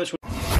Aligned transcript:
Un 0.00 0.59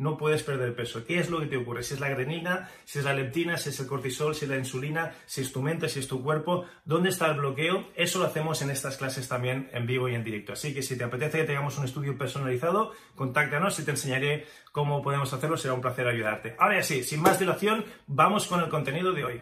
no 0.00 0.16
puedes 0.16 0.42
perder 0.42 0.74
peso. 0.74 1.04
¿Qué 1.04 1.18
es 1.18 1.28
lo 1.28 1.40
que 1.40 1.46
te 1.46 1.58
ocurre? 1.58 1.82
Si 1.82 1.92
es 1.92 2.00
la 2.00 2.08
grenina, 2.08 2.70
si 2.84 2.98
es 2.98 3.04
la 3.04 3.12
leptina, 3.12 3.58
si 3.58 3.68
es 3.68 3.78
el 3.80 3.86
cortisol, 3.86 4.34
si 4.34 4.46
es 4.46 4.50
la 4.50 4.56
insulina, 4.56 5.12
si 5.26 5.42
es 5.42 5.52
tu 5.52 5.60
mente, 5.60 5.90
si 5.90 6.00
es 6.00 6.08
tu 6.08 6.22
cuerpo, 6.22 6.64
¿dónde 6.86 7.10
está 7.10 7.26
el 7.26 7.36
bloqueo? 7.36 7.86
Eso 7.94 8.18
lo 8.18 8.24
hacemos 8.24 8.62
en 8.62 8.70
estas 8.70 8.96
clases 8.96 9.28
también 9.28 9.68
en 9.72 9.86
vivo 9.86 10.08
y 10.08 10.14
en 10.14 10.24
directo. 10.24 10.54
Así 10.54 10.72
que 10.72 10.82
si 10.82 10.96
te 10.96 11.04
apetece 11.04 11.38
que 11.38 11.44
tengamos 11.44 11.76
un 11.76 11.84
estudio 11.84 12.16
personalizado, 12.16 12.92
contáctanos 13.14 13.78
y 13.78 13.84
te 13.84 13.90
enseñaré 13.90 14.46
cómo 14.72 15.02
podemos 15.02 15.30
hacerlo. 15.34 15.58
Será 15.58 15.74
un 15.74 15.82
placer 15.82 16.08
ayudarte. 16.08 16.56
Ahora 16.58 16.82
sí, 16.82 17.04
sin 17.04 17.20
más 17.20 17.38
dilación, 17.38 17.84
vamos 18.06 18.46
con 18.46 18.60
el 18.60 18.70
contenido 18.70 19.12
de 19.12 19.24
hoy. 19.24 19.40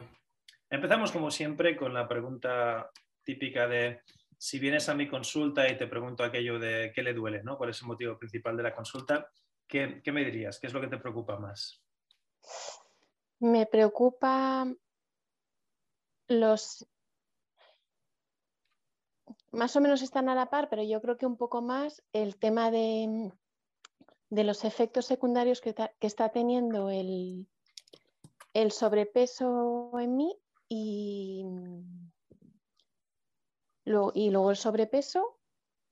Empezamos 0.69 1.13
como 1.13 1.31
siempre 1.31 1.77
con 1.77 1.95
la 1.95 2.09
pregunta 2.09 2.91
típica 3.23 3.69
de 3.69 4.01
si 4.37 4.59
vienes 4.59 4.89
a 4.89 4.95
mi 4.95 5.07
consulta 5.07 5.71
y 5.71 5.77
te 5.77 5.87
pregunto 5.87 6.25
aquello 6.25 6.59
de 6.59 6.91
qué 6.93 7.05
le 7.05 7.15
duele, 7.15 7.45
¿no? 7.45 7.57
¿Cuál 7.57 7.71
es 7.71 7.81
el 7.81 7.87
motivo 7.87 8.19
principal 8.19 8.57
de 8.57 8.65
la 8.65 8.75
consulta? 8.75 9.31
¿Qué, 9.69 10.01
me 10.13 10.25
dirías? 10.25 10.59
¿Qué 10.59 10.67
es 10.67 10.73
lo 10.73 10.81
que 10.81 10.89
te 10.89 10.97
preocupa 10.97 11.39
más? 11.39 11.83
Me 13.39 13.67
preocupa 13.67 14.67
los... 16.27 16.89
Más 19.53 19.77
o 19.77 19.81
menos 19.81 20.01
están 20.01 20.31
a 20.31 20.35
la 20.35 20.49
par, 20.49 20.71
pero 20.71 20.83
yo 20.83 21.01
creo 21.03 21.19
que 21.19 21.27
un 21.27 21.37
poco 21.37 21.61
más 21.61 22.03
el 22.13 22.39
tema 22.39 22.71
de, 22.71 23.31
de 24.31 24.45
los 24.45 24.65
efectos 24.65 25.05
secundarios 25.05 25.61
que, 25.61 25.75
está 26.01 26.31
teniendo 26.31 26.89
el, 26.89 27.47
el, 28.55 28.73
sobrepeso 28.73 29.93
en 29.99 30.17
mí 30.17 30.39
y, 30.69 31.45
luego 33.85 34.51
el 34.51 34.57
sobrepeso 34.57 35.39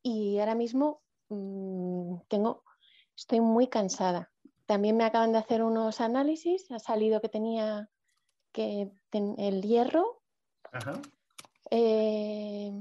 y 0.03 0.39
ahora 0.39 0.55
mismo 0.55 1.03
mm, 1.29 2.19
tengo 2.29 2.66
estoy 3.17 3.41
muy 3.41 3.69
cansada. 3.69 4.31
También 4.67 4.97
me 4.97 5.05
acaban 5.05 5.33
de 5.33 5.39
hacer 5.39 5.63
unos 5.63 6.01
análisis, 6.01 6.71
ha 6.71 6.79
salido 6.79 7.21
que 7.21 7.29
tenía 7.29 7.89
que 8.53 8.91
el 9.13 9.63
hierro. 9.63 10.23
Ajá. 10.73 11.01
Eh, 11.71 12.73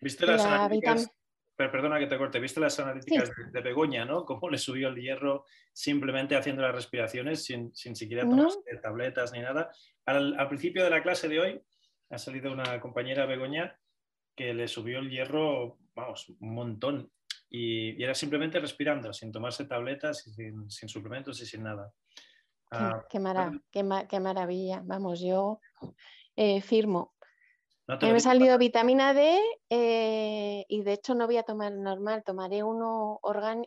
¿Viste 0.00 0.26
las 0.26 0.44
analíticas? 0.44 1.10
perdona 1.56 1.98
que 1.98 2.06
te 2.06 2.16
corte, 2.16 2.38
¿viste 2.38 2.60
las 2.60 2.78
analíticas 2.78 3.32
de, 3.52 3.60
Begoña, 3.60 4.04
¿no? 4.04 4.24
Cómo 4.24 4.48
le 4.48 4.58
subió 4.58 4.88
el 4.88 4.94
hierro 4.94 5.44
simplemente 5.72 6.36
haciendo 6.36 6.62
las 6.62 6.72
respiraciones 6.72 7.44
sin, 7.44 7.74
siquiera 7.74 8.22
tomar 8.22 8.46
tabletas 8.80 9.32
ni 9.32 9.40
nada. 9.40 9.72
Al, 10.04 10.38
al, 10.38 10.48
principio 10.48 10.84
de 10.84 10.90
la 10.90 11.02
clase 11.02 11.28
de 11.28 11.40
hoy 11.40 11.60
ha 12.10 12.18
salido 12.18 12.52
una 12.52 12.80
compañera 12.80 13.26
Begoña 13.26 13.76
que 14.36 14.54
le 14.54 14.68
subió 14.68 15.00
el 15.00 15.10
hierro, 15.10 15.78
vamos, 15.96 16.28
un 16.38 16.54
montón. 16.54 17.10
Y, 17.50 18.02
era 18.02 18.14
simplemente 18.14 18.60
respirando, 18.60 19.12
sin 19.12 19.32
tomarse 19.32 19.64
tabletas, 19.64 20.26
y 20.26 20.32
sin, 20.32 20.88
suplementos 20.88 21.40
y 21.40 21.46
sin 21.46 21.62
nada. 21.62 21.92
Ah, 22.70 23.04
qué, 23.08 23.18
maravilla. 24.20 24.82
Vamos, 24.84 25.20
yo 25.20 25.60
eh, 26.36 26.60
firmo. 26.60 27.14
me 27.86 28.16
he 28.16 28.20
salido 28.20 28.58
vitamina 28.58 29.14
D 29.14 29.40
eh, 29.70 30.66
y 30.68 30.82
de 30.82 30.92
hecho 30.92 31.14
no 31.14 31.26
voy 31.26 31.38
a 31.38 31.44
tomar 31.44 31.72
normal, 31.72 32.22
tomaré 32.24 32.62
uno 32.62 33.20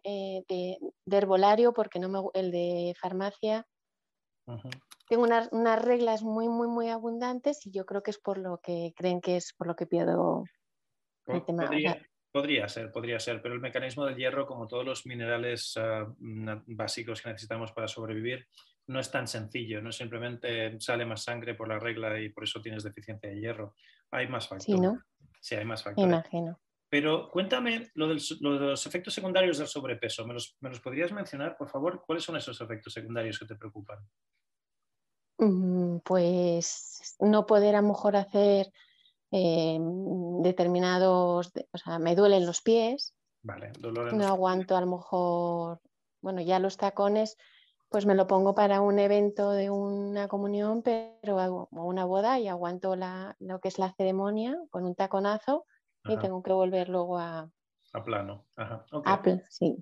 eh, 0.04 0.44
de, 0.48 0.78
herbolario 1.10 1.74
porque 1.74 2.00
no 2.00 2.10
me, 2.10 2.20
el 2.40 2.52
de 2.52 2.94
farmacia. 3.00 3.66
Tengo 5.08 5.24
unas, 5.24 5.50
reglas 5.82 6.22
muy, 6.22 6.48
muy, 6.48 6.68
muy 6.68 6.90
abundantes 6.90 7.66
y 7.66 7.72
yo 7.72 7.86
creo 7.86 8.04
que 8.04 8.12
es 8.12 8.20
por 8.20 8.38
lo 8.38 8.60
que 8.60 8.94
creen 8.96 9.20
que 9.22 9.38
es 9.38 9.54
por 9.54 9.66
lo 9.66 9.76
que 9.76 9.88
pierdo 9.88 10.44
el 11.26 11.44
tema. 11.44 11.64
Podría 11.64 12.00
ser, 12.68 12.92
podría 12.92 13.20
ser, 13.20 13.42
pero 13.42 13.54
el 13.54 13.62
mecanismo 13.62 14.06
del 14.06 14.16
hierro, 14.16 14.46
como 14.46 14.68
todos 14.68 14.86
los 14.86 15.06
minerales 15.06 15.76
ah, 15.78 16.14
básicos 16.20 17.22
que 17.22 17.30
necesitamos 17.30 17.72
para 17.72 17.88
sobrevivir, 17.88 18.48
no 18.88 19.00
es 19.00 19.12
tan 19.12 19.28
sencillo, 19.28 19.82
no 19.82 19.92
simplemente 19.92 20.80
sale 20.80 21.06
más 21.06 21.24
sangre 21.24 21.56
por 21.56 21.68
la 21.68 21.80
regla 21.80 22.20
y 22.20 22.30
por 22.30 22.44
eso 22.44 22.62
tienes 22.62 22.84
deficiencia 22.84 23.30
de 23.30 23.40
hierro. 23.40 23.76
Hay 24.12 24.28
más 24.28 24.48
factores. 24.48 24.66
Sí, 24.66 24.80
¿no? 24.80 25.02
Sí, 25.40 25.56
hay 25.56 25.66
más 25.66 25.84
factores. 25.84 26.10
Imagino. 26.10 26.60
Pero 26.90 27.30
cuéntame 27.30 27.90
lo, 27.94 28.10
de 28.10 28.22
los 28.42 28.86
efectos 28.86 29.14
secundarios 29.14 29.58
del 29.58 29.68
sobrepeso. 29.68 30.28
¿Me 30.28 30.34
los, 30.34 30.58
¿Me 30.60 30.70
los, 30.70 30.82
podrías 30.82 31.14
mencionar, 31.14 31.56
por 31.56 31.70
favor? 31.70 32.04
¿Cuáles 32.06 32.24
son 32.24 32.36
esos 32.36 32.60
efectos 32.60 32.92
secundarios 32.92 33.40
que 33.40 33.46
te 33.46 33.56
preocupan? 33.56 34.00
Mm, 35.38 36.00
pues 36.04 37.16
no 37.22 37.46
poder 37.46 37.76
a 37.76 37.82
lo 37.82 37.88
mejor 37.88 38.18
hacer 38.18 38.68
eh, 39.32 39.80
determinados, 40.42 41.52
o 41.72 41.78
sea, 41.78 42.00
me 42.00 42.16
duelen 42.16 42.46
los 42.46 42.62
pies, 42.62 43.16
vale, 43.44 43.72
dolor 43.80 44.14
no 44.14 44.28
aguanto 44.28 44.76
a 44.76 44.82
lo 44.82 44.88
mejor, 44.88 45.80
bueno, 46.22 46.42
ya 46.42 46.60
los 46.60 46.78
tacones, 46.78 47.38
pues 47.90 48.06
me 48.06 48.16
lo 48.16 48.28
pongo 48.28 48.56
para 48.56 48.82
un 48.82 49.00
evento 49.00 49.52
de 49.52 49.70
una 49.70 50.28
comunión, 50.28 50.82
pero 50.82 51.40
hago 51.40 51.68
una 51.72 52.06
boda 52.06 52.40
y 52.40 52.48
aguanto 52.48 52.96
la, 52.96 53.36
lo 53.40 53.60
que 53.60 53.68
es 53.68 53.80
la 53.80 53.94
ceremonia 53.94 54.58
con 54.70 54.86
un 54.86 54.96
taconazo 54.96 55.66
y 56.06 56.18
tengo 56.18 56.42
que 56.42 56.54
volver 56.54 56.90
luego 56.90 57.18
a... 57.18 57.50
A 57.94 58.04
plano. 58.04 58.46
Ajá. 58.56 58.86
Apple, 59.06 59.44
sí. 59.50 59.78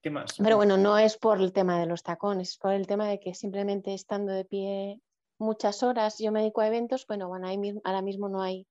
¿Qué 0.00 0.10
más? 0.10 0.36
Pero 0.38 0.56
bueno, 0.56 0.76
no 0.76 0.98
es 0.98 1.18
por 1.18 1.40
el 1.40 1.52
tema 1.52 1.80
de 1.80 1.86
los 1.86 2.04
tacones, 2.04 2.50
es 2.50 2.58
por 2.58 2.72
el 2.72 2.86
tema 2.86 3.08
de 3.08 3.18
que 3.18 3.34
simplemente 3.34 3.92
estando 3.92 4.32
de 4.32 4.44
pie 4.44 5.02
muchas 5.38 5.82
horas, 5.82 6.18
yo 6.18 6.30
me 6.30 6.40
dedico 6.40 6.60
a 6.60 6.68
eventos, 6.68 7.06
bueno, 7.06 7.28
bueno, 7.28 7.48
ahora 7.84 8.02
mismo 8.02 8.28
no 8.28 8.40
hay 8.40 8.66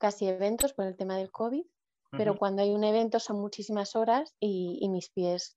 casi 0.00 0.26
eventos 0.26 0.72
por 0.72 0.86
el 0.86 0.96
tema 0.96 1.16
del 1.16 1.30
COVID, 1.30 1.62
pero 2.12 2.36
cuando 2.36 2.62
hay 2.62 2.70
un 2.70 2.82
evento 2.82 3.20
son 3.20 3.38
muchísimas 3.38 3.94
horas 3.94 4.34
y, 4.40 4.88
mis 4.88 5.10
pies 5.10 5.56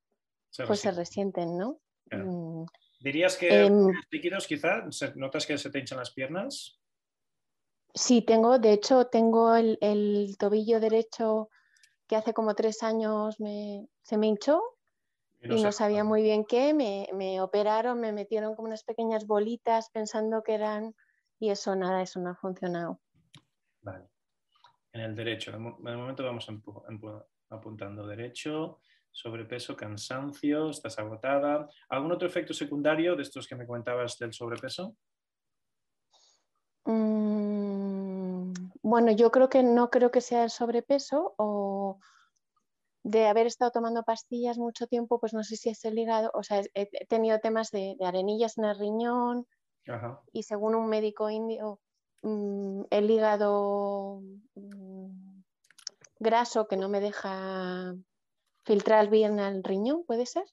pues 0.67 0.81
se 0.81 0.91
resienten, 0.91 1.57
¿no? 1.57 1.79
Mm. 2.11 2.65
¿Dirías 2.99 3.35
que 3.37 3.65
em, 3.65 3.91
líquidos 4.11 4.45
quizá? 4.45 4.83
¿Notas 5.15 5.47
que 5.47 5.57
se 5.57 5.71
te 5.71 5.79
hinchan 5.79 5.97
las 5.97 6.11
piernas? 6.11 6.79
Sí, 7.95 8.21
tengo, 8.21 8.59
de 8.59 8.73
hecho, 8.73 9.07
tengo 9.07 9.55
el, 9.55 10.35
tobillo 10.37 10.79
derecho 10.79 11.49
que 12.07 12.15
hace 12.15 12.33
como 12.33 12.53
tres 12.53 12.83
años 12.83 13.37
se 13.37 14.17
me 14.17 14.27
hinchó 14.27 14.61
y 15.41 15.61
no, 15.61 15.71
sabía 15.71 16.03
muy 16.03 16.21
bien 16.21 16.45
qué, 16.45 16.73
me, 16.73 17.41
operaron, 17.41 17.99
me 17.99 18.13
metieron 18.13 18.55
como 18.55 18.67
unas 18.67 18.83
pequeñas 18.83 19.25
bolitas 19.25 19.89
pensando 19.89 20.43
que 20.43 20.53
eran 20.53 20.95
y 21.39 21.49
eso 21.49 21.75
nada, 21.75 22.01
eso 22.01 22.19
no 22.19 22.29
ha 22.29 22.35
funcionado. 22.35 22.99
Vale. 23.81 24.12
En 24.93 25.01
el 25.01 25.15
derecho, 25.15 25.51
de 25.51 25.57
momento 25.57 26.23
vamos 26.23 26.47
apuntando 27.49 28.05
derecho, 28.05 28.79
sobrepeso, 29.11 29.75
cansancio, 29.75 30.69
estás 30.69 30.99
agotada. 30.99 31.67
¿Algún 31.89 32.11
otro 32.11 32.27
efecto 32.27 32.53
secundario 32.53 33.15
de 33.15 33.23
estos 33.23 33.47
que 33.47 33.55
me 33.55 33.65
comentabas 33.65 34.19
del 34.19 34.33
sobrepeso? 34.33 34.95
Mm, 36.85 38.53
bueno, 38.83 39.11
yo 39.11 39.31
creo 39.31 39.49
que 39.49 39.63
no 39.63 39.89
creo 39.89 40.11
que 40.11 40.21
sea 40.21 40.43
el 40.43 40.49
sobrepeso 40.51 41.33
o 41.37 41.99
de 43.03 43.25
haber 43.25 43.47
estado 43.47 43.71
tomando 43.71 44.03
pastillas 44.03 44.57
mucho 44.57 44.87
tiempo, 44.87 45.19
pues 45.19 45.33
no 45.33 45.43
sé 45.43 45.57
si 45.57 45.69
es 45.69 45.83
el 45.85 45.97
hígado, 45.97 46.31
o 46.33 46.43
sea, 46.43 46.61
he 46.73 47.05
tenido 47.07 47.39
temas 47.39 47.69
de, 47.71 47.97
arenillas 48.01 48.57
en 48.57 48.65
el 48.65 48.77
riñón 48.79 49.47
y 50.31 50.43
según 50.43 50.75
un 50.75 50.87
médico 50.87 51.29
indio, 51.29 51.79
mm, 52.23 52.83
el 52.89 53.11
hígado 53.11 54.21
mm, 54.55 55.41
graso 56.19 56.67
que 56.67 56.77
no 56.77 56.89
me 56.89 56.99
deja 56.99 57.93
filtrar 58.65 59.09
bien 59.09 59.39
al 59.39 59.63
riñón, 59.63 60.03
¿puede 60.05 60.25
ser? 60.25 60.45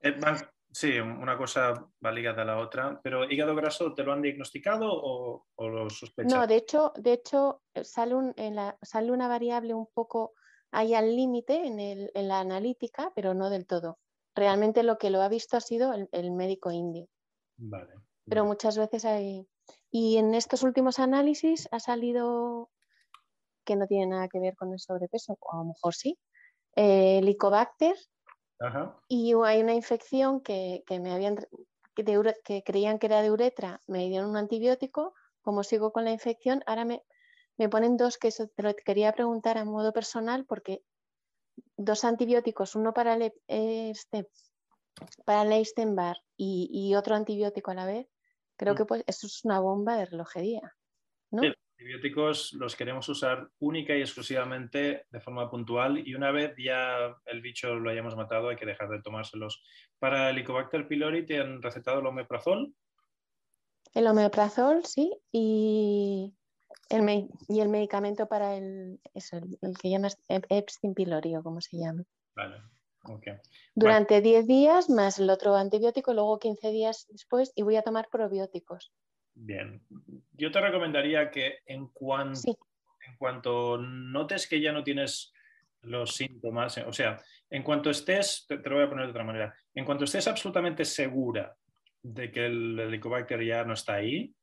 Eh, 0.00 0.18
sí, 0.70 0.98
una 0.98 1.38
cosa 1.38 1.72
va 2.04 2.12
ligada 2.12 2.42
a 2.42 2.44
la 2.46 2.58
otra, 2.58 3.00
pero 3.02 3.24
hígado 3.30 3.54
graso, 3.54 3.94
¿te 3.94 4.04
lo 4.04 4.12
han 4.12 4.22
diagnosticado 4.22 4.88
o, 4.90 5.46
lo 5.58 5.88
sospechas? 5.88 6.32
No, 6.32 6.46
de 6.46 6.56
hecho, 6.56 6.92
de 6.96 7.14
hecho 7.14 7.62
sale, 7.82 8.14
en 8.36 8.56
la, 8.56 8.76
sale 8.82 9.12
una 9.12 9.28
variable 9.28 9.74
un 9.74 9.86
poco 9.86 10.34
ahí 10.72 10.94
al 10.94 11.14
límite 11.14 11.66
en, 11.66 12.28
la 12.28 12.40
analítica, 12.40 13.12
pero 13.14 13.34
no 13.34 13.50
del 13.50 13.66
todo. 13.66 13.98
Realmente 14.34 14.82
lo 14.82 14.98
que 14.98 15.10
lo 15.10 15.22
ha 15.22 15.28
visto 15.28 15.56
ha 15.56 15.60
sido 15.60 15.94
el, 16.12 16.30
médico 16.32 16.70
indio. 16.70 17.08
Vale, 17.56 17.94
Pero 18.28 18.44
muchas 18.44 18.76
veces 18.76 19.04
hay... 19.04 19.46
Y 19.90 20.18
en 20.18 20.34
estos 20.34 20.62
últimos 20.62 20.98
análisis 20.98 21.68
ha 21.70 21.80
salido 21.80 22.70
que 23.64 23.76
no 23.76 23.86
tiene 23.86 24.06
nada 24.06 24.28
que 24.28 24.40
ver 24.40 24.56
con 24.56 24.72
el 24.72 24.78
sobrepeso, 24.78 25.36
o 25.40 25.52
a 25.52 25.58
lo 25.58 25.64
mejor 25.64 25.94
sí, 25.94 26.18
eh, 26.76 27.18
Helicobacter. 27.18 27.96
Y 29.08 29.34
hay 29.44 29.62
una 29.62 29.74
infección 29.74 30.40
que, 30.40 30.82
me 30.88 31.12
habían, 31.12 31.36
que, 31.94 32.62
creían 32.64 32.98
que 32.98 33.06
era 33.06 33.22
de 33.22 33.30
uretra, 33.30 33.82
me 33.86 34.08
dieron 34.08 34.30
un 34.30 34.36
antibiótico, 34.36 35.14
como 35.42 35.62
sigo 35.62 35.92
con 35.92 36.04
la 36.04 36.10
infección, 36.10 36.62
ahora 36.66 36.84
me, 36.84 37.02
me 37.58 37.68
ponen 37.68 37.96
dos 37.96 38.16
que 38.16 38.30
te 38.30 38.62
lo 38.62 38.74
quería 38.74 39.12
preguntar 39.12 39.58
a 39.58 39.64
modo 39.64 39.92
personal 39.92 40.46
porque 40.46 40.82
dos 41.76 42.04
antibióticos, 42.04 42.76
uno 42.76 42.94
para 42.94 43.14
el, 43.14 43.32
este, 43.46 44.28
para 45.24 45.42
el 45.42 45.52
Eisenbar 45.52 46.16
y, 46.36 46.68
y, 46.72 46.94
otro 46.94 47.14
antibiótico 47.14 47.70
a 47.70 47.74
la 47.74 47.86
vez, 47.86 48.06
creo 48.56 48.74
mm. 48.74 48.76
que 48.76 48.84
pues 48.84 49.04
eso 49.06 49.26
es 49.26 49.44
una 49.44 49.60
bomba 49.60 49.96
de 49.96 50.06
relojería. 50.06 50.74
¿no? 51.30 51.42
antibióticos 51.78 52.54
los 52.54 52.74
queremos 52.74 53.08
usar 53.08 53.50
única 53.58 53.94
y 53.94 54.00
exclusivamente 54.00 55.06
de 55.10 55.20
forma 55.20 55.50
puntual 55.50 56.06
y 56.06 56.14
una 56.14 56.30
vez 56.30 56.54
ya 56.56 57.14
el 57.26 57.42
bicho 57.42 57.74
lo 57.74 57.90
hayamos 57.90 58.16
matado 58.16 58.48
hay 58.48 58.56
que 58.56 58.66
dejar 58.66 58.88
de 58.88 59.02
tomárselos. 59.02 59.62
Para 59.98 60.30
el 60.30 60.36
Helicobacter 60.36 60.88
pylori 60.88 61.26
te 61.26 61.38
han 61.38 61.60
recetado 61.60 62.00
el 62.00 62.06
omeprazol. 62.06 62.74
El 63.94 64.06
omeprazol, 64.06 64.84
sí, 64.84 65.14
y 65.32 66.34
el, 66.88 67.28
y 67.48 67.60
el 67.60 67.68
medicamento 67.68 68.26
para 68.26 68.56
el, 68.56 69.00
el, 69.14 69.78
que 69.78 69.90
llamas 69.90 70.18
Epstein 70.28 70.94
pylori 70.94 71.36
o 71.36 71.42
como 71.42 71.60
se 71.60 71.78
llama. 71.78 72.04
Vale. 72.34 72.62
Durante 73.74 74.20
10 74.20 74.46
días 74.46 74.90
más 74.90 75.18
el 75.18 75.30
otro 75.30 75.54
antibiótico, 75.56 76.14
luego 76.14 76.38
15 76.38 76.70
días 76.70 77.06
después 77.10 77.52
y 77.54 77.62
voy 77.62 77.76
a 77.76 77.82
tomar 77.82 78.08
probióticos. 78.10 78.92
Bien, 79.34 79.82
yo 80.32 80.50
te 80.50 80.60
recomendaría 80.60 81.30
que 81.30 81.58
en 81.66 81.88
cuanto, 81.88 82.58
en 83.06 83.16
cuanto 83.18 83.76
notes 83.76 84.46
que 84.48 84.60
ya 84.60 84.72
no 84.72 84.82
tienes 84.82 85.32
los 85.82 86.14
síntomas, 86.14 86.78
o 86.78 86.92
sea, 86.92 87.20
en 87.50 87.62
cuanto 87.62 87.90
estés, 87.90 88.46
te, 88.48 88.56
lo 88.56 88.76
voy 88.76 88.84
a 88.84 88.88
poner 88.88 89.04
de 89.04 89.10
otra 89.10 89.24
manera, 89.24 89.54
en 89.74 89.84
cuanto 89.84 90.04
estés 90.04 90.26
absolutamente 90.26 90.84
segura 90.84 91.54
de 92.02 92.30
que 92.30 92.46
el 92.46 92.78
helicobacter 92.78 93.44
ya 93.44 93.64
no 93.64 93.74
está 93.74 93.94
ahí, 93.94 94.34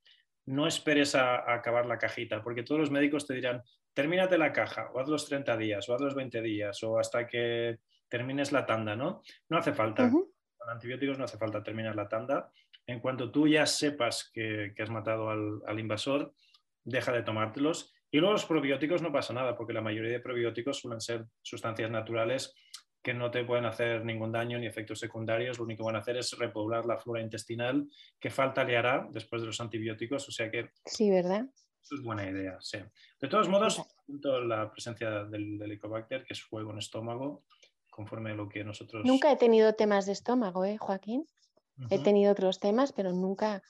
no 0.46 0.68
esperes 0.68 1.16
a, 1.16 1.54
acabar 1.54 1.86
la 1.86 1.98
cajita, 1.98 2.44
porque 2.44 2.64
todos 2.64 2.82
los 2.82 2.92
médicos 2.92 3.26
te 3.26 3.34
dirán, 3.34 3.64
termínate 3.94 4.38
la 4.38 4.54
caja, 4.54 4.90
o 4.94 5.00
haz 5.00 5.08
los 5.08 5.28
30 5.28 5.58
días, 5.58 5.88
o 5.90 5.96
haz 5.96 6.02
los 6.02 6.16
20 6.16 6.42
días, 6.42 6.84
o 6.84 7.00
hasta 7.00 7.28
que 7.28 7.80
termines 8.14 8.52
la 8.52 8.64
tanda, 8.64 8.96
¿no? 8.96 9.24
No 9.50 9.58
hace 9.58 9.74
falta. 9.74 10.08
Con 10.08 10.70
antibióticos 10.70 11.18
no 11.18 11.24
hace 11.24 11.40
falta 11.40 11.64
terminar 11.64 11.96
la 11.96 12.08
tanda 12.08 12.52
en 12.86 13.00
cuanto 13.00 13.32
tú 13.32 13.48
ya 13.48 13.66
sepas 13.66 14.30
que, 14.32 14.72
has 14.78 14.90
matado 14.92 15.32
al, 15.32 15.80
invasor, 15.80 16.36
deja 16.84 17.12
de 17.12 17.24
tomártelos. 17.24 17.92
Y 18.12 18.20
luego 18.20 18.34
los 18.34 18.46
probióticos 18.46 19.02
no 19.02 19.12
pasa 19.12 19.34
nada, 19.34 19.58
porque 19.58 19.74
la 19.74 19.82
mayoría 19.82 20.12
de 20.12 20.20
probióticos 20.20 20.78
suelen 20.80 21.02
ser 21.02 21.26
sustancias 21.42 21.90
naturales 21.90 22.54
que 23.02 23.16
no 23.16 23.32
te 23.32 23.44
pueden 23.46 23.66
hacer 23.66 24.06
ningún 24.06 24.32
daño 24.32 24.60
ni 24.60 24.68
efectos 24.68 25.00
secundarios. 25.00 25.58
Lo 25.58 25.64
único 25.64 25.82
que 25.82 25.88
van 25.88 25.96
a 25.96 26.00
hacer 26.00 26.18
es 26.18 26.38
repoblar 26.38 26.86
la 26.86 27.00
flora 27.00 27.20
intestinal, 27.20 27.90
que 28.20 28.30
falta 28.30 28.64
le 28.64 28.78
hará 28.78 29.08
después 29.10 29.42
de 29.42 29.48
los 29.48 29.60
antibióticos. 29.60 30.30
O 30.30 30.32
sea 30.32 30.52
que. 30.52 30.70
Sí, 30.86 31.10
¿verdad? 31.10 31.48
Eso 31.82 31.96
es 31.96 32.04
buena 32.04 32.30
idea, 32.30 32.58
sí. 32.62 32.78
De 33.20 33.28
todos 33.28 33.50
modos, 33.50 33.82
la 34.46 34.72
presencia 34.72 35.24
del, 35.24 35.60
Helicobacter, 35.60 36.24
que 36.24 36.34
es 36.34 36.44
fuego 36.44 36.72
en 36.72 36.78
estómago, 36.78 37.44
conforme 37.94 38.32
a 38.32 38.36
lo 38.36 38.50
que 38.50 38.64
nosotros. 38.64 39.06
Nunca 39.06 39.32
he 39.32 39.38
tenido 39.38 39.74
temas 39.74 40.06
de 40.06 40.14
estómago, 40.14 40.66
¿eh, 40.66 40.78
Joaquín? 40.78 41.26
He 41.90 42.00
tenido 42.00 42.32
otros 42.32 42.60
temas, 42.60 42.94
pero 42.94 43.12
nunca 43.12 43.62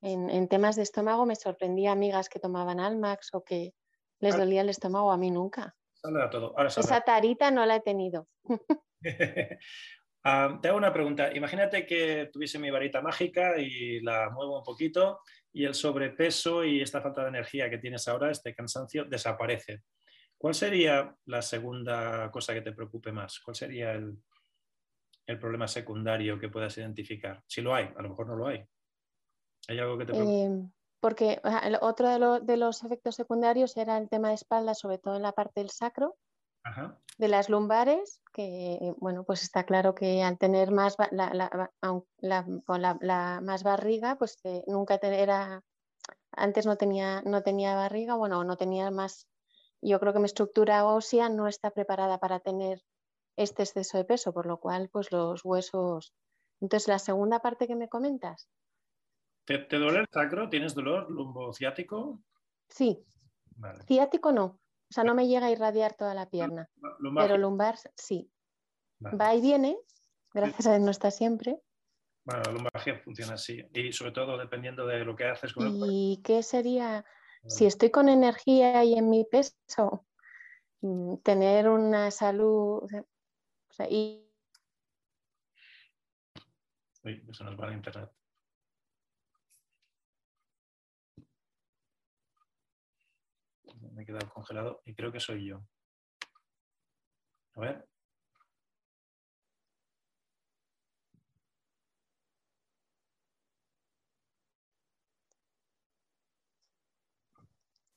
en, 0.00 0.48
temas 0.48 0.76
de 0.76 0.82
estómago 0.82 1.26
me 1.26 1.34
sorprendía 1.34 1.92
amigas 1.92 2.28
que 2.28 2.38
tomaban 2.38 2.78
Almax 2.78 3.30
o 3.32 3.42
que 3.42 3.74
les 4.20 4.36
dolía 4.36 4.60
el 4.60 4.68
estómago, 4.68 5.10
a 5.10 5.16
mí 5.16 5.30
nunca. 5.30 5.74
Esa 6.76 7.00
tarita 7.00 7.50
no 7.50 7.66
la 7.66 7.76
he 7.76 7.80
tenido. 7.80 8.28
Ah, 10.22 10.58
te 10.60 10.68
hago 10.68 10.76
una 10.76 10.92
pregunta. 10.92 11.34
Imagínate 11.34 11.86
que 11.86 12.28
tuviese 12.30 12.58
mi 12.58 12.70
varita 12.70 13.00
mágica 13.00 13.58
y 13.58 14.00
la 14.00 14.28
muevo 14.28 14.58
un 14.58 14.62
poquito 14.62 15.20
y 15.50 15.64
el 15.64 15.72
sobrepeso 15.72 16.62
y 16.62 16.82
esta 16.82 17.00
falta 17.00 17.22
de 17.22 17.30
energía 17.30 17.70
que 17.70 17.78
tienes 17.78 18.06
ahora, 18.06 18.30
este 18.30 18.54
cansancio, 18.54 19.06
desaparece. 19.06 19.80
¿Cuál 20.40 20.54
sería 20.54 21.14
la 21.26 21.42
segunda 21.42 22.30
cosa 22.30 22.54
que 22.54 22.62
te 22.62 22.72
preocupe 22.72 23.12
más? 23.12 23.40
¿Cuál 23.40 23.54
sería 23.54 23.92
el, 23.92 24.16
el 25.26 25.38
problema 25.38 25.68
secundario 25.68 26.38
que 26.38 26.48
puedas 26.48 26.78
identificar? 26.78 27.44
Si 27.46 27.60
lo 27.60 27.74
hay, 27.74 27.92
a 27.94 28.00
lo 28.00 28.08
mejor 28.08 28.26
no 28.26 28.36
lo 28.36 28.46
hay. 28.46 28.64
¿Hay 29.68 29.78
algo 29.78 29.98
que 29.98 30.06
te 30.06 30.12
eh, 30.16 30.50
porque 30.98 31.42
otro 31.82 32.40
de, 32.40 32.56
los 32.56 32.82
efectos 32.82 33.16
secundarios 33.16 33.76
era 33.76 33.98
el 33.98 34.08
tema 34.08 34.28
de 34.28 34.36
espalda, 34.36 34.72
sobre 34.74 34.96
todo 34.96 35.16
en 35.16 35.22
la 35.22 35.32
parte 35.32 35.60
del 35.60 35.68
sacro, 35.68 36.16
de 37.18 37.28
las 37.28 37.50
lumbares, 37.50 38.22
que 38.32 38.94
bueno, 38.96 39.24
pues 39.24 39.42
está 39.42 39.64
claro 39.64 39.94
que 39.94 40.22
al 40.22 40.38
tener 40.38 40.70
más 40.70 40.96
la, 41.10 41.68
la, 42.20 43.40
más 43.42 43.62
barriga, 43.62 44.16
pues 44.16 44.38
eh, 44.44 44.64
nunca 44.66 44.98
era, 45.02 45.62
antes 46.32 46.64
no 46.64 46.76
tenía, 46.76 47.20
no 47.26 47.42
tenía 47.42 47.74
barriga, 47.74 48.14
bueno, 48.14 48.42
no 48.44 48.56
tenía 48.56 48.90
más, 48.90 49.26
yo 49.82 49.98
creo 50.00 50.12
que 50.12 50.18
mi 50.18 50.26
estructura 50.26 50.84
ósea 50.84 51.28
no 51.28 51.48
está 51.48 51.70
preparada 51.70 52.18
para 52.18 52.40
tener 52.40 52.82
este 53.36 53.62
exceso 53.62 53.98
de 53.98 54.04
peso, 54.04 54.32
por 54.32 54.46
lo 54.46 54.58
cual 54.58 54.88
pues 54.90 55.10
los 55.12 55.44
huesos... 55.44 56.14
Entonces, 56.60 56.88
la 56.88 56.98
segunda 56.98 57.40
parte 57.40 57.66
que 57.66 57.74
me 57.74 57.88
comentas. 57.88 58.50
¿Te, 59.46 59.58
duele 59.70 60.00
el 60.00 60.08
sacro? 60.12 60.50
¿Tienes 60.50 60.74
dolor 60.74 61.10
lumbociático? 61.10 62.20
Sí. 62.68 63.02
Ciático 63.86 64.30
no. 64.30 64.44
O 64.44 64.92
sea, 64.92 65.04
no 65.04 65.14
me 65.14 65.26
llega 65.26 65.46
a 65.46 65.50
irradiar 65.50 65.94
toda 65.94 66.14
la 66.14 66.28
pierna. 66.28 66.68
Pero 67.16 67.38
lumbar 67.38 67.76
sí. 67.96 68.30
Va 69.02 69.34
y 69.34 69.40
viene, 69.40 69.78
gracias 70.34 70.66
a 70.66 70.72
Dios 70.72 70.84
no 70.84 70.90
está 70.90 71.10
siempre. 71.10 71.58
Bueno, 72.24 72.42
la 72.44 72.52
lumbalgia 72.52 72.98
funciona 72.98 73.34
así. 73.34 73.64
Y 73.72 73.92
sobre 73.92 74.12
todo 74.12 74.36
dependiendo 74.36 74.86
de 74.86 75.04
lo 75.04 75.16
que 75.16 75.24
haces 75.24 75.52
con 75.52 75.66
¿Y 75.68 76.20
qué 76.22 76.42
sería? 76.42 77.04
Si 77.46 77.66
estoy 77.66 77.90
con 77.90 78.08
energía 78.08 78.84
y 78.84 78.94
en 78.94 79.08
mi 79.08 79.24
peso, 79.24 80.06
mm, 80.82 81.16
tener 81.18 81.68
una 81.68 82.10
salud. 82.10 82.82
O 82.84 83.72
sea, 83.72 83.86
y... 83.88 84.26
Uy, 87.02 87.24
eso 87.30 87.44
nos 87.44 87.58
va 87.58 87.68
a 87.68 87.72
internet. 87.72 88.10
Me 93.92 94.02
he 94.02 94.06
quedado 94.06 94.28
congelado 94.28 94.82
y 94.84 94.94
creo 94.94 95.10
que 95.10 95.20
soy 95.20 95.46
yo. 95.46 95.62
A 97.54 97.60
ver. 97.60 97.89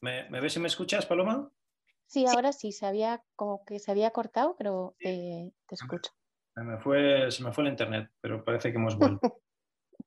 ¿Me, 0.04 0.42
ves 0.42 0.58
y 0.58 0.60
me 0.60 0.68
escuchas, 0.68 1.06
Paloma? 1.06 1.50
Sí, 2.08 2.26
ahora 2.28 2.52
sí, 2.52 2.74
se 2.74 2.86
había, 2.86 3.24
como 3.38 3.64
que 3.64 3.80
se 3.80 3.90
había 3.90 4.12
cortado, 4.12 4.54
pero 4.58 4.98
te, 5.00 5.54
escucho. 5.72 6.12
Me 6.58 6.78
fue, 6.78 7.32
se 7.32 7.42
me 7.42 7.54
fue 7.54 7.64
el 7.64 7.70
internet, 7.70 8.12
pero 8.20 8.44
parece 8.44 8.72
que 8.72 8.78
hemos 8.78 8.98
vuelto. 8.98 9.22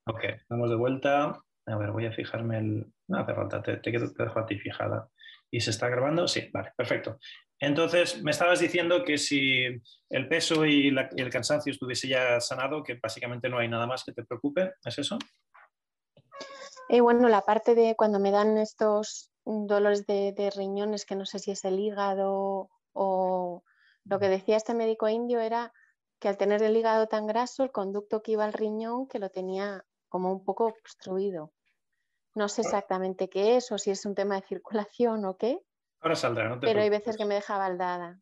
ok, 0.07 0.25
estamos 0.25 0.69
de 0.69 0.77
vuelta. 0.77 1.43
A 1.65 1.77
ver, 1.79 1.93
voy 1.93 2.05
a 2.05 2.13
fijarme 2.13 2.59
el. 2.59 2.93
No 3.09 3.21
hace 3.21 3.35
falta, 3.35 3.63
te, 3.63 3.79
te, 3.79 3.91
te 3.91 4.23
dejo 4.23 4.39
a 4.39 4.45
ti 4.45 4.59
fijada. 4.59 5.09
¿Y 5.51 5.61
se 5.61 5.71
está 5.71 5.89
grabando? 5.89 6.29
Sí, 6.29 6.51
vale, 6.53 6.75
perfecto. 6.77 7.19
Entonces, 7.59 8.23
me 8.23 8.33
estabas 8.33 8.61
diciendo 8.61 9.03
que 9.03 9.17
si 9.17 9.65
el 10.11 10.29
peso 10.29 10.67
y, 10.67 10.95
el 11.17 11.31
cansancio 11.31 11.73
estuviese 11.73 12.07
ya 12.07 12.39
sanado, 12.39 12.83
que 12.83 12.99
básicamente 13.03 13.49
no 13.49 13.57
hay 13.57 13.69
nada 13.69 13.87
más 13.87 14.05
que 14.05 14.13
te 14.13 14.25
preocupe, 14.27 14.75
¿es 14.85 14.99
eso? 14.99 15.17
Eh, 16.91 17.01
bueno, 17.01 17.31
la 17.31 17.41
parte 17.41 17.75
de 17.75 17.97
cuando 17.97 18.21
me 18.21 18.31
dan 18.31 18.59
estos 18.59 19.33
dolores 19.47 20.07
de, 20.07 20.53
riñones, 20.55 21.07
que 21.07 21.15
no 21.15 21.25
sé 21.25 21.39
si 21.39 21.53
es 21.53 21.65
el 21.65 21.79
hígado 21.79 22.69
o 22.93 23.63
lo 24.05 24.19
que 24.19 24.29
decía 24.29 24.57
este 24.57 24.75
médico 24.75 25.09
indio 25.09 25.41
era 25.41 25.73
que 26.19 26.29
al 26.29 26.37
tener 26.37 26.63
el 26.63 26.77
hígado 26.77 27.07
tan 27.07 27.27
graso, 27.27 27.63
el 27.63 27.71
conducto 27.71 28.23
que 28.23 28.33
iba 28.33 28.45
al 28.45 28.53
riñón, 28.53 29.07
que 29.07 29.19
lo 29.19 29.31
tenía 29.31 29.85
como 30.09 30.33
un 30.33 30.45
poco 30.45 30.67
obstruido. 30.67 31.53
No 32.35 32.49
sé 32.49 32.63
exactamente 32.63 33.29
qué 33.29 33.57
es 33.57 33.71
o 33.73 33.79
si 33.79 33.91
es 33.91 34.05
un 34.05 34.15
tema 34.15 34.37
de 34.37 34.47
circulación 34.47 35.25
o 35.25 35.37
qué. 35.37 35.61
Ahora 36.01 36.17
saldrá, 36.17 36.49
no 36.49 36.59
te 36.59 36.67
Pero 36.67 36.81
hay 36.81 36.91
veces 36.91 37.17
que 37.17 37.25
me 37.25 37.35
deja 37.35 37.57
baldada. 37.57 38.21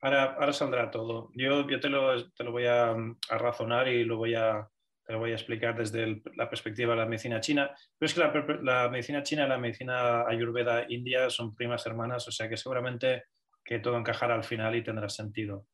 Ahora, 0.00 0.34
ahora 0.34 0.52
saldrá 0.52 0.90
todo. 0.90 1.30
Yo, 1.34 1.66
yo 1.68 1.80
te, 1.80 1.88
lo, 1.88 2.30
te, 2.32 2.44
lo, 2.44 2.52
voy 2.52 2.66
a, 2.66 2.90
a 2.90 3.38
razonar 3.38 3.88
y 3.88 4.04
lo 4.04 4.18
voy 4.18 4.34
a, 4.34 4.68
te 5.06 5.12
lo 5.12 5.20
voy 5.20 5.30
a 5.30 5.34
explicar 5.34 5.76
desde 5.76 6.20
la 6.34 6.48
perspectiva 6.48 6.94
de 6.94 7.00
la 7.00 7.06
medicina 7.06 7.40
china, 7.40 7.70
pero 7.96 8.06
es 8.06 8.14
que 8.14 8.60
la, 8.62 8.88
medicina 8.88 9.22
china 9.22 9.46
y 9.46 9.48
la 9.48 9.58
medicina 9.58 10.26
ayurveda 10.26 10.84
india 10.88 11.30
son 11.30 11.54
primas 11.54 11.86
hermanas, 11.86 12.26
o 12.26 12.32
sea 12.32 12.48
que 12.48 12.56
seguramente 12.56 13.24
que 13.64 13.78
todo 13.78 13.96
encajará 13.96 14.34
al 14.34 14.44
final 14.44 14.74
y 14.74 14.82
tendrá 14.82 15.08
sentido. 15.08 15.66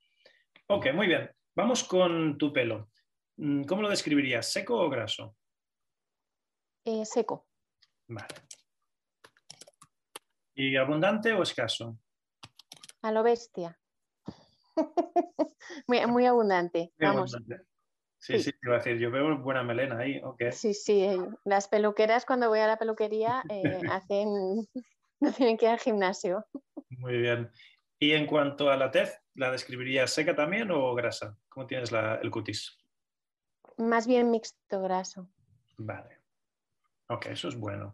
Ok, 0.66 0.92
muy 0.92 1.06
bien. 1.06 1.30
Vamos 1.54 1.84
con 1.84 2.36
tu 2.36 2.52
pelo. 2.52 2.90
Mm, 3.36 3.64
¿Cómo 3.64 3.82
lo 3.82 3.88
describirías? 3.88 4.52
¿Seco 4.52 4.78
o 4.78 4.90
graso? 4.90 5.34
Eh, 6.84 7.04
seco. 7.04 7.46
Vale. 8.08 8.34
¿Y 10.54 10.76
abundante 10.76 11.32
o 11.32 11.42
escaso? 11.42 11.98
A 13.00 13.12
lo 13.12 13.22
bestia. 13.22 13.78
muy, 15.86 16.26
abundante. 16.26 16.92
Vamos. 16.98 17.34
Sí, 18.22 18.38
sí, 18.38 18.52
iba 18.62 18.76
a 18.76 18.78
decir, 18.78 18.98
yo 18.98 19.10
veo 19.10 19.36
buena 19.38 19.64
melena 19.64 19.98
ahí, 19.98 20.20
ok. 20.22 20.52
Sí, 20.52 20.74
sí, 20.74 21.02
eh, 21.02 21.18
las 21.44 21.66
peluqueras 21.66 22.24
cuando 22.24 22.48
voy 22.48 22.60
a 22.60 22.68
la 22.68 22.78
peluquería 22.78 23.42
eh, 23.48 23.80
hacen, 23.90 24.28
no 25.20 25.32
tienen 25.32 25.56
que 25.56 25.64
ir 25.64 25.72
al 25.72 25.80
gimnasio. 25.80 26.46
Muy 26.90 27.16
bien. 27.16 27.50
Y 27.98 28.12
en 28.12 28.26
cuanto 28.26 28.70
a 28.70 28.76
la 28.76 28.92
tez, 28.92 29.20
¿la 29.34 29.50
describirías 29.50 30.12
seca 30.12 30.36
también 30.36 30.70
o 30.70 30.94
grasa? 30.94 31.36
¿Cómo 31.48 31.66
tienes 31.66 31.90
el 31.90 32.30
cutis? 32.30 32.78
Más 33.78 34.06
bien 34.06 34.30
mixto 34.30 34.80
graso. 34.82 35.28
Vale. 35.78 36.20
Ok, 37.08 37.26
eso 37.26 37.48
es 37.48 37.56
bueno. 37.56 37.92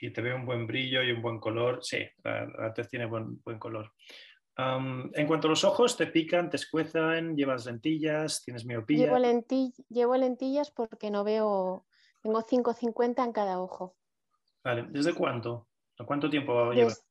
Y 0.00 0.10
te 0.10 0.20
veo 0.20 0.36
un 0.36 0.44
buen 0.44 0.66
brillo 0.66 1.02
y 1.02 1.12
un 1.12 1.22
buen 1.22 1.40
color. 1.40 1.78
Sí, 1.82 2.06
la, 2.22 2.74
tez 2.74 2.88
tiene 2.88 3.06
buen, 3.06 3.40
buen 3.42 3.58
color 3.58 3.90
en 4.56 5.26
cuanto 5.26 5.48
a 5.48 5.50
los 5.50 5.64
ojos, 5.64 5.96
¿te 5.96 6.06
pican, 6.06 6.50
te 6.50 6.56
escuezan, 6.56 7.36
llevas 7.36 7.66
lentillas, 7.66 8.42
tienes 8.44 8.64
miopía? 8.64 9.06
Llevo, 9.88 10.16
lentillas 10.16 10.70
porque 10.70 11.10
no 11.10 11.24
veo, 11.24 11.86
tengo 12.20 12.42
5,50 12.42 13.24
en 13.24 13.32
cada 13.32 13.60
ojo. 13.60 13.96
Vale, 14.62 14.86
¿desde 14.90 15.14
cuánto? 15.14 15.68
¿Cuánto 16.06 16.28
tiempo 16.28 16.72
llevas? 16.72 17.06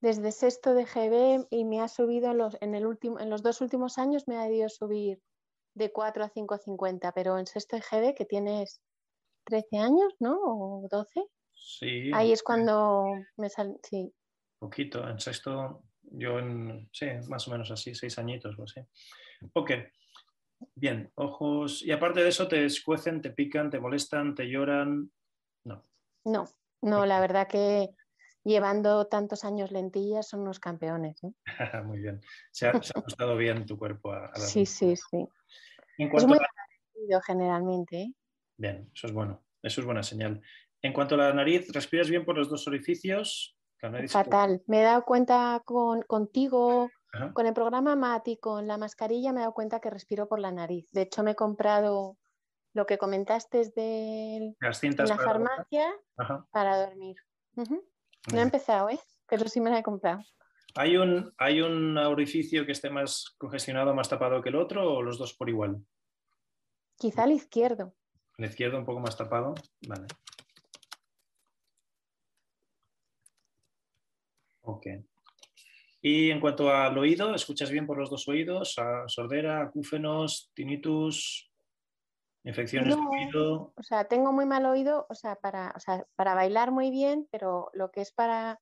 Desde 0.00 0.32
sexto 0.32 0.72
de 0.72 0.86
GB 0.86 1.46
y 1.50 1.64
me 1.64 1.80
ha 1.80 1.88
subido 1.88 2.30
en 2.30 2.38
los, 2.38 2.56
en, 2.62 2.74
el 2.74 2.86
último, 2.86 3.20
en 3.20 3.28
los 3.28 3.42
dos 3.42 3.60
últimos 3.60 3.98
años 3.98 4.26
me 4.28 4.38
ha 4.38 4.44
debido 4.44 4.68
subir 4.70 5.20
de 5.74 5.92
4 5.92 6.24
a 6.24 6.30
5,50, 6.30 7.12
pero 7.14 7.38
en 7.38 7.46
sexto 7.46 7.76
de 7.76 7.82
GB 7.82 8.14
que 8.14 8.24
tienes 8.24 8.80
13 9.44 9.78
años, 9.78 10.14
¿no? 10.18 10.38
¿O 10.42 10.88
12? 10.90 11.26
Sí. 11.52 12.10
Ahí 12.14 12.32
es 12.32 12.42
cuando 12.42 13.04
me 13.36 13.50
sale, 13.50 13.76
sí. 13.82 14.10
Poquito, 14.58 15.06
en 15.06 15.20
sexto 15.20 15.82
yo 16.10 16.38
en, 16.38 16.88
sí, 16.92 17.06
más 17.28 17.46
o 17.48 17.52
menos 17.52 17.70
así, 17.70 17.94
seis 17.94 18.18
añitos 18.18 18.58
o 18.58 18.64
así. 18.64 18.80
Ok, 19.54 19.72
bien, 20.74 21.10
ojos. 21.14 21.82
Y 21.82 21.92
aparte 21.92 22.22
de 22.22 22.28
eso, 22.28 22.48
¿te 22.48 22.64
escuecen, 22.64 23.20
te 23.20 23.30
pican, 23.30 23.70
te 23.70 23.80
molestan, 23.80 24.34
te 24.34 24.44
lloran? 24.44 25.10
No. 25.64 25.84
No, 26.24 26.48
no, 26.82 27.06
la 27.06 27.20
verdad 27.20 27.48
que 27.48 27.90
llevando 28.44 29.06
tantos 29.06 29.44
años 29.44 29.70
lentillas 29.70 30.28
son 30.28 30.40
unos 30.40 30.60
campeones. 30.60 31.22
¿eh? 31.24 31.32
muy 31.84 31.98
bien. 31.98 32.20
Se 32.50 32.66
ha, 32.66 32.70
ajustado 32.70 33.36
bien 33.36 33.66
tu 33.66 33.78
cuerpo 33.78 34.12
a, 34.12 34.30
la 34.32 34.36
Sí, 34.36 34.66
sí, 34.66 34.94
sí. 34.96 35.26
es 35.98 36.26
muy 36.26 36.38
a... 36.38 37.20
generalmente. 37.22 38.02
¿eh? 38.02 38.14
Bien, 38.56 38.90
eso 38.94 39.06
es 39.06 39.12
bueno. 39.12 39.42
Eso 39.62 39.80
es 39.80 39.84
buena 39.84 40.02
señal. 40.02 40.40
En 40.82 40.92
cuanto 40.92 41.14
a 41.14 41.18
la 41.18 41.34
nariz, 41.34 41.70
¿respiras 41.72 42.08
bien 42.08 42.24
por 42.24 42.36
los 42.36 42.48
dos 42.48 42.66
orificios? 42.66 43.58
Fatal. 44.08 44.62
Me 44.66 44.80
he 44.80 44.84
dado 44.84 45.04
cuenta 45.04 45.62
con, 45.64 46.02
contigo, 46.02 46.90
con 47.32 47.46
el 47.46 47.54
programa 47.54 47.96
Mati, 47.96 48.36
con 48.36 48.66
la 48.66 48.76
mascarilla, 48.76 49.32
me 49.32 49.40
he 49.40 49.42
dado 49.42 49.54
cuenta 49.54 49.80
que 49.80 49.90
respiro 49.90 50.28
por 50.28 50.38
la 50.38 50.52
nariz. 50.52 50.90
De 50.92 51.02
hecho, 51.02 51.22
me 51.22 51.32
he 51.32 51.34
comprado 51.34 52.18
lo 52.72 52.86
que 52.86 52.98
comentaste 52.98 53.70
de 53.74 54.54
la 54.60 55.16
farmacia 55.16 55.88
para 56.50 56.86
dormir. 56.86 57.16
No 57.56 58.38
he 58.38 58.42
empezado, 58.42 58.90
¿eh? 58.90 59.00
pero 59.26 59.48
sí 59.48 59.60
me 59.60 59.70
la 59.70 59.78
he 59.78 59.82
comprado. 59.82 60.22
¿Hay 60.76 60.96
un, 60.96 61.32
¿Hay 61.38 61.62
un 61.62 61.98
orificio 61.98 62.64
que 62.64 62.72
esté 62.72 62.90
más 62.90 63.34
congestionado, 63.38 63.94
más 63.94 64.08
tapado 64.08 64.40
que 64.40 64.50
el 64.50 64.56
otro 64.56 64.94
o 64.94 65.02
los 65.02 65.18
dos 65.18 65.34
por 65.34 65.48
igual? 65.48 65.84
Quizá 66.96 67.24
el 67.24 67.32
izquierdo. 67.32 67.94
El 68.38 68.44
izquierdo 68.44 68.78
un 68.78 68.84
poco 68.84 69.00
más 69.00 69.16
tapado. 69.16 69.54
Vale. 69.88 70.06
Ok. 74.70 74.86
Y 76.02 76.30
en 76.30 76.40
cuanto 76.40 76.70
al 76.70 76.96
oído, 76.96 77.34
¿escuchas 77.34 77.70
bien 77.70 77.86
por 77.86 77.98
los 77.98 78.08
dos 78.08 78.26
oídos? 78.28 78.74
¿Sordera, 79.06 79.60
acúfenos, 79.60 80.50
tinnitus, 80.54 81.50
infecciones 82.42 82.96
de 82.96 83.02
oído? 83.02 83.74
O 83.76 83.82
sea, 83.82 84.04
tengo 84.04 84.32
muy 84.32 84.46
mal 84.46 84.64
oído, 84.64 85.06
o 85.10 85.14
sea, 85.14 85.36
para, 85.36 85.74
para 86.16 86.34
bailar 86.34 86.70
muy 86.70 86.90
bien, 86.90 87.28
pero 87.30 87.70
lo 87.74 87.90
que 87.90 88.00
es 88.00 88.12
para, 88.12 88.60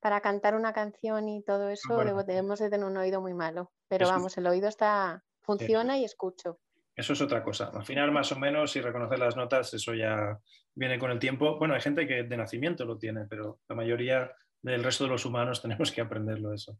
para 0.00 0.20
cantar 0.20 0.54
una 0.54 0.74
canción 0.74 1.30
y 1.30 1.42
todo 1.42 1.70
eso, 1.70 1.96
debemos 2.26 2.58
de 2.58 2.68
tener 2.68 2.86
un 2.86 2.96
oído 2.98 3.22
muy 3.22 3.32
malo. 3.32 3.72
Pero 3.88 4.06
vamos, 4.08 4.36
el 4.36 4.46
oído 4.46 4.68
está, 4.68 5.24
funciona 5.40 5.96
y 5.96 6.04
escucho. 6.04 6.60
Eso 6.94 7.12
es 7.14 7.20
otra 7.22 7.42
cosa. 7.42 7.70
Afinar 7.74 8.10
más 8.10 8.32
o 8.32 8.38
menos 8.38 8.74
y 8.76 8.80
reconocer 8.80 9.18
las 9.18 9.36
notas, 9.36 9.72
eso 9.72 9.94
ya 9.94 10.38
viene 10.74 10.98
con 10.98 11.10
el 11.10 11.18
tiempo. 11.18 11.58
Bueno, 11.58 11.74
hay 11.74 11.80
gente 11.80 12.06
que 12.06 12.24
de 12.24 12.36
nacimiento 12.36 12.84
lo 12.84 12.98
tiene, 12.98 13.26
pero 13.26 13.60
la 13.68 13.76
mayoría 13.76 14.30
del 14.62 14.82
resto 14.82 15.04
de 15.04 15.10
los 15.10 15.24
humanos 15.24 15.62
tenemos 15.62 15.90
que 15.92 16.00
aprenderlo 16.00 16.52
eso. 16.52 16.78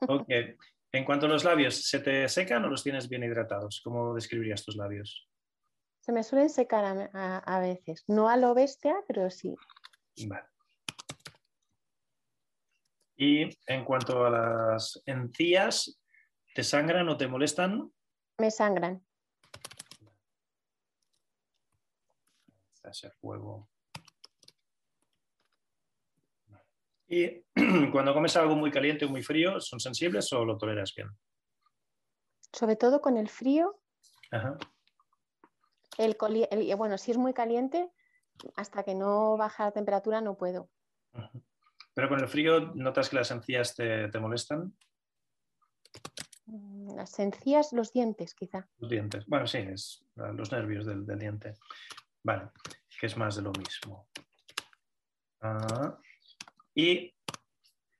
Ok. 0.00 0.28
En 0.92 1.04
cuanto 1.04 1.26
a 1.26 1.28
los 1.28 1.42
labios, 1.42 1.88
¿se 1.88 1.98
te 1.98 2.28
secan 2.28 2.64
o 2.64 2.68
los 2.68 2.84
tienes 2.84 3.08
bien 3.08 3.24
hidratados? 3.24 3.80
¿Cómo 3.82 4.14
describirías 4.14 4.64
tus 4.64 4.76
labios? 4.76 5.28
Se 5.98 6.12
me 6.12 6.22
suelen 6.22 6.50
secar 6.50 7.10
a, 7.12 7.60
veces. 7.60 8.04
No 8.06 8.28
a 8.28 8.36
lo 8.36 8.54
bestia, 8.54 8.94
pero 9.08 9.28
sí. 9.28 9.56
Vale. 10.26 10.46
Y 13.16 13.48
en 13.66 13.84
cuanto 13.84 14.24
a 14.24 14.30
las 14.30 15.02
encías, 15.06 16.00
¿te 16.54 16.62
sangran 16.62 17.08
o 17.08 17.16
te 17.16 17.26
molestan? 17.26 17.90
Me 18.38 18.50
sangran. 18.50 19.04
Ese 22.84 23.10
fuego. 23.10 23.68
Y 27.08 27.44
cuando 27.92 28.14
comes 28.14 28.36
algo 28.36 28.56
muy 28.56 28.70
caliente 28.70 29.04
o 29.04 29.08
muy 29.08 29.22
frío, 29.22 29.60
¿son 29.60 29.80
sensibles 29.80 30.32
o 30.32 30.44
lo 30.44 30.56
toleras 30.56 30.94
bien? 30.94 31.08
Sobre 32.52 32.76
todo 32.76 33.00
con 33.00 33.16
el 33.16 33.28
frío. 33.28 33.80
El, 35.98 36.16
bueno, 36.76 36.98
si 36.98 37.10
es 37.10 37.18
muy 37.18 37.34
caliente, 37.34 37.90
hasta 38.56 38.82
que 38.82 38.94
no 38.94 39.36
baja 39.36 39.66
la 39.66 39.72
temperatura 39.72 40.20
no 40.20 40.36
puedo. 40.36 40.70
Pero 41.94 42.08
con 42.08 42.20
el 42.20 42.28
frío, 42.28 42.72
¿notas 42.74 43.08
que 43.08 43.16
las 43.16 43.30
encías 43.30 43.74
te, 43.74 44.18
molestan? 44.18 44.76
Mm, 46.46 46.96
las 46.96 47.18
encías, 47.18 47.72
los 47.72 47.92
dientes, 47.92 48.34
quizá. 48.34 48.68
Los 48.78 48.90
dientes. 48.90 49.24
Bueno, 49.26 49.46
sí, 49.46 49.58
es 49.58 50.04
los 50.16 50.50
nervios 50.50 50.86
del, 50.86 51.06
diente. 51.06 51.54
Vale, 52.22 52.50
que 53.00 53.06
es 53.06 53.16
más 53.16 53.36
de 53.36 53.42
lo 53.42 53.52
mismo. 53.52 54.08
Ah, 55.40 55.98
¿Y 56.74 57.14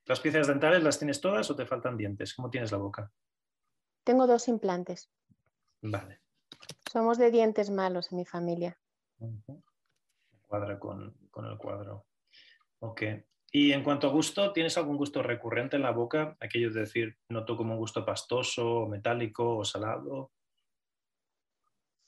las 0.05 0.19
piezas 0.19 0.47
dentales 0.47 0.83
las 0.83 0.99
tienes 0.99 1.21
todas 1.21 1.49
o 1.49 1.55
te 1.55 1.65
faltan 1.65 1.97
dientes? 1.97 2.33
¿Cómo 2.33 2.49
tienes 2.49 2.71
la 2.71 2.77
boca? 2.77 3.11
Tengo 4.03 4.27
dos 4.27 4.47
implantes. 4.47 5.09
Vale. 5.81 6.21
Somos 6.91 7.17
de 7.17 7.31
dientes 7.31 7.69
malos 7.69 8.11
en 8.11 8.19
mi 8.19 8.25
familia. 8.25 8.79
Cuadra 10.41 10.79
con, 10.79 11.17
con, 11.31 11.45
el 11.45 11.57
cuadro. 11.57 12.05
Ok. 12.79 13.01
Y 13.51 13.71
en 13.71 13.83
cuanto 13.83 14.07
a 14.07 14.11
gusto, 14.11 14.51
¿tienes 14.51 14.77
algún 14.77 14.97
gusto 14.97 15.23
recurrente 15.23 15.77
en 15.77 15.81
la 15.81 15.91
boca? 15.91 16.35
Aquello 16.39 16.71
de 16.71 16.81
decir, 16.81 17.17
noto 17.29 17.55
como 17.55 17.73
un 17.73 17.79
gusto 17.79 18.05
pastoso, 18.05 18.85
metálico 18.87 19.57
o 19.57 19.65
salado. 19.65 20.31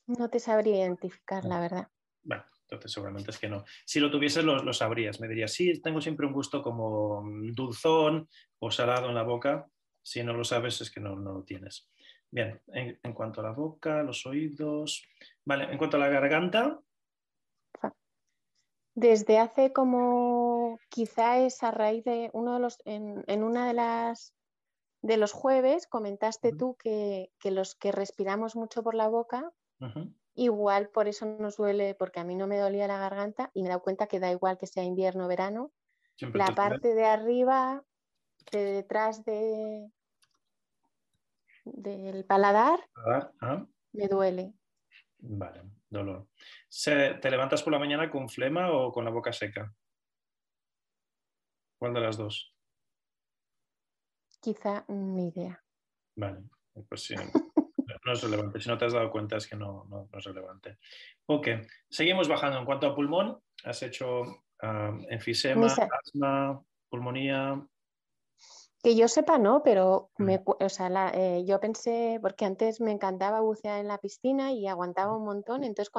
No 0.08 0.30
te 0.30 0.40
sabría 0.40 0.78
identificar, 0.86 1.46
la 1.46 1.60
verdad. 1.60 1.88
Bueno, 2.24 2.44
entonces 2.70 2.92
seguramente 2.92 3.32
es 3.32 3.38
que 3.38 3.48
no. 3.48 3.64
Si 3.86 4.00
lo 4.00 4.12
tuvieses, 4.12 4.44
lo, 4.44 4.74
sabrías. 4.74 5.22
Me 5.22 5.28
dirías, 5.28 5.54
sí, 5.54 5.80
tengo 5.82 6.02
siempre 6.02 6.28
un 6.28 6.34
gusto 6.34 6.62
como 6.62 7.24
dulzón 7.54 8.28
o 8.60 8.70
salado 8.72 9.08
en 9.08 9.16
la 9.16 9.24
boca. 9.24 9.68
Si 10.02 10.22
no 10.24 10.34
lo 10.34 10.44
sabes, 10.44 10.82
es 10.82 10.92
que 10.92 11.00
no, 11.00 11.16
no 11.16 11.34
lo 11.34 11.44
tienes. 11.44 11.90
Bien, 12.30 12.62
en, 12.68 13.00
en, 13.02 13.14
cuanto 13.14 13.40
a 13.40 13.46
la 13.46 13.52
boca, 13.52 14.04
los 14.04 14.26
oídos. 14.26 15.08
Vale, 15.46 15.72
en 15.72 15.78
cuanto 15.78 15.96
a 15.96 16.02
la 16.02 16.10
garganta. 16.10 16.82
Desde 19.00 19.38
hace 19.38 19.72
como, 19.72 20.80
quizá 20.90 21.38
es 21.38 21.62
a 21.62 21.70
raíz 21.70 22.04
de 22.04 22.32
uno 22.34 22.56
de 22.56 22.60
los, 22.60 22.80
en, 22.84 23.44
una 23.44 23.68
de 23.68 23.74
las 23.74 24.34
de 25.04 25.18
los 25.18 25.34
jueves 25.34 25.86
comentaste 25.86 26.52
tú 26.52 26.76
que, 26.78 27.30
los 27.44 27.76
que 27.76 27.92
respiramos 27.92 28.56
mucho 28.56 28.82
por 28.82 28.96
la 28.96 29.08
boca, 29.08 29.54
igual 30.38 30.90
por 30.90 31.08
eso 31.08 31.26
nos 31.26 31.58
duele, 31.58 31.96
porque 31.96 32.20
a 32.20 32.24
mí 32.24 32.36
no 32.36 32.48
me 32.48 32.60
dolía 32.60 32.88
la 32.88 33.00
garganta 33.00 33.52
y 33.54 33.62
me 33.62 33.68
he 33.68 33.70
dado 33.70 33.82
cuenta 33.82 34.08
que 34.08 34.20
da 34.20 34.32
igual 34.32 34.58
que 34.58 34.68
sea 34.68 34.84
invierno 34.84 35.26
o 35.26 35.28
verano. 35.28 35.74
la 36.34 36.54
parte 36.56 36.94
de 36.94 37.06
arriba, 37.06 37.84
de 38.52 38.64
detrás 38.64 39.26
de 39.26 39.92
del 41.66 42.24
paladar, 42.24 42.80
me 43.92 44.08
duele. 44.08 44.54
Vale, 45.20 45.64
dolor. 45.90 46.28
¿Te 46.86 47.30
levantas 47.32 47.64
por 47.64 47.74
la 47.74 47.80
mañana 47.80 48.10
con 48.10 48.30
flema 48.30 48.72
o 48.72 48.92
con 48.92 49.04
la 49.04 49.12
boca 49.12 49.34
seca? 49.34 49.74
¿Cuál 51.78 51.94
de 51.94 52.02
las 52.02 52.18
dos? 52.18 52.56
Quizá 54.40 54.86
ni 54.88 55.30
idea. 55.30 55.62
Vale, 56.16 56.44
pues 56.88 57.04
sí. 57.04 57.16
No 58.06 58.14
es 58.14 58.22
relevante. 58.22 58.60
Si 58.60 58.70
no 58.70 58.78
te 58.78 58.86
has 58.86 58.94
dado 58.94 59.10
cuenta 59.10 59.38
es 59.38 59.48
que 59.48 59.56
no, 59.56 59.86
no, 59.90 60.10
es 60.18 60.24
relevante. 60.24 60.78
Ok, 61.26 61.48
seguimos 61.90 62.28
bajando. 62.28 62.60
En 62.60 62.66
cuanto 62.66 62.88
a 62.88 62.96
pulmón, 62.96 63.40
has 63.64 63.82
hecho 63.84 64.24
ah, 64.62 64.98
enfisema, 65.10 65.68
asma, 65.68 66.62
pulmonía, 66.90 67.62
que 68.84 68.96
yo 68.96 69.08
sepa, 69.08 69.38
no, 69.38 69.64
pero 69.64 70.12
mm. 70.18 70.24
me, 70.24 70.44
o 70.46 70.70
sea, 70.70 71.12
eh, 71.14 71.44
yo 71.46 71.60
pensé, 71.60 72.20
porque 72.22 72.46
antes 72.46 72.80
me 72.80 72.92
encantaba 72.92 73.42
bucear 73.42 73.80
en 73.80 73.88
la 73.88 73.98
piscina 73.98 74.52
y 74.52 74.68
aguantaba 74.68 75.18
un 75.18 75.26
montón, 75.26 75.64
entonces 75.64 75.92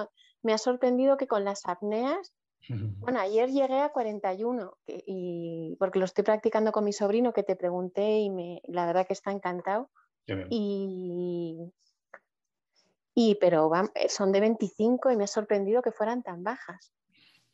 me 0.43 0.53
ha 0.53 0.59
sorprendido 0.59 1.17
que 1.17 1.27
con 1.27 1.45
las 1.45 1.67
apneas, 1.67 2.35
bueno, 3.01 3.21
ayer 3.21 3.51
llegué 3.51 3.81
a 3.81 3.91
41, 3.91 4.73
y, 4.87 5.77
porque 5.79 5.99
lo 5.99 6.05
estoy 6.05 6.25
practicando 6.25 6.73
con 6.73 6.85
mi 6.85 6.93
sobrino 6.93 7.33
que 7.33 7.43
te 7.43 7.57
pregunté 7.57 8.21
y 8.21 8.31
me, 8.31 8.63
la 8.65 8.87
verdad 8.87 9.07
que 9.07 9.13
está 9.13 9.33
encantado. 9.33 9.91
Y, 10.51 11.73
y, 13.15 13.35
pero 13.41 13.71
son 14.09 14.33
de 14.33 14.41
25 14.41 15.11
y 15.11 15.17
me 15.17 15.25
ha 15.25 15.29
sorprendido 15.29 15.83
que 15.83 15.93
fueran 15.93 16.23
tan 16.23 16.45
bajas. 16.45 16.93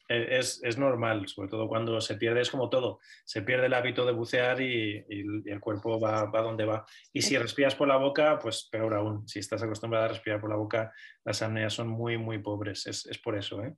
E, 0.08 0.38
es, 0.38 0.76
normal, 0.76 1.26
sobre 1.28 1.48
todo 1.48 1.66
cuando 1.68 2.00
se 2.00 2.16
pierde, 2.16 2.42
es 2.42 2.50
como 2.50 2.68
todo, 2.68 3.00
se 3.24 3.42
pierde 3.42 3.66
el 3.66 3.74
hábito 3.74 4.04
de 4.04 4.12
bucear 4.12 4.60
y, 4.60 5.04
el 5.46 5.60
cuerpo 5.60 5.98
va, 5.98 6.24
va, 6.26 6.42
donde 6.42 6.64
va. 6.64 6.84
Y 7.12 7.22
si 7.22 7.38
respiras 7.38 7.74
por 7.74 7.88
la 7.88 7.96
boca, 7.96 8.38
pues 8.38 8.68
peor 8.70 8.94
aún. 8.94 9.26
Si 9.26 9.38
estás 9.38 9.62
acostumbrada 9.62 10.06
a 10.06 10.08
respirar 10.08 10.40
por 10.40 10.50
la 10.50 10.56
boca, 10.56 10.92
las 11.24 11.40
apneas 11.40 11.72
son 11.72 11.88
muy, 11.88 12.18
muy 12.18 12.38
pobres. 12.38 12.86
Es, 12.86 13.18
por 13.18 13.36
eso. 13.36 13.62
¿eh? 13.62 13.74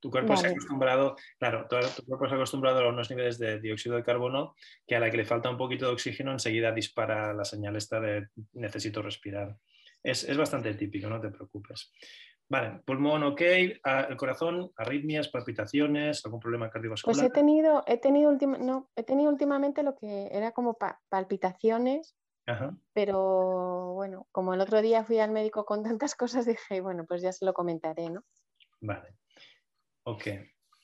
Tu 0.00 0.10
cuerpo 0.10 0.36
se 0.36 0.46
ha 0.46 0.50
acostumbrado, 0.50 1.16
claro, 1.38 1.66
tu, 1.68 2.04
cuerpo 2.06 2.26
se 2.26 2.32
ha 2.32 2.36
acostumbrado 2.36 2.80
a 2.80 2.88
unos 2.88 3.10
niveles 3.10 3.38
de 3.38 3.60
dióxido 3.60 3.96
de 3.96 4.04
carbono 4.04 4.54
que 4.86 4.96
a 4.96 5.00
la 5.00 5.10
que 5.10 5.16
le 5.16 5.24
falta 5.24 5.50
un 5.50 5.56
poquito 5.56 5.86
de 5.86 5.92
oxígeno 5.92 6.32
enseguida 6.32 6.72
dispara 6.72 7.34
la 7.34 7.44
señal 7.44 7.76
esta 7.76 8.00
de 8.00 8.28
necesito 8.52 9.02
respirar. 9.02 9.56
Es, 10.02 10.22
es 10.24 10.36
bastante 10.36 10.74
típico, 10.74 11.08
no 11.08 11.20
te 11.20 11.30
preocupes. 11.30 11.92
Vale, 12.50 12.80
pulmón 12.86 13.22
ok, 13.24 13.40
el 13.42 14.16
corazón, 14.16 14.72
arritmias, 14.76 15.28
palpitaciones, 15.28 16.24
algún 16.24 16.40
problema 16.40 16.70
cardiovascular. 16.70 17.14
Pues 17.14 17.26
he 17.26 17.30
tenido, 17.30 17.84
he 17.86 17.98
tenido, 17.98 18.32
no, 18.32 18.88
he 18.96 19.02
tenido 19.02 19.30
últimamente 19.30 19.82
lo 19.82 19.94
que 19.94 20.28
era 20.32 20.52
como 20.52 20.78
palpitaciones, 21.10 22.16
pero 22.94 23.92
bueno, 23.92 24.26
como 24.32 24.54
el 24.54 24.62
otro 24.62 24.80
día 24.80 25.04
fui 25.04 25.18
al 25.18 25.30
médico 25.30 25.66
con 25.66 25.82
tantas 25.82 26.14
cosas, 26.14 26.46
dije, 26.46 26.80
bueno, 26.80 27.04
pues 27.06 27.20
ya 27.20 27.32
se 27.32 27.44
lo 27.44 27.52
comentaré, 27.52 28.08
¿no? 28.08 28.22
Vale, 28.80 29.16
ok. 30.10 30.26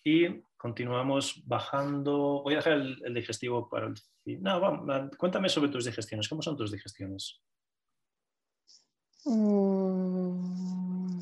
Y 0.04 0.42
continuamos 0.56 1.42
bajando. 1.46 2.42
Voy 2.42 2.54
a 2.54 2.56
dejar 2.58 2.72
el, 2.74 3.14
digestivo 3.14 3.68
para 3.68 3.87
el. 3.87 3.94
No, 4.42 4.78
cuéntame 5.18 5.48
sobre 5.48 5.70
tus 5.70 5.84
digestiones. 5.84 6.28
¿Cómo 6.28 6.42
son 6.42 6.56
tus 6.56 6.70
digestiones? 6.70 7.40
Mm, 9.24 11.20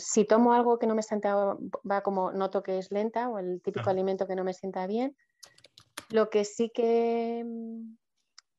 si 0.00 0.24
tomo 0.24 0.52
algo 0.52 0.78
que 0.78 0.86
no 0.86 0.94
me 0.94 1.02
sienta, 1.02 1.56
va 1.88 2.02
como 2.02 2.32
noto 2.32 2.62
que 2.62 2.78
es 2.78 2.90
lenta 2.90 3.28
o 3.28 3.38
el 3.38 3.62
típico 3.62 3.88
alimento 3.90 4.26
que 4.26 4.34
no 4.34 4.44
me 4.44 4.54
sienta 4.54 4.86
bien. 4.86 5.16
Lo 6.10 6.30
que 6.30 6.44
sí 6.44 6.70
que 6.74 7.44
mm, 7.46 7.96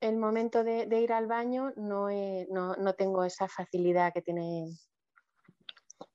el 0.01 0.17
momento 0.17 0.63
de, 0.63 0.87
ir 0.99 1.11
al 1.11 1.27
baño 1.27 1.73
no, 1.75 2.07
no, 2.49 2.93
tengo 2.93 3.23
esa 3.23 3.47
facilidad 3.47 4.13
que 4.13 4.21
tiene 4.21 4.67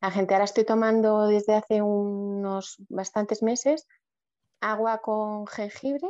la 0.05 0.11
gente. 0.11 0.35
Ahora 0.35 0.45
estoy 0.45 0.65
tomando 0.65 1.27
desde 1.27 1.55
hace 1.55 1.81
unos 1.81 2.77
bastantes 2.89 3.43
meses 3.43 3.87
agua 4.61 4.99
con 4.99 5.47
jengibre, 5.47 6.09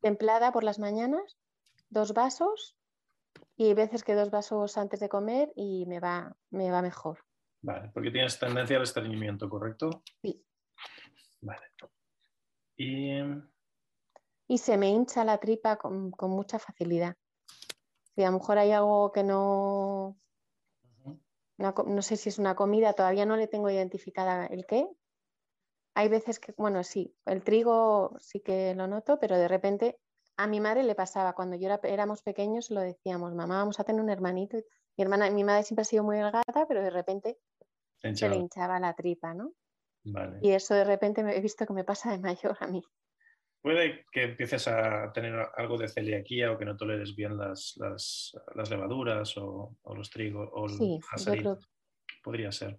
templada 0.00 0.52
por 0.52 0.64
las 0.64 0.78
mañanas, 0.78 1.38
dos 1.88 2.12
vasos 2.12 2.76
y 3.56 3.66
hay 3.66 3.74
veces 3.74 4.04
que 4.04 4.14
dos 4.14 4.30
vasos 4.30 4.78
antes 4.78 5.00
de 5.00 5.08
comer 5.08 5.52
y 5.56 5.86
me 5.86 6.00
va, 6.00 6.36
me 6.50 6.70
va 6.70 6.82
mejor. 6.82 7.18
Vale, 7.62 7.90
porque 7.92 8.10
tienes 8.10 8.38
tendencia 8.38 8.76
al 8.76 8.84
estreñimiento, 8.84 9.48
¿correcto? 9.48 10.02
Sí. 10.22 10.44
Vale. 11.40 11.66
Y... 12.76 13.20
y 14.46 14.58
se 14.58 14.76
me 14.76 14.88
hincha 14.90 15.24
la 15.24 15.38
tripa 15.38 15.76
con, 15.76 16.12
mucha 16.20 16.58
facilidad. 16.58 17.16
Si 18.14 18.22
a 18.22 18.30
lo 18.30 18.38
mejor 18.38 18.58
hay 18.58 18.70
algo 18.70 19.10
que 19.10 19.24
no, 19.24 20.16
no, 21.58 22.02
sé 22.02 22.16
si 22.16 22.28
es 22.28 22.38
una 22.38 22.54
comida, 22.54 22.92
todavía 22.92 23.26
no 23.26 23.36
le 23.36 23.48
tengo 23.48 23.68
identificada 23.68 24.46
el 24.46 24.64
qué. 24.64 24.88
Hay 25.94 26.08
veces 26.08 26.38
que, 26.38 26.54
bueno, 26.56 26.84
sí, 26.84 27.14
el 27.26 27.42
trigo 27.42 28.16
sí 28.20 28.40
que 28.40 28.74
lo 28.74 28.86
noto, 28.86 29.18
pero 29.18 29.36
de 29.36 29.48
repente 29.48 29.98
a 30.36 30.46
mi 30.46 30.60
madre 30.60 30.84
le 30.84 30.94
pasaba, 30.94 31.34
cuando 31.34 31.56
yo 31.56 31.66
era, 31.66 31.80
éramos 31.82 32.22
pequeños 32.22 32.70
lo 32.70 32.80
decíamos, 32.80 33.34
mamá, 33.34 33.58
vamos 33.58 33.80
a 33.80 33.84
tener 33.84 34.00
un 34.00 34.08
hermanito. 34.08 34.56
Mi, 34.96 35.02
hermana, 35.02 35.28
mi 35.30 35.42
madre 35.42 35.64
siempre 35.64 35.82
ha 35.82 35.84
sido 35.84 36.04
muy 36.04 36.16
delgada, 36.16 36.44
pero 36.68 36.80
de 36.80 36.90
repente 36.90 37.38
se 38.00 38.28
le 38.28 38.36
hinchaba 38.36 38.78
la 38.78 38.94
tripa, 38.94 39.34
¿no? 39.34 39.52
Y 40.40 40.52
eso 40.52 40.74
de 40.74 40.84
repente 40.84 41.20
he 41.20 41.40
visto 41.40 41.66
que 41.66 41.72
me 41.72 41.84
pasa 41.84 42.12
de 42.12 42.18
mayor 42.18 42.56
a 42.60 42.68
mí. 42.68 42.84
Puede 43.60 44.06
que 44.12 44.22
empieces 44.22 44.68
a 44.68 45.12
tener 45.12 45.34
algo 45.56 45.76
de 45.76 45.88
celiaquía 45.88 46.52
o 46.52 46.58
que 46.58 46.64
no 46.64 46.76
toleres 46.76 47.16
bien 47.16 47.36
las, 47.36 47.76
levaduras 48.70 49.36
o, 49.36 49.76
los 49.94 50.10
trigos 50.10 50.48
o 50.52 50.68
sí, 50.68 51.00
Podría 52.22 52.52
ser. 52.52 52.76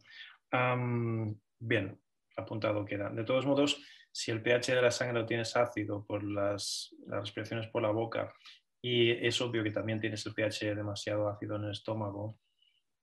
bien, 1.59 1.99
apuntado 2.37 2.85
queda. 2.85 3.09
De 3.09 3.25
todos 3.25 3.45
modos, 3.45 3.81
si 4.11 4.31
el 4.31 4.41
pH 4.41 4.75
de 4.75 4.81
la 4.81 4.91
sangre 4.91 5.19
lo 5.19 5.25
tienes 5.25 5.55
ácido 5.55 6.05
por 6.05 6.23
las, 6.23 6.95
respiraciones 7.07 7.67
por 7.67 7.81
la 7.81 7.91
boca 7.91 8.33
y 8.81 9.11
es 9.11 9.39
obvio 9.41 9.63
que 9.63 9.71
también 9.71 9.99
tienes 9.99 10.25
el 10.25 10.33
pH 10.33 10.75
demasiado 10.75 11.27
ácido 11.27 11.57
en 11.57 11.65
el 11.65 11.71
estómago, 11.71 12.39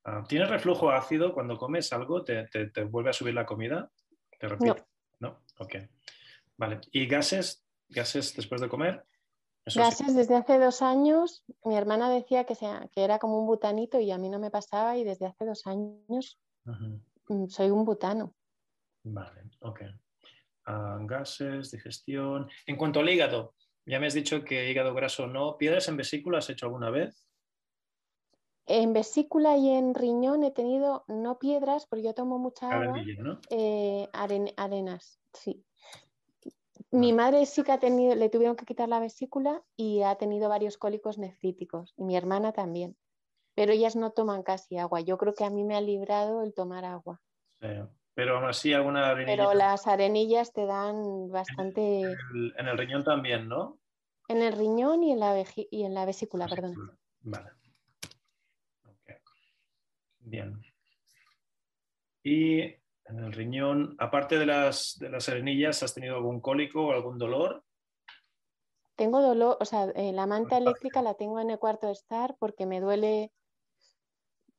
ah, 0.04 0.24
¿tienes 0.26 0.48
reflujo 0.48 0.90
ácido 0.90 1.34
cuando 1.34 1.58
comes 1.58 1.92
algo? 1.92 2.24
¿Te, 2.24 2.48
vuelve 2.84 3.10
a 3.10 3.12
subir 3.12 3.34
la 3.34 3.44
comida? 3.44 3.90
¿Te 4.38 4.48
No. 4.48 4.76
¿No? 5.18 5.42
Ok. 5.58 5.76
Vale. 6.56 6.80
¿Y 6.90 7.06
gases? 7.06 7.65
¿Gases 7.88 8.34
después 8.34 8.60
de 8.60 8.68
comer? 8.68 9.04
Gases 9.74 10.14
desde 10.14 10.36
hace 10.36 10.58
dos 10.58 10.80
años, 10.80 11.44
mi 11.64 11.76
hermana 11.76 12.08
decía 12.08 12.44
que, 12.44 12.54
sea, 12.54 12.88
que 12.92 13.02
era 13.02 13.18
como 13.18 13.40
un 13.40 13.46
butanito 13.46 13.98
y 13.98 14.12
a 14.12 14.18
mí 14.18 14.28
no 14.28 14.38
me 14.38 14.50
pasaba 14.50 14.96
y 14.96 15.02
desde 15.02 15.26
hace 15.26 15.44
dos 15.44 15.66
años 15.66 16.38
mm, 16.64 17.46
soy 17.48 17.70
un 17.70 17.84
butano. 17.84 18.32
Vale, 19.02 19.42
ok. 19.60 19.80
Ah, 20.66 20.98
gases, 21.00 21.70
digestión. 21.70 22.48
En 22.66 22.76
cuanto 22.76 23.00
al 23.00 23.08
hígado, 23.08 23.54
ya 23.84 23.98
me 23.98 24.06
has 24.06 24.14
dicho 24.14 24.44
que 24.44 24.70
hígado 24.70 24.94
graso 24.94 25.26
no. 25.26 25.56
¿Piedras 25.56 25.88
en 25.88 25.96
vesícula 25.96 26.38
has 26.38 26.50
hecho 26.50 26.66
alguna 26.66 26.90
vez? 26.90 27.26
En 28.66 28.92
vesícula 28.92 29.56
y 29.56 29.70
en 29.70 29.94
riñón 29.94 30.42
he 30.42 30.50
tenido, 30.50 31.04
no 31.06 31.38
piedras, 31.38 31.86
porque 31.86 32.02
yo 32.02 32.14
tomo 32.14 32.38
mucha 32.38 32.68
agua, 32.68 33.00
eh, 33.50 34.08
arenas, 34.12 35.20
sí. 35.32 35.64
Mi 36.90 37.12
madre 37.12 37.44
sí 37.46 37.62
que 37.62 37.72
ha 37.72 37.78
tenido, 37.78 38.14
le 38.14 38.28
tuvieron 38.28 38.56
que 38.56 38.64
quitar 38.64 38.88
la 38.88 39.00
vesícula 39.00 39.62
y 39.76 40.02
ha 40.02 40.14
tenido 40.16 40.48
varios 40.48 40.78
cólicos 40.78 41.18
nefríticos, 41.18 41.94
y 41.96 42.04
mi 42.04 42.16
hermana 42.16 42.52
también. 42.52 42.96
Pero 43.54 43.72
ellas 43.72 43.96
no 43.96 44.12
toman 44.12 44.42
casi 44.42 44.78
agua. 44.78 45.00
Yo 45.00 45.16
creo 45.16 45.34
que 45.34 45.44
a 45.44 45.50
mí 45.50 45.64
me 45.64 45.76
ha 45.76 45.80
librado 45.80 46.42
el 46.42 46.54
tomar 46.54 46.84
agua. 46.84 47.20
Pero 48.14 48.36
aún 48.36 48.44
así 48.44 48.72
alguna 48.72 49.10
arenilla. 49.10 49.36
Pero 49.36 49.54
las 49.54 49.86
arenillas 49.86 50.52
te 50.52 50.66
dan 50.66 51.30
bastante. 51.30 52.02
En 52.02 52.68
el, 52.68 52.78
riñón 52.78 53.02
también, 53.02 53.48
¿no? 53.48 53.78
En 54.28 54.42
el 54.42 54.52
riñón 54.52 55.02
y 55.02 55.12
en 55.12 55.20
la, 55.20 55.42
y 55.70 55.84
en 55.84 55.94
la 55.94 56.04
vesícula, 56.04 56.46
perdón. 56.48 56.74
Vale. 57.20 57.50
Bien. 60.20 60.60
Y 62.22 62.74
en 63.08 63.18
el 63.20 63.32
riñón, 63.32 63.96
aparte 63.98 64.38
de 64.38 64.46
las, 64.46 64.98
de 64.98 65.10
las 65.10 65.28
arenillas, 65.28 65.82
¿has 65.82 65.94
tenido 65.94 66.16
algún 66.16 66.40
cólico 66.40 66.86
o 66.86 66.92
algún 66.92 67.18
dolor? 67.18 67.64
Tengo 68.96 69.20
dolor, 69.20 69.58
o 69.60 69.64
sea, 69.64 69.84
eh, 69.94 70.12
la 70.12 70.26
manta 70.26 70.56
eléctrica 70.56 71.02
la 71.02 71.14
tengo 71.14 71.38
en 71.38 71.50
el 71.50 71.58
cuarto 71.58 71.86
de 71.86 71.92
estar 71.92 72.34
porque 72.38 72.64
me 72.64 72.80
duele 72.80 73.30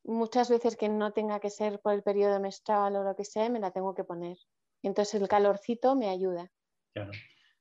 muchas 0.04 0.50
veces 0.50 0.78
que 0.78 0.90
no 0.90 1.12
tenga 1.12 1.40
que 1.40 1.50
ser 1.50 1.80
por 1.80 1.94
el 1.94 2.04
periodo 2.04 2.40
menstrual 2.40 2.96
o 2.96 3.04
lo 3.04 3.16
que 3.16 3.26
sea, 3.26 3.50
me 3.50 3.60
la 3.60 3.72
tengo 3.72 3.94
que 3.94 4.04
poner. 4.04 4.38
Entonces 4.84 5.20
el 5.20 5.28
calorcito 5.28 5.96
me 5.96 6.10
ayuda. 6.10 6.52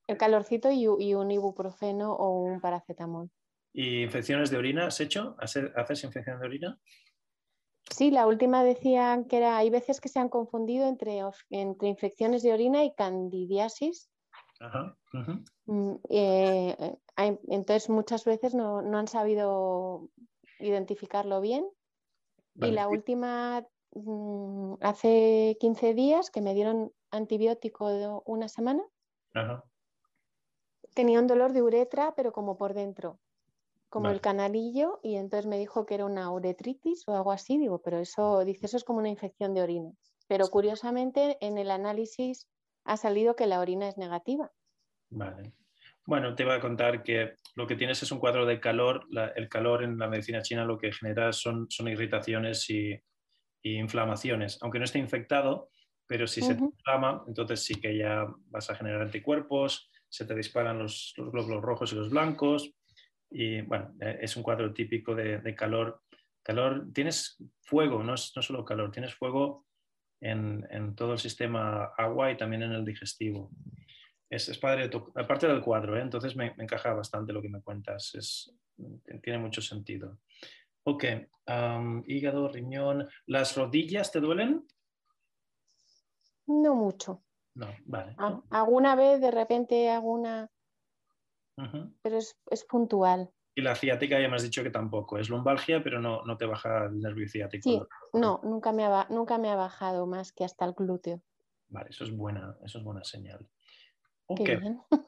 El 0.06 0.16
calorcito 0.16 0.70
y, 0.70 0.86
un 0.86 1.30
ibuprofeno 1.30 2.12
o 2.12 2.42
un 2.42 2.60
paracetamol. 2.60 3.30
¿Y 3.72 4.02
infecciones 4.02 4.50
de 4.50 4.56
orina 4.56 4.86
has 4.86 5.00
hecho? 5.00 5.36
¿Haces 5.38 6.04
infección 6.04 6.38
de 6.40 6.46
orina? 6.46 6.80
Sí, 7.96 8.10
la 8.10 8.26
última 8.26 8.62
decían 8.62 9.24
que 9.24 9.38
era, 9.38 9.56
hay 9.56 9.70
veces 9.70 10.02
que 10.02 10.10
se 10.10 10.18
han 10.18 10.28
confundido 10.28 10.86
entre, 10.86 11.22
entre 11.48 11.88
infecciones 11.88 12.42
de 12.42 12.52
orina 12.52 12.84
y 12.84 12.94
candidiasis. 12.94 14.10
Mm, 15.64 15.94
eh, 16.10 16.96
entonces 17.16 17.88
muchas 17.88 18.26
veces 18.26 18.54
no, 18.54 18.80
han 18.80 19.08
sabido 19.08 20.10
identificarlo 20.58 21.40
bien. 21.40 21.66
Y 22.56 22.70
la 22.72 22.86
última, 22.86 23.66
mm, 23.92 24.74
hace 24.82 25.56
15 25.58 25.94
días 25.94 26.30
que 26.30 26.42
me 26.42 26.52
dieron 26.52 26.92
antibiótico 27.10 27.88
de 27.88 28.10
una 28.26 28.48
semana, 28.48 28.82
tenía 30.92 31.18
un 31.18 31.26
dolor 31.26 31.54
de 31.54 31.62
uretra, 31.62 32.14
pero 32.14 32.30
como 32.32 32.58
por 32.58 32.74
dentro 32.74 33.20
como 33.88 34.10
el 34.10 34.20
canalillo 34.20 35.00
y 35.02 35.16
entonces 35.16 35.46
me 35.46 35.58
dijo 35.58 35.86
que 35.86 35.94
era 35.94 36.04
una 36.04 36.30
uretritis 36.30 37.04
o 37.06 37.14
algo 37.14 37.32
así, 37.32 37.58
digo, 37.58 37.80
pero 37.82 37.98
eso, 37.98 38.44
dice, 38.44 38.66
eso 38.66 38.76
es 38.76 38.84
como 38.84 38.98
una 38.98 39.08
infección 39.08 39.54
de 39.54 39.62
orina. 39.62 39.90
Pero 40.28 40.48
curiosamente 40.48 41.38
en 41.40 41.56
el 41.56 41.70
análisis 41.70 42.48
ha 42.84 42.96
salido 42.96 43.36
que 43.36 43.46
la 43.46 43.60
orina 43.60 43.88
es 43.88 43.96
negativa. 43.96 44.50
Vale. 45.10 45.52
Bueno, 46.04 46.34
te 46.34 46.44
voy 46.44 46.54
a 46.54 46.60
contar 46.60 47.02
que 47.02 47.34
lo 47.54 47.66
que 47.66 47.74
tienes 47.74 48.02
es 48.02 48.12
un 48.12 48.20
cuadro 48.20 48.46
de 48.46 48.60
calor. 48.60 49.06
el 49.34 49.48
calor 49.48 49.82
en 49.82 49.98
la 49.98 50.08
medicina 50.08 50.42
china 50.42 50.64
lo 50.64 50.78
que 50.78 50.92
genera 50.92 51.32
son, 51.32 51.66
son 51.68 51.88
irritaciones 51.88 52.68
y, 52.70 53.00
inflamaciones. 53.62 54.58
Aunque 54.62 54.78
no 54.78 54.84
esté 54.84 55.00
infectado, 55.00 55.70
pero 56.06 56.28
si 56.28 56.40
se 56.40 56.54
te 56.54 56.62
inflama, 56.62 57.24
entonces 57.26 57.64
sí 57.64 57.74
que 57.74 57.98
ya 57.98 58.24
vas 58.46 58.70
a 58.70 58.76
generar 58.76 59.02
anticuerpos, 59.02 59.90
se 60.08 60.24
te 60.24 60.36
disparan 60.36 60.78
los, 60.78 61.14
los 61.16 61.32
glóbulos 61.32 61.62
rojos 61.62 61.92
y 61.92 61.96
los 61.96 62.10
blancos, 62.10 62.75
y 63.38 63.60
bueno, 63.60 63.94
eh, 64.00 64.20
es 64.22 64.34
un 64.34 64.42
cuadro 64.42 64.72
típico 64.72 65.14
de, 65.14 65.54
calor. 65.54 66.02
Calor, 66.42 66.86
tienes 66.94 67.36
fuego, 67.60 68.02
no, 68.02 68.14
es, 68.14 68.32
no 68.34 68.40
solo 68.40 68.64
calor, 68.64 68.90
tienes 68.90 69.14
fuego 69.14 69.66
en, 70.22 70.66
en, 70.70 70.94
todo 70.94 71.12
el 71.12 71.18
sistema 71.18 71.92
agua 71.98 72.30
y 72.30 72.38
también 72.38 72.62
en 72.62 72.72
el 72.72 72.84
digestivo. 72.86 73.50
Es, 74.30 74.48
es 74.48 74.56
padre, 74.56 74.90
aparte 75.16 75.46
del 75.46 75.60
cuadro, 75.60 75.98
¿eh? 75.98 76.00
entonces 76.00 76.34
me, 76.34 76.54
encaja 76.56 76.94
bastante 76.94 77.34
lo 77.34 77.42
que 77.42 77.50
me 77.50 77.60
cuentas, 77.60 78.14
es, 78.14 78.54
tiene 79.22 79.38
mucho 79.38 79.60
sentido. 79.60 80.18
Ok, 80.84 81.04
hígado, 82.06 82.48
riñón, 82.48 83.06
¿las 83.26 83.54
rodillas 83.54 84.12
te 84.12 84.20
duelen? 84.20 84.66
No 86.46 86.74
mucho. 86.74 87.22
No, 87.54 87.68
vale. 87.84 88.16
Alguna 88.48 88.94
vez 88.96 89.20
de 89.20 89.30
repente 89.30 89.90
alguna 89.90 90.50
pero 92.02 92.18
es, 92.18 92.64
puntual. 92.68 93.30
Y 93.54 93.62
la 93.62 93.74
ciática 93.74 94.20
ya 94.20 94.28
me 94.28 94.36
has 94.36 94.42
dicho 94.42 94.62
que 94.62 94.70
tampoco, 94.70 95.18
es 95.18 95.30
lumbalgia, 95.30 95.82
pero 95.82 96.00
no, 96.00 96.22
no 96.24 96.36
te 96.36 96.44
baja 96.44 96.86
el 96.86 97.00
nervio 97.00 97.28
ciático. 97.28 97.70
Sí, 97.70 97.80
no, 98.12 98.40
nunca 98.42 98.72
me, 98.72 98.84
ha, 98.84 99.06
nunca 99.08 99.38
me 99.38 99.50
ha 99.50 99.56
bajado 99.56 100.06
más 100.06 100.32
que 100.32 100.44
hasta 100.44 100.64
el 100.66 100.72
glúteo. 100.72 101.22
Vale, 101.68 101.88
eso 101.90 102.04
es 102.04 102.14
buena, 102.14 102.56
eso 102.64 102.78
es 102.78 102.84
buena 102.84 103.02
señal. 103.02 103.48
Ok. 104.26 104.50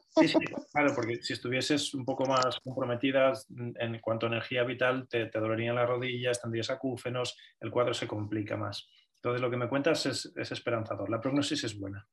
Sí, 0.09 0.27
sí, 0.27 0.37
claro, 0.73 0.93
porque 0.95 1.21
si 1.21 1.33
estuvieses 1.33 1.93
un 1.93 2.05
poco 2.05 2.25
más 2.25 2.59
comprometida 2.61 3.33
en 3.49 3.99
cuanto 3.99 4.25
a 4.25 4.29
energía 4.29 4.63
vital, 4.63 5.07
te, 5.07 5.27
te 5.27 5.39
dolerían 5.39 5.75
las 5.75 5.87
rodillas, 5.87 6.41
tendrías 6.41 6.69
acúfenos, 6.69 7.37
el 7.59 7.69
cuadro 7.69 7.93
se 7.93 8.07
complica 8.07 8.57
más. 8.57 8.89
Entonces, 9.21 9.41
lo 9.41 9.51
que 9.51 9.57
me 9.57 9.67
cuentas 9.67 10.05
es, 10.05 10.31
esperanzador. 10.51 11.09
La 11.09 11.19
prognosis 11.19 11.65
es 11.65 11.77
buena. 11.77 12.07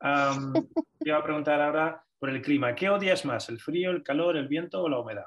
te 0.00 1.08
iba 1.08 1.18
a 1.18 1.24
preguntar 1.24 1.60
ahora 1.60 2.04
por 2.24 2.30
el 2.30 2.40
clima. 2.40 2.74
¿Qué 2.74 2.88
odias 2.88 3.26
más? 3.26 3.50
¿El 3.50 3.60
frío, 3.60 3.90
el 3.90 4.02
calor, 4.02 4.38
el 4.38 4.48
viento 4.48 4.82
o 4.82 4.88
la 4.88 4.98
humedad? 4.98 5.26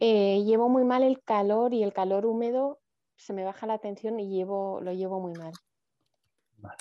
Eh, 0.00 0.42
llevo 0.44 0.68
muy 0.68 0.84
mal 0.84 1.02
el 1.02 1.22
calor 1.22 1.72
y 1.72 1.82
el 1.82 1.94
calor 1.94 2.26
húmedo 2.26 2.78
se 3.16 3.32
me 3.32 3.42
baja 3.42 3.66
la 3.66 3.78
tensión 3.78 4.20
y 4.20 4.28
llevo, 4.28 4.82
lo 4.82 4.92
llevo 4.92 5.18
muy 5.18 5.32
mal. 5.32 5.54
Vale, 6.58 6.76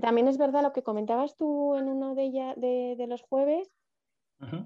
También 0.00 0.28
es 0.28 0.38
verdad 0.38 0.62
lo 0.62 0.72
que 0.72 0.84
comentabas 0.84 1.36
tú 1.36 1.74
en 1.74 1.88
uno 1.88 2.14
de, 2.14 2.54
de, 2.96 3.06
los 3.08 3.22
jueves, 3.22 3.68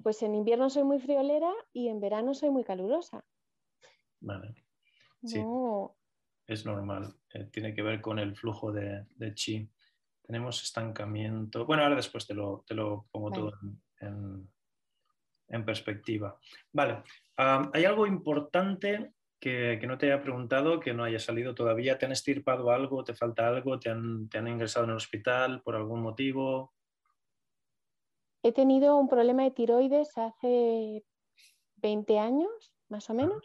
pues 0.02 0.22
en 0.22 0.34
invierno 0.34 0.68
soy 0.68 0.84
muy 0.84 0.98
friolera 0.98 1.50
y 1.72 1.88
en 1.88 2.00
verano 2.00 2.34
soy 2.34 2.50
muy 2.50 2.62
calurosa. 2.62 3.24
Vale. 4.20 4.54
Sí 5.24 5.42
es 6.46 6.64
normal, 6.64 7.14
eh, 7.34 7.44
tiene 7.52 7.74
que 7.74 7.82
ver 7.82 8.00
con 8.00 8.18
el 8.18 8.36
flujo 8.36 8.72
de, 8.72 9.06
chi. 9.34 9.68
Tenemos 10.26 10.62
estancamiento. 10.62 11.64
Bueno, 11.66 11.84
ahora 11.84 11.96
después 11.96 12.26
te 12.26 12.34
lo, 12.34 12.64
te 12.66 12.74
lo 12.74 13.06
pongo 13.10 13.30
todo 13.30 13.52
en, 14.00 15.64
perspectiva. 15.64 16.38
Vale, 16.72 17.02
hay 17.36 17.84
algo 17.84 18.06
importante 18.06 19.12
que, 19.38 19.78
no 19.86 19.96
te 19.96 20.06
haya 20.06 20.22
preguntado, 20.22 20.80
que 20.80 20.92
no 20.92 21.04
haya 21.04 21.20
salido 21.20 21.54
todavía. 21.54 21.96
¿Te 21.98 22.06
han 22.06 22.12
estirpado 22.12 22.70
algo? 22.70 23.04
¿Te 23.04 23.14
falta 23.14 23.46
algo? 23.46 23.78
¿Te 23.78 23.90
han, 23.90 24.28
te 24.28 24.38
han 24.38 24.48
ingresado 24.48 24.84
en 24.84 24.90
el 24.90 24.96
hospital 24.96 25.62
por 25.62 25.76
algún 25.76 26.02
motivo? 26.02 26.74
He 28.42 28.52
tenido 28.52 28.96
un 28.96 29.08
problema 29.08 29.44
de 29.44 29.52
tiroides 29.52 30.18
hace 30.18 31.04
20 31.76 32.18
años, 32.18 32.74
más 32.88 33.08
o 33.10 33.14
menos, 33.14 33.42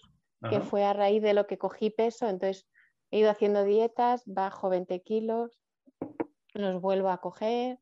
que 0.49 0.59
fue 0.59 0.83
a 0.83 0.93
raíz 0.93 1.21
de 1.21 1.33
lo 1.33 1.45
que 1.45 1.57
cogí 1.57 1.91
peso. 1.91 2.27
Entonces, 2.27 2.67
He 3.11 3.19
ido 3.19 3.29
haciendo 3.29 3.65
dietas, 3.65 4.23
bajo 4.25 4.69
20 4.69 5.01
kilos, 5.01 5.60
los 6.53 6.81
vuelvo 6.81 7.09
a 7.09 7.19
coger 7.19 7.79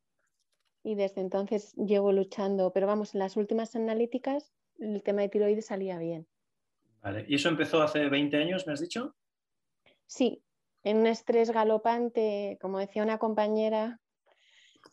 y 0.82 0.94
desde 0.94 1.20
entonces 1.20 1.74
llevo 1.74 2.12
luchando. 2.12 2.72
Pero 2.72 2.86
vamos, 2.86 3.14
en 3.14 3.20
las 3.20 3.36
últimas 3.36 3.74
analíticas 3.76 4.52
el 4.78 5.02
tema 5.02 5.22
de 5.22 5.28
tiroides 5.28 5.66
salía 5.66 5.98
bien. 5.98 6.26
Vale. 7.02 7.24
¿Y 7.28 7.36
eso 7.36 7.48
empezó 7.48 7.82
hace 7.82 8.08
20 8.08 8.36
años, 8.36 8.66
me 8.66 8.72
has 8.72 8.80
dicho? 8.80 9.14
Sí, 10.06 10.42
en 10.82 10.98
un 10.98 11.06
estrés 11.06 11.50
galopante, 11.50 12.58
como 12.60 12.78
decía 12.78 13.02
una 13.02 13.18
compañera, 13.18 14.00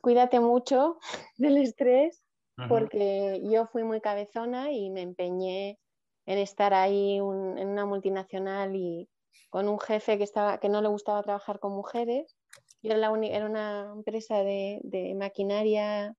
cuídate 0.01 0.39
mucho 0.39 0.99
del 1.37 1.57
estrés, 1.57 2.23
porque 2.69 3.39
yo 3.43 3.67
fui 3.67 3.83
muy 3.83 4.01
cabezona 4.01 4.71
y 4.71 4.89
me 4.89 5.03
empeñé 5.03 5.79
en 6.25 6.39
estar 6.39 6.73
ahí 6.73 7.17
en 7.17 7.23
una 7.67 7.85
multinacional 7.85 8.75
y, 8.75 9.07
con 9.49 9.67
un 9.67 9.79
jefe 9.79 10.17
que, 10.17 10.23
estaba, 10.23 10.59
que 10.59 10.69
no 10.69 10.81
le 10.81 10.87
gustaba 10.87 11.23
trabajar 11.23 11.59
con 11.59 11.73
mujeres. 11.73 12.36
Era, 12.83 12.97
la 12.97 13.27
era 13.27 13.45
una 13.45 13.91
empresa 13.95 14.43
de, 14.43 15.13
maquinaria 15.17 16.15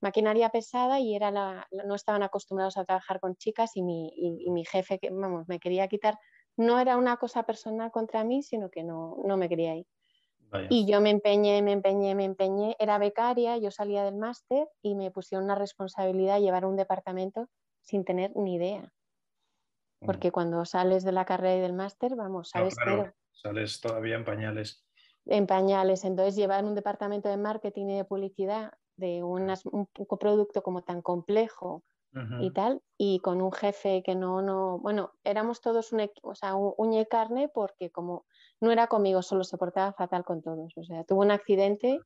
maquinaria 0.00 0.50
pesada 0.50 1.00
y 1.00 1.14
era 1.14 1.30
la, 1.30 1.66
no 1.86 1.94
estaban 1.94 2.22
acostumbrados 2.22 2.76
a 2.76 2.84
trabajar 2.84 3.20
con 3.20 3.36
chicas 3.36 3.74
y 3.74 3.82
mi, 3.82 4.12
mi, 4.48 4.64
jefe 4.66 4.98
que 4.98 5.08
vamos, 5.10 5.48
me 5.48 5.58
quería 5.58 5.88
quitar. 5.88 6.18
No 6.56 6.78
era 6.78 6.98
una 6.98 7.16
cosa 7.16 7.44
personal 7.44 7.90
contra 7.90 8.22
mí, 8.22 8.42
sino 8.42 8.68
que 8.68 8.84
no, 8.84 9.16
no 9.24 9.38
me 9.38 9.48
quería 9.48 9.76
ir. 9.76 9.86
Y 10.70 10.86
yo 10.86 11.00
me 11.00 11.10
empeñé, 11.10 11.62
me 11.62 11.72
empeñé, 11.72 12.14
me 12.14 12.24
empeñé. 12.24 12.76
Era 12.78 12.98
becaria, 12.98 13.56
yo 13.56 13.70
salía 13.70 14.04
del 14.04 14.16
máster 14.16 14.68
y 14.82 14.94
me 14.94 15.10
pusieron 15.10 15.46
una 15.46 15.56
responsabilidad 15.56 16.36
de 16.36 16.42
llevar 16.42 16.64
un 16.64 16.76
departamento 16.76 17.48
sin 17.80 18.04
tener 18.04 18.30
ni 18.36 18.54
idea. 18.54 18.92
Mm. 20.00 20.06
Porque 20.06 20.30
cuando 20.30 20.64
sales 20.64 21.02
de 21.02 21.12
la 21.12 21.24
carrera 21.24 21.56
y 21.56 21.60
del 21.60 21.72
máster, 21.72 22.14
vamos, 22.14 22.50
sabes 22.50 22.76
claro, 22.76 23.12
Sales 23.32 23.80
todavía 23.80 24.14
en 24.14 24.24
pañales. 24.24 24.86
En 25.26 25.46
pañales. 25.46 26.04
Entonces, 26.04 26.36
llevar 26.36 26.64
un 26.64 26.74
departamento 26.74 27.28
de 27.28 27.36
marketing 27.36 27.86
y 27.88 27.96
de 27.96 28.04
publicidad 28.04 28.72
de 28.96 29.22
un 29.22 29.88
producto 30.18 30.62
como 30.62 30.82
tan 30.82 31.02
complejo 31.02 31.82
y 32.40 32.52
tal, 32.52 32.80
y 32.96 33.18
con 33.18 33.42
un 33.42 33.50
jefe 33.50 34.04
que 34.04 34.14
no, 34.14 34.40
no, 34.40 34.78
bueno, 34.78 35.14
éramos 35.24 35.60
todos 35.60 35.92
un, 35.92 36.08
o 36.22 36.34
sea, 36.36 36.54
uña 36.54 37.00
y 37.00 37.06
carne 37.06 37.48
porque 37.48 37.90
como 37.90 38.24
no 38.60 38.70
era 38.70 38.86
conmigo, 38.86 39.20
solo 39.20 39.42
se 39.42 39.58
portaba 39.58 39.92
fatal 39.94 40.24
con 40.24 40.40
todos, 40.40 40.72
o 40.76 40.84
sea, 40.84 41.02
tuvo 41.02 41.22
un 41.22 41.32
accidente 41.32 41.98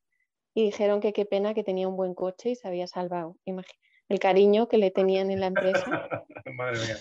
y 0.54 0.64
dijeron 0.64 1.00
que 1.00 1.12
qué 1.12 1.26
pena 1.26 1.52
que 1.52 1.62
tenía 1.62 1.88
un 1.88 1.96
buen 1.96 2.14
coche 2.14 2.50
y 2.50 2.57
se 2.57 2.66
había 2.66 2.87
salvado. 2.87 3.37
el 4.09 4.18
cariño 4.18 4.66
que 4.66 4.78
le 4.78 4.90
tenían 4.90 5.31
en 5.31 5.40
la 5.40 5.46
empresa. 5.48 5.85
Madre 6.57 6.78
mía. 6.78 6.96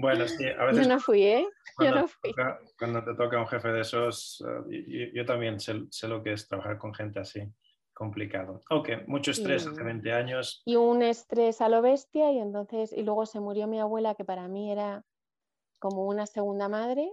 Bueno, 0.00 0.28
sí, 0.28 0.46
a 0.46 0.64
veces... 0.64 0.86
Yo 0.86 0.94
no 0.94 1.00
fui, 1.00 1.22
¿eh? 1.24 1.48
Yo 1.80 1.90
no 1.90 2.06
fui. 2.06 2.32
cuando 2.78 3.04
te 3.04 3.14
toca 3.14 3.40
un 3.40 3.48
jefe 3.48 3.68
de 3.68 3.80
esos, 3.80 4.44
eh, 4.70 5.10
yo, 5.12 5.24
también 5.26 5.58
sé, 5.58 5.74
sé, 5.90 6.06
lo 6.06 6.22
que 6.22 6.32
es 6.34 6.46
trabajar 6.46 6.78
con 6.78 6.94
gente 6.94 7.18
así 7.18 7.40
complicado. 7.92 8.60
Ok, 8.70 8.90
mucho 9.08 9.32
estrés 9.32 9.66
hace 9.66 9.82
20 9.82 10.12
años. 10.12 10.62
Y 10.64 10.76
un 10.76 11.02
estrés 11.02 11.60
a 11.60 11.68
lo 11.68 11.82
bestia 11.82 12.30
y 12.30 12.38
entonces, 12.38 12.92
y 12.92 13.02
luego 13.02 13.26
se 13.26 13.40
murió 13.40 13.66
mi 13.66 13.80
abuela 13.80 14.14
que 14.14 14.24
para 14.24 14.46
mí 14.46 14.70
era 14.70 15.04
como 15.80 16.06
una 16.06 16.26
segunda 16.26 16.68
madre. 16.68 17.10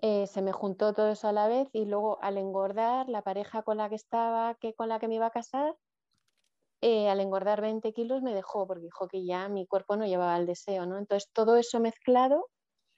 Eh, 0.00 0.26
se 0.26 0.40
me 0.40 0.52
juntó 0.52 0.94
todo 0.94 1.10
eso 1.10 1.28
a 1.28 1.32
la 1.32 1.48
vez 1.48 1.68
y 1.74 1.84
luego 1.84 2.18
al 2.22 2.38
engordar, 2.38 3.10
la 3.10 3.20
pareja 3.20 3.62
con 3.62 3.76
la 3.76 3.90
que 3.90 3.96
estaba, 3.96 4.54
que 4.54 4.72
con 4.72 4.88
la 4.88 4.98
que 4.98 5.08
me 5.08 5.16
iba 5.16 5.26
a 5.26 5.30
casar, 5.30 5.76
eh, 6.80 7.08
al 7.08 7.20
engordar 7.20 7.60
20 7.60 7.92
kilos 7.92 8.22
me 8.22 8.34
dejó 8.34 8.66
porque 8.66 8.84
dijo 8.84 9.08
que 9.08 9.24
ya 9.24 9.48
mi 9.48 9.66
cuerpo 9.66 9.96
no 9.96 10.06
llevaba 10.06 10.36
el 10.36 10.46
deseo, 10.46 10.86
¿no? 10.86 10.98
Entonces 10.98 11.30
todo 11.32 11.56
eso 11.56 11.80
mezclado 11.80 12.48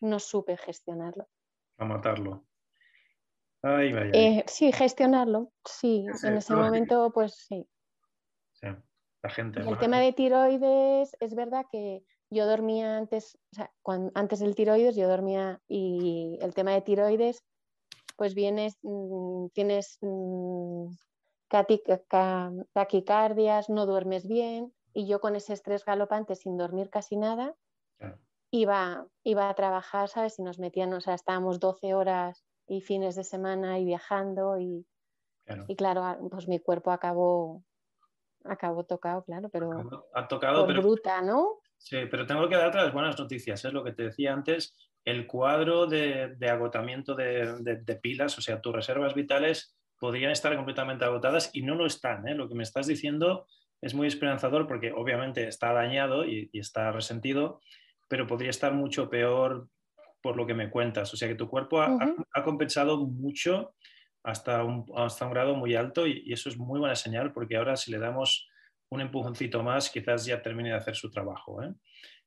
no 0.00 0.18
supe 0.18 0.56
gestionarlo. 0.56 1.26
A 1.78 1.84
matarlo. 1.84 2.44
Eh, 3.62 4.42
sí, 4.46 4.72
gestionarlo, 4.72 5.52
sí, 5.66 6.06
en 6.22 6.38
ese 6.38 6.54
momento 6.54 7.10
pues 7.12 7.34
sí. 7.34 7.68
Sí, 8.52 8.68
la 9.22 9.30
gente. 9.30 9.60
el 9.60 9.78
tema 9.78 9.98
de 9.98 10.14
tiroides, 10.14 11.14
es 11.20 11.34
verdad 11.34 11.66
que 11.70 12.02
yo 12.30 12.46
dormía 12.46 12.96
antes, 12.96 13.38
o 13.52 13.56
sea, 13.56 13.70
antes 14.14 14.40
del 14.40 14.54
tiroides 14.54 14.96
yo 14.96 15.08
dormía 15.08 15.60
y 15.68 16.38
el 16.40 16.54
tema 16.54 16.72
de 16.72 16.80
tiroides, 16.80 17.44
pues 18.16 18.34
vienes, 18.34 18.78
mm, 18.82 19.48
tienes 19.52 19.98
mm, 20.00 20.86
taquicardias, 22.72 23.68
no 23.68 23.86
duermes 23.86 24.26
bien 24.26 24.72
y 24.92 25.06
yo 25.06 25.20
con 25.20 25.36
ese 25.36 25.52
estrés 25.52 25.84
galopante 25.84 26.34
sin 26.34 26.56
dormir 26.56 26.90
casi 26.90 27.16
nada, 27.16 27.54
iba, 28.50 29.06
iba 29.22 29.48
a 29.48 29.54
trabajar, 29.54 30.08
¿sabes? 30.08 30.38
Y 30.38 30.42
nos 30.42 30.58
metían, 30.58 30.92
o 30.92 31.00
sea, 31.00 31.14
estábamos 31.14 31.60
12 31.60 31.94
horas 31.94 32.44
y 32.66 32.80
fines 32.80 33.14
de 33.16 33.24
semana 33.24 33.78
y 33.78 33.84
viajando 33.84 34.58
y 34.58 34.86
claro, 35.44 35.64
y 35.68 35.76
claro 35.76 36.04
ah, 36.04 36.18
pues 36.30 36.48
mi 36.48 36.58
cuerpo 36.58 36.90
acabó, 36.90 37.64
acabó 38.44 38.84
tocado, 38.84 39.24
claro, 39.24 39.48
pero 39.48 39.72
ha 40.14 40.28
tocado, 40.28 40.66
por 40.66 40.80
bruta, 40.80 41.22
¿no? 41.22 41.60
Sí, 41.76 41.96
pero 42.10 42.26
tengo 42.26 42.48
que 42.48 42.56
dar 42.56 42.74
las 42.74 42.92
buenas 42.92 43.18
noticias, 43.18 43.64
es 43.64 43.72
lo 43.72 43.82
que 43.82 43.92
te 43.92 44.04
decía 44.04 44.32
antes, 44.32 44.74
el 45.04 45.26
cuadro 45.26 45.86
de, 45.86 46.34
de 46.36 46.50
agotamiento 46.50 47.14
de, 47.14 47.56
de, 47.60 47.96
pilas, 47.96 48.36
o 48.36 48.42
sea, 48.42 48.60
tus 48.60 48.74
reservas 48.74 49.14
vitales 49.14 49.74
podrían 50.00 50.32
estar 50.32 50.56
completamente 50.56 51.04
agotadas 51.04 51.50
y 51.52 51.62
no 51.62 51.76
lo 51.76 51.86
están. 51.86 52.26
¿eh? 52.26 52.34
Lo 52.34 52.48
que 52.48 52.56
me 52.56 52.64
estás 52.64 52.88
diciendo 52.88 53.46
es 53.80 53.94
muy 53.94 54.08
esperanzador 54.08 54.66
porque 54.66 54.92
obviamente 54.92 55.46
está 55.46 55.72
dañado 55.72 56.24
y, 56.24 56.50
y 56.52 56.58
está 56.58 56.90
resentido, 56.90 57.60
pero 58.08 58.26
podría 58.26 58.50
estar 58.50 58.72
mucho 58.72 59.08
peor 59.08 59.68
por 60.22 60.36
lo 60.36 60.46
que 60.46 60.54
me 60.54 60.70
cuentas. 60.70 61.12
O 61.12 61.16
sea 61.16 61.28
que 61.28 61.34
tu 61.34 61.48
cuerpo 61.48 61.80
ha, 61.80 61.98
compensado 62.44 62.98
mucho 62.98 63.74
hasta 64.22 64.64
un, 64.64 64.84
hasta 64.96 65.26
un 65.26 65.32
grado 65.32 65.54
muy 65.54 65.74
alto 65.74 66.06
y, 66.06 66.32
eso 66.32 66.48
es 66.48 66.58
muy 66.58 66.78
buena 66.78 66.96
señal 66.96 67.32
porque 67.32 67.56
ahora 67.56 67.76
si 67.76 67.90
le 67.90 67.98
damos 67.98 68.48
un 68.90 69.00
empujoncito 69.00 69.62
más 69.62 69.88
quizás 69.90 70.26
ya 70.26 70.42
termine 70.42 70.70
de 70.70 70.76
hacer 70.76 70.96
su 70.96 71.10
trabajo. 71.10 71.62
¿eh? 71.62 71.72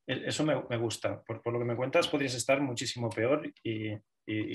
E, 0.08 0.28
eso 0.28 0.44
me, 0.44 0.78
gusta. 0.78 1.22
Por, 1.24 1.52
lo 1.52 1.60
que 1.60 1.66
me 1.66 1.76
cuentas 1.76 2.08
podrías 2.08 2.34
estar 2.36 2.62
muchísimo 2.62 3.10
peor 3.10 3.52
y, 3.64 4.00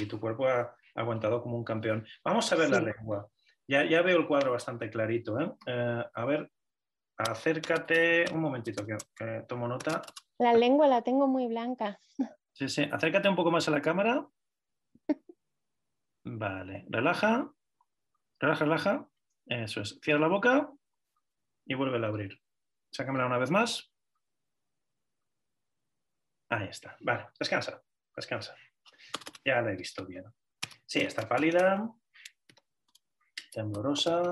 tu 0.07 0.18
cuerpo 0.18 0.46
ha, 0.46 0.74
aguantado 0.98 1.42
como 1.42 1.56
un 1.56 1.64
campeón. 1.64 2.06
Vamos 2.24 2.52
a 2.52 2.56
ver 2.56 2.70
la 2.70 2.80
lengua. 2.80 3.28
Ya, 3.66 3.84
ya, 3.84 4.02
veo 4.02 4.18
el 4.18 4.26
cuadro 4.26 4.52
bastante 4.52 4.90
clarito. 4.90 5.38
¿eh? 5.38 5.52
Eh, 5.66 6.04
a 6.12 6.24
ver, 6.24 6.50
acércate 7.16 8.24
un 8.32 8.40
momentito 8.40 8.84
que 8.87 9.44
tomo 9.46 9.68
nota. 9.68 10.02
La 10.38 10.52
lengua 10.52 10.87
la 10.87 11.02
tengo 11.02 11.26
muy 11.26 11.46
blanca. 11.46 11.98
Sí, 12.52 12.68
sí. 12.68 12.88
Acércate 12.90 13.28
un 13.28 13.37
poco 13.37 13.50
más 13.50 13.68
a 13.68 13.70
la 13.70 13.82
cámara. 13.82 14.26
Vale. 16.24 16.87
Relaja. 16.88 17.52
Relaja, 18.40 18.64
relaja. 18.64 19.08
Eso 19.46 19.80
es. 19.80 19.98
Cierra 20.02 20.20
la 20.20 20.28
boca 20.28 20.70
y 21.66 21.74
vuelve 21.74 22.04
a 22.04 22.08
abrir. 22.08 22.40
Sácamela 22.90 23.26
una 23.26 23.38
vez 23.38 23.50
más. 23.50 23.92
Ahí 26.50 26.68
está. 26.68 26.96
Vale. 27.00 27.26
Descansa. 27.38 27.82
Descansa. 28.16 28.56
Ya 29.44 29.61
la 29.61 29.72
he 29.72 29.76
visto 29.76 30.04
bien. 30.04 30.24
Sí, 30.88 31.01
está 31.01 31.29
pálida. 31.29 31.87
Temblorosa. 33.53 34.22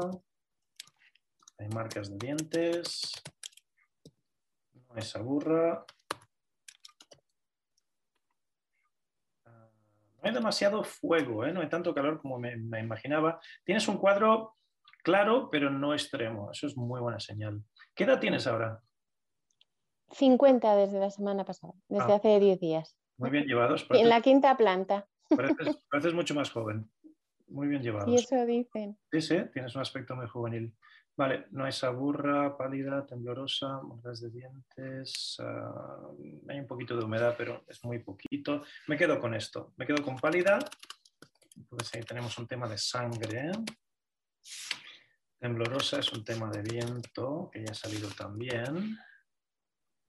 Hay 1.58 1.68
marcas 1.68 2.08
de 2.08 2.16
dientes. 2.16 3.12
No 4.88 4.96
es 4.96 5.14
aburra. 5.14 5.84
hay 10.22 10.32
demasiado 10.32 10.82
fuego, 10.82 11.44
¿eh? 11.44 11.52
no 11.52 11.60
hay 11.60 11.68
tanto 11.68 11.94
calor 11.94 12.20
como 12.20 12.38
me, 12.38 12.54
imaginaba. 12.80 13.38
Tienes 13.62 13.86
un 13.86 13.98
cuadro 13.98 14.56
claro, 15.04 15.50
pero 15.50 15.70
no 15.70 15.92
extremo. 15.92 16.50
Eso 16.50 16.66
es 16.66 16.76
muy 16.76 17.00
buena 17.00 17.20
señal. 17.20 17.62
¿Qué 17.94 18.04
edad 18.04 18.18
tienes 18.18 18.46
ahora? 18.46 18.80
50 20.10 20.74
desde 20.74 20.98
la 20.98 21.10
semana 21.10 21.44
pasada, 21.44 21.74
desde 21.88 22.12
ah. 22.12 22.16
hace 22.16 22.40
10 22.40 22.58
días. 22.58 22.96
Muy 23.18 23.30
bien 23.30 23.44
llevados. 23.44 23.86
en 23.90 24.08
la 24.08 24.20
quinta 24.20 24.56
planta. 24.56 25.06
Pareces, 25.28 26.14
mucho 26.14 26.34
más 26.34 26.50
joven. 26.50 26.90
Muy 27.48 27.68
bien 27.68 27.82
llevados. 27.82 28.08
Y 28.08 28.16
eso 28.16 28.44
dicen. 28.44 28.98
Sí, 29.12 29.20
sí, 29.20 29.36
tienes 29.52 29.74
un 29.74 29.82
aspecto 29.82 30.16
muy 30.16 30.26
juvenil. 30.26 30.74
Vale, 31.16 31.46
no 31.52 31.66
es 31.66 31.82
aburra, 31.82 32.58
pálida, 32.58 33.06
temblorosa, 33.06 33.80
mordas 33.80 34.20
de 34.20 34.28
dientes, 34.28 35.36
ah, 35.40 36.10
hay 36.48 36.58
un 36.58 36.66
poquito 36.66 36.94
de 36.94 37.04
humedad, 37.04 37.34
pero 37.38 37.64
es 37.68 37.82
muy 37.84 38.00
poquito. 38.00 38.64
Me 38.86 38.98
quedo 38.98 39.18
con 39.18 39.34
esto, 39.34 39.72
me 39.78 39.86
quedo 39.86 40.02
con 40.04 40.16
pálida, 40.16 40.58
pues 41.70 41.94
ahí 41.94 42.02
tenemos 42.02 42.36
un 42.36 42.46
tema 42.46 42.68
de 42.68 42.76
sangre. 42.76 43.50
Temblorosa 45.38 46.00
es 46.00 46.12
un 46.12 46.22
tema 46.22 46.50
de 46.50 46.60
viento, 46.60 47.48
que 47.50 47.64
ya 47.64 47.70
ha 47.70 47.74
salido 47.74 48.10
también. 48.10 48.98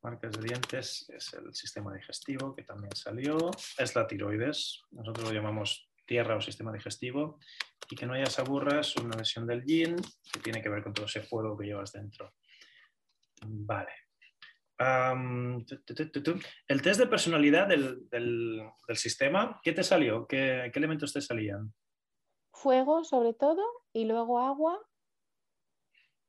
Marcas 0.07 0.37
de 0.37 0.47
dientes 0.47 1.05
es 1.09 1.33
el 1.33 1.53
sistema 1.53 1.93
digestivo, 1.93 2.55
que 2.55 2.63
también 2.63 2.95
salió. 2.95 3.51
Es 3.77 3.93
la 3.93 4.07
tiroides, 4.07 4.83
nosotros 4.91 5.27
lo 5.27 5.33
llamamos 5.33 5.91
tierra 6.05 6.37
o 6.37 6.39
sistema 6.39 6.71
digestivo 6.71 7.39
y 7.89 7.95
que 7.97 8.05
no 8.05 8.13
haya 8.13 8.23
aburras, 8.37 8.95
una 8.95 9.17
lesión 9.17 9.45
del 9.45 9.65
yin 9.65 9.97
que 10.31 10.39
tiene 10.39 10.61
que 10.61 10.69
ver 10.69 10.81
con 10.81 10.93
todo 10.93 11.07
ese 11.07 11.23
fuego 11.23 11.57
que 11.57 11.65
llevas 11.65 11.91
dentro. 11.91 12.35
Vale. 13.45 13.91
el 14.79 15.65
test 16.81 17.01
de 17.01 17.07
personalidad 17.07 17.67
del, 17.67 18.61
sistema, 18.93 19.59
¿qué 19.61 19.73
te 19.73 19.83
salió? 19.83 20.25
¿Qué, 20.25 20.71
elementos 20.73 21.11
te 21.11 21.19
salían? 21.19 21.73
Fuego 22.53 23.03
sobre 23.03 23.33
todo 23.33 23.61
y 23.91 24.05
luego 24.05 24.39
agua 24.39 24.79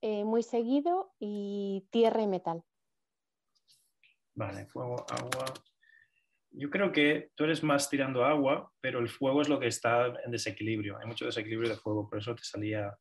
eh, 0.00 0.24
muy 0.24 0.42
seguido 0.42 1.14
y 1.20 1.86
tierra 1.92 2.22
y 2.22 2.26
metal. 2.26 2.64
Vale, 4.38 4.66
fuego, 4.66 5.04
agua, 5.10 5.52
yo 6.52 6.70
creo 6.70 6.92
que 6.92 7.32
tú 7.34 7.42
eres 7.42 7.64
más 7.64 7.90
tirando 7.90 8.24
agua, 8.24 8.72
pero 8.80 9.00
el 9.00 9.08
fuego 9.08 9.42
es 9.42 9.48
lo 9.48 9.58
que 9.58 9.66
está 9.66 10.14
en 10.24 10.30
desequilibrio. 10.30 10.96
Hay 10.96 11.08
mucho 11.08 11.26
desequilibrio 11.26 11.68
de 11.70 11.76
fuego, 11.76 12.08
por 12.08 12.20
eso 12.20 12.36
te 12.36 12.44
salía, 12.44 12.96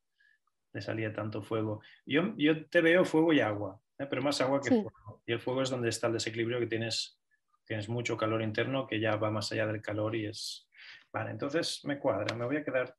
te 0.72 0.82
salía 0.82 1.14
tanto 1.14 1.44
fuego. 1.44 1.82
Yo, 2.08 2.34
yo 2.38 2.66
te 2.66 2.82
veo 2.82 3.06
fuego 3.06 3.34
y 3.34 3.40
agua, 3.40 3.80
¿eh? 4.00 4.08
pero 4.10 4.24
más 4.24 4.42
agua 4.42 4.62
que 4.62 4.70
fuego. 4.70 5.22
Y 5.28 5.32
el 5.32 5.40
fuego 5.40 5.62
es 5.62 5.70
donde 5.70 5.90
está 5.90 6.08
el 6.08 6.14
desequilibrio, 6.14 6.60
que 6.60 6.66
tienes, 6.66 7.22
tienes 7.68 7.88
mucho 7.88 8.18
calor 8.18 8.42
interno, 8.42 8.88
que 8.88 9.00
ya 9.00 9.16
va 9.16 9.30
más 9.30 9.52
allá 9.52 9.68
del 9.68 9.84
calor 9.84 10.16
y 10.16 10.26
es... 10.26 10.68
Vale, 11.14 11.30
entonces 11.30 11.82
me 11.86 12.00
cuadra. 12.00 12.36
Me 12.36 12.46
voy 12.46 12.58
a 12.58 12.64
quedar 12.64 12.96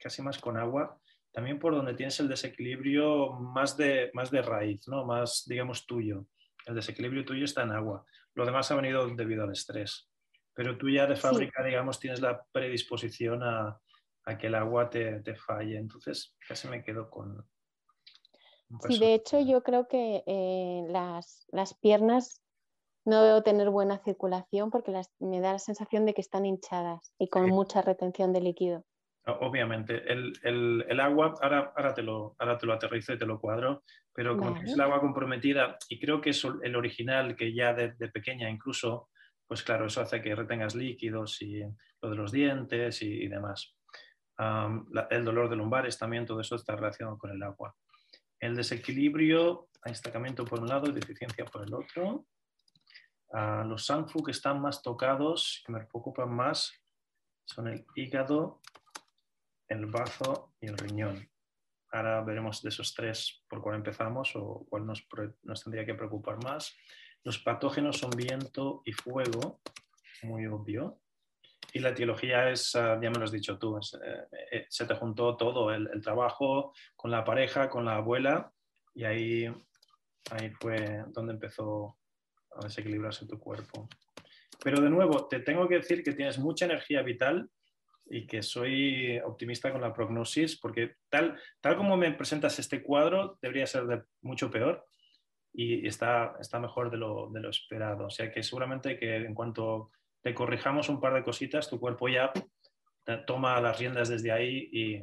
casi 0.00 0.20
más 0.20 0.38
con 0.38 0.56
agua. 0.56 1.00
También 1.30 1.60
por 1.60 1.76
donde 1.76 1.94
tienes 1.94 2.18
el 2.18 2.28
desequilibrio 2.28 3.34
más 3.34 3.76
de, 3.76 4.10
más 4.14 4.32
de 4.32 4.42
raíz, 4.42 4.88
¿no? 4.88 5.04
más, 5.04 5.44
digamos, 5.46 5.86
tuyo. 5.86 6.26
El 6.68 6.74
desequilibrio 6.74 7.24
tuyo 7.24 7.44
está 7.46 7.62
en 7.62 7.72
agua. 7.72 8.04
Lo 8.34 8.44
demás 8.44 8.70
ha 8.70 8.76
venido 8.76 9.08
debido 9.08 9.44
al 9.44 9.52
estrés. 9.52 10.08
Pero 10.54 10.76
tú 10.76 10.90
ya 10.90 11.06
de 11.06 11.16
fábrica, 11.16 11.64
digamos, 11.64 11.98
tienes 11.98 12.20
la 12.20 12.44
predisposición 12.52 13.42
a, 13.42 13.80
a 14.24 14.36
que 14.36 14.48
el 14.48 14.54
agua 14.54 14.90
te, 14.90 15.34
falle. 15.34 15.78
Entonces 15.78 16.36
casi 16.46 16.68
me 16.68 16.84
quedo 16.84 17.08
con... 17.08 17.48
Sí, 18.86 18.98
de 18.98 19.14
hecho 19.14 19.40
yo 19.40 19.62
creo 19.62 19.88
que 19.88 20.22
eh, 20.26 20.84
las, 20.90 21.46
las, 21.52 21.72
piernas 21.72 22.42
no 23.06 23.22
debo 23.22 23.42
tener 23.42 23.70
buena 23.70 23.96
circulación 24.04 24.70
porque 24.70 24.92
me 25.20 25.40
da 25.40 25.52
la 25.52 25.58
sensación 25.58 26.04
de 26.04 26.12
que 26.12 26.20
están 26.20 26.44
hinchadas 26.44 27.14
y 27.18 27.28
con 27.28 27.48
mucha 27.48 27.80
retención 27.80 28.34
de 28.34 28.42
líquido. 28.42 28.84
Obviamente, 29.40 30.02
el, 30.10 31.00
agua, 31.00 31.34
ahora, 31.42 31.72
ahora, 31.76 31.94
te 31.94 32.02
lo, 32.02 32.34
ahora 32.38 32.56
te 32.56 32.66
lo 32.66 32.72
aterrizo 32.72 33.12
y 33.12 33.18
te 33.18 33.26
lo 33.26 33.38
cuadro, 33.38 33.82
pero 34.12 34.36
como 34.36 34.56
es 34.56 34.72
el 34.72 34.80
agua 34.80 35.00
comprometida, 35.00 35.76
y 35.88 36.00
creo 36.00 36.20
que 36.20 36.30
es 36.30 36.42
el 36.62 36.74
original 36.74 37.36
que 37.36 37.52
ya 37.52 37.74
de, 37.74 37.90
pequeña 38.08 38.48
incluso, 38.48 39.10
pues 39.46 39.62
claro, 39.62 39.86
eso 39.86 40.00
hace 40.00 40.22
que 40.22 40.34
retengas 40.34 40.74
líquidos 40.74 41.42
y 41.42 41.60
lo 42.00 42.10
de 42.10 42.16
los 42.16 42.32
dientes 42.32 43.02
y, 43.02 43.28
demás. 43.28 43.76
el 45.10 45.24
dolor 45.24 45.50
de 45.50 45.56
lumbares 45.56 45.98
también, 45.98 46.24
todo 46.24 46.40
eso 46.40 46.56
está 46.56 46.74
relacionado 46.74 47.18
con 47.18 47.30
el 47.30 47.42
agua. 47.42 47.74
El 48.40 48.56
desequilibrio, 48.56 49.68
estancamiento 49.84 50.44
por 50.44 50.60
un 50.60 50.68
lado 50.68 50.88
y 50.88 50.92
deficiencia 50.92 51.44
por 51.44 51.66
el 51.66 51.74
otro. 51.74 52.26
Ah, 53.32 53.64
los 53.66 53.84
sanfu 53.84 54.22
que 54.22 54.30
están 54.30 54.60
más 54.60 54.82
tocados, 54.82 55.62
que 55.66 55.72
me 55.72 55.84
preocupan 55.84 56.34
más, 56.34 56.72
son 57.44 57.68
el 57.68 57.84
hígado 57.94 58.60
el 59.68 59.86
bazo 59.86 60.54
y 60.60 60.66
el 60.66 60.78
riñón. 60.78 61.28
Ahora 61.90 62.22
veremos 62.22 62.62
de 62.62 62.68
esos 62.68 62.94
tres 62.94 63.44
por 63.48 63.62
cuál 63.62 63.76
empezamos 63.76 64.32
o 64.36 64.66
cuál 64.68 64.86
nos, 64.86 65.06
tendría 65.62 65.86
que 65.86 65.94
preocupar 65.94 66.42
más. 66.42 66.74
Los 67.24 67.38
patógenos 67.38 67.98
son 67.98 68.10
viento 68.10 68.82
y 68.84 68.92
fuego, 68.92 69.60
muy 70.22 70.46
obvio. 70.46 71.00
Y 71.72 71.80
la 71.80 71.90
etiología 71.90 72.50
es, 72.50 72.74
ah, 72.76 72.98
ya 73.00 73.10
me 73.10 73.18
lo 73.18 73.24
has 73.24 73.32
dicho 73.32 73.58
tú, 73.58 73.76
eh, 73.76 74.26
eh, 74.52 74.66
se 74.70 74.86
te 74.86 74.94
juntó 74.94 75.36
todo, 75.36 75.72
el, 75.72 76.00
trabajo 76.02 76.72
con 76.96 77.10
la 77.10 77.24
pareja, 77.24 77.68
con 77.68 77.84
la 77.84 77.96
abuela, 77.96 78.50
y 78.94 79.04
ahí, 79.04 79.46
ahí 80.30 80.50
fue 80.50 81.04
donde 81.08 81.34
empezó 81.34 81.98
a 82.56 82.64
desequilibrarse 82.64 83.26
tu 83.26 83.38
cuerpo. 83.38 83.88
Pero 84.62 84.80
de 84.80 84.90
nuevo, 84.90 85.26
te 85.26 85.40
tengo 85.40 85.68
que 85.68 85.76
decir 85.76 86.02
que 86.02 86.12
tienes 86.12 86.38
mucha 86.38 86.64
energía 86.64 87.02
vital 87.02 87.50
y 88.10 88.26
que 88.26 88.42
soy 88.42 89.18
optimista 89.18 89.72
con 89.72 89.80
la 89.80 89.92
prognosis, 89.92 90.58
porque 90.58 90.96
tal, 91.08 91.38
tal 91.60 91.76
como 91.76 91.96
me 91.96 92.12
presentas 92.12 92.58
este 92.58 92.82
cuadro, 92.82 93.38
debería 93.42 93.66
ser 93.66 93.86
de 93.86 94.02
mucho 94.22 94.50
peor 94.50 94.86
y 95.52 95.86
está, 95.86 96.36
está 96.40 96.58
mejor 96.60 96.90
de 96.90 96.96
lo, 96.96 97.30
de 97.30 97.40
lo 97.40 97.50
esperado. 97.50 98.06
O 98.06 98.10
sea 98.10 98.30
que 98.30 98.42
seguramente 98.42 98.98
que 98.98 99.16
en 99.16 99.34
cuanto 99.34 99.90
te 100.22 100.34
corrijamos 100.34 100.88
un 100.88 101.00
par 101.00 101.14
de 101.14 101.22
cositas, 101.22 101.68
tu 101.68 101.78
cuerpo 101.80 102.08
ya 102.08 102.32
toma 103.26 103.60
las 103.60 103.78
riendas 103.78 104.08
desde 104.08 104.30
ahí 104.30 104.68
y 104.72 105.02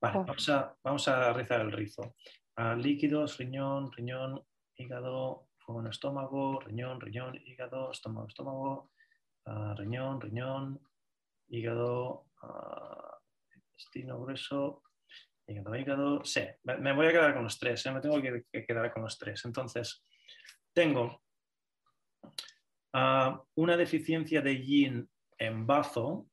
vale, 0.00 0.18
vamos, 0.18 0.48
a, 0.48 0.76
vamos 0.82 1.08
a 1.08 1.32
rizar 1.32 1.60
el 1.60 1.72
rizo. 1.72 2.14
Ah, 2.56 2.74
líquidos, 2.74 3.38
riñón, 3.38 3.92
riñón, 3.92 4.42
hígado, 4.76 5.48
fuego 5.58 5.80
en 5.82 5.88
estómago, 5.88 6.60
riñón, 6.60 7.00
riñón, 7.00 7.40
hígado, 7.44 7.90
estómago, 7.92 8.28
estómago, 8.28 8.90
ah, 9.44 9.74
riñón, 9.76 10.20
riñón, 10.20 10.80
hígado, 11.48 12.26
uh, 12.42 13.54
intestino 13.54 14.20
grueso, 14.20 14.82
hígado, 15.46 15.76
hígado. 15.76 16.24
Sí, 16.24 16.42
me, 16.64 16.92
voy 16.92 17.06
a 17.06 17.12
quedar 17.12 17.34
con 17.34 17.44
los 17.44 17.58
tres, 17.58 17.84
¿eh? 17.86 17.92
me 17.92 18.00
tengo 18.00 18.20
que, 18.20 18.44
quedar 18.64 18.92
con 18.92 19.02
los 19.02 19.18
tres. 19.18 19.44
Entonces, 19.44 20.04
tengo 20.72 21.22
ah, 22.92 23.42
una 23.54 23.76
deficiencia 23.76 24.40
de 24.40 24.62
yin 24.62 25.08
en 25.38 25.66
bazo, 25.66 26.28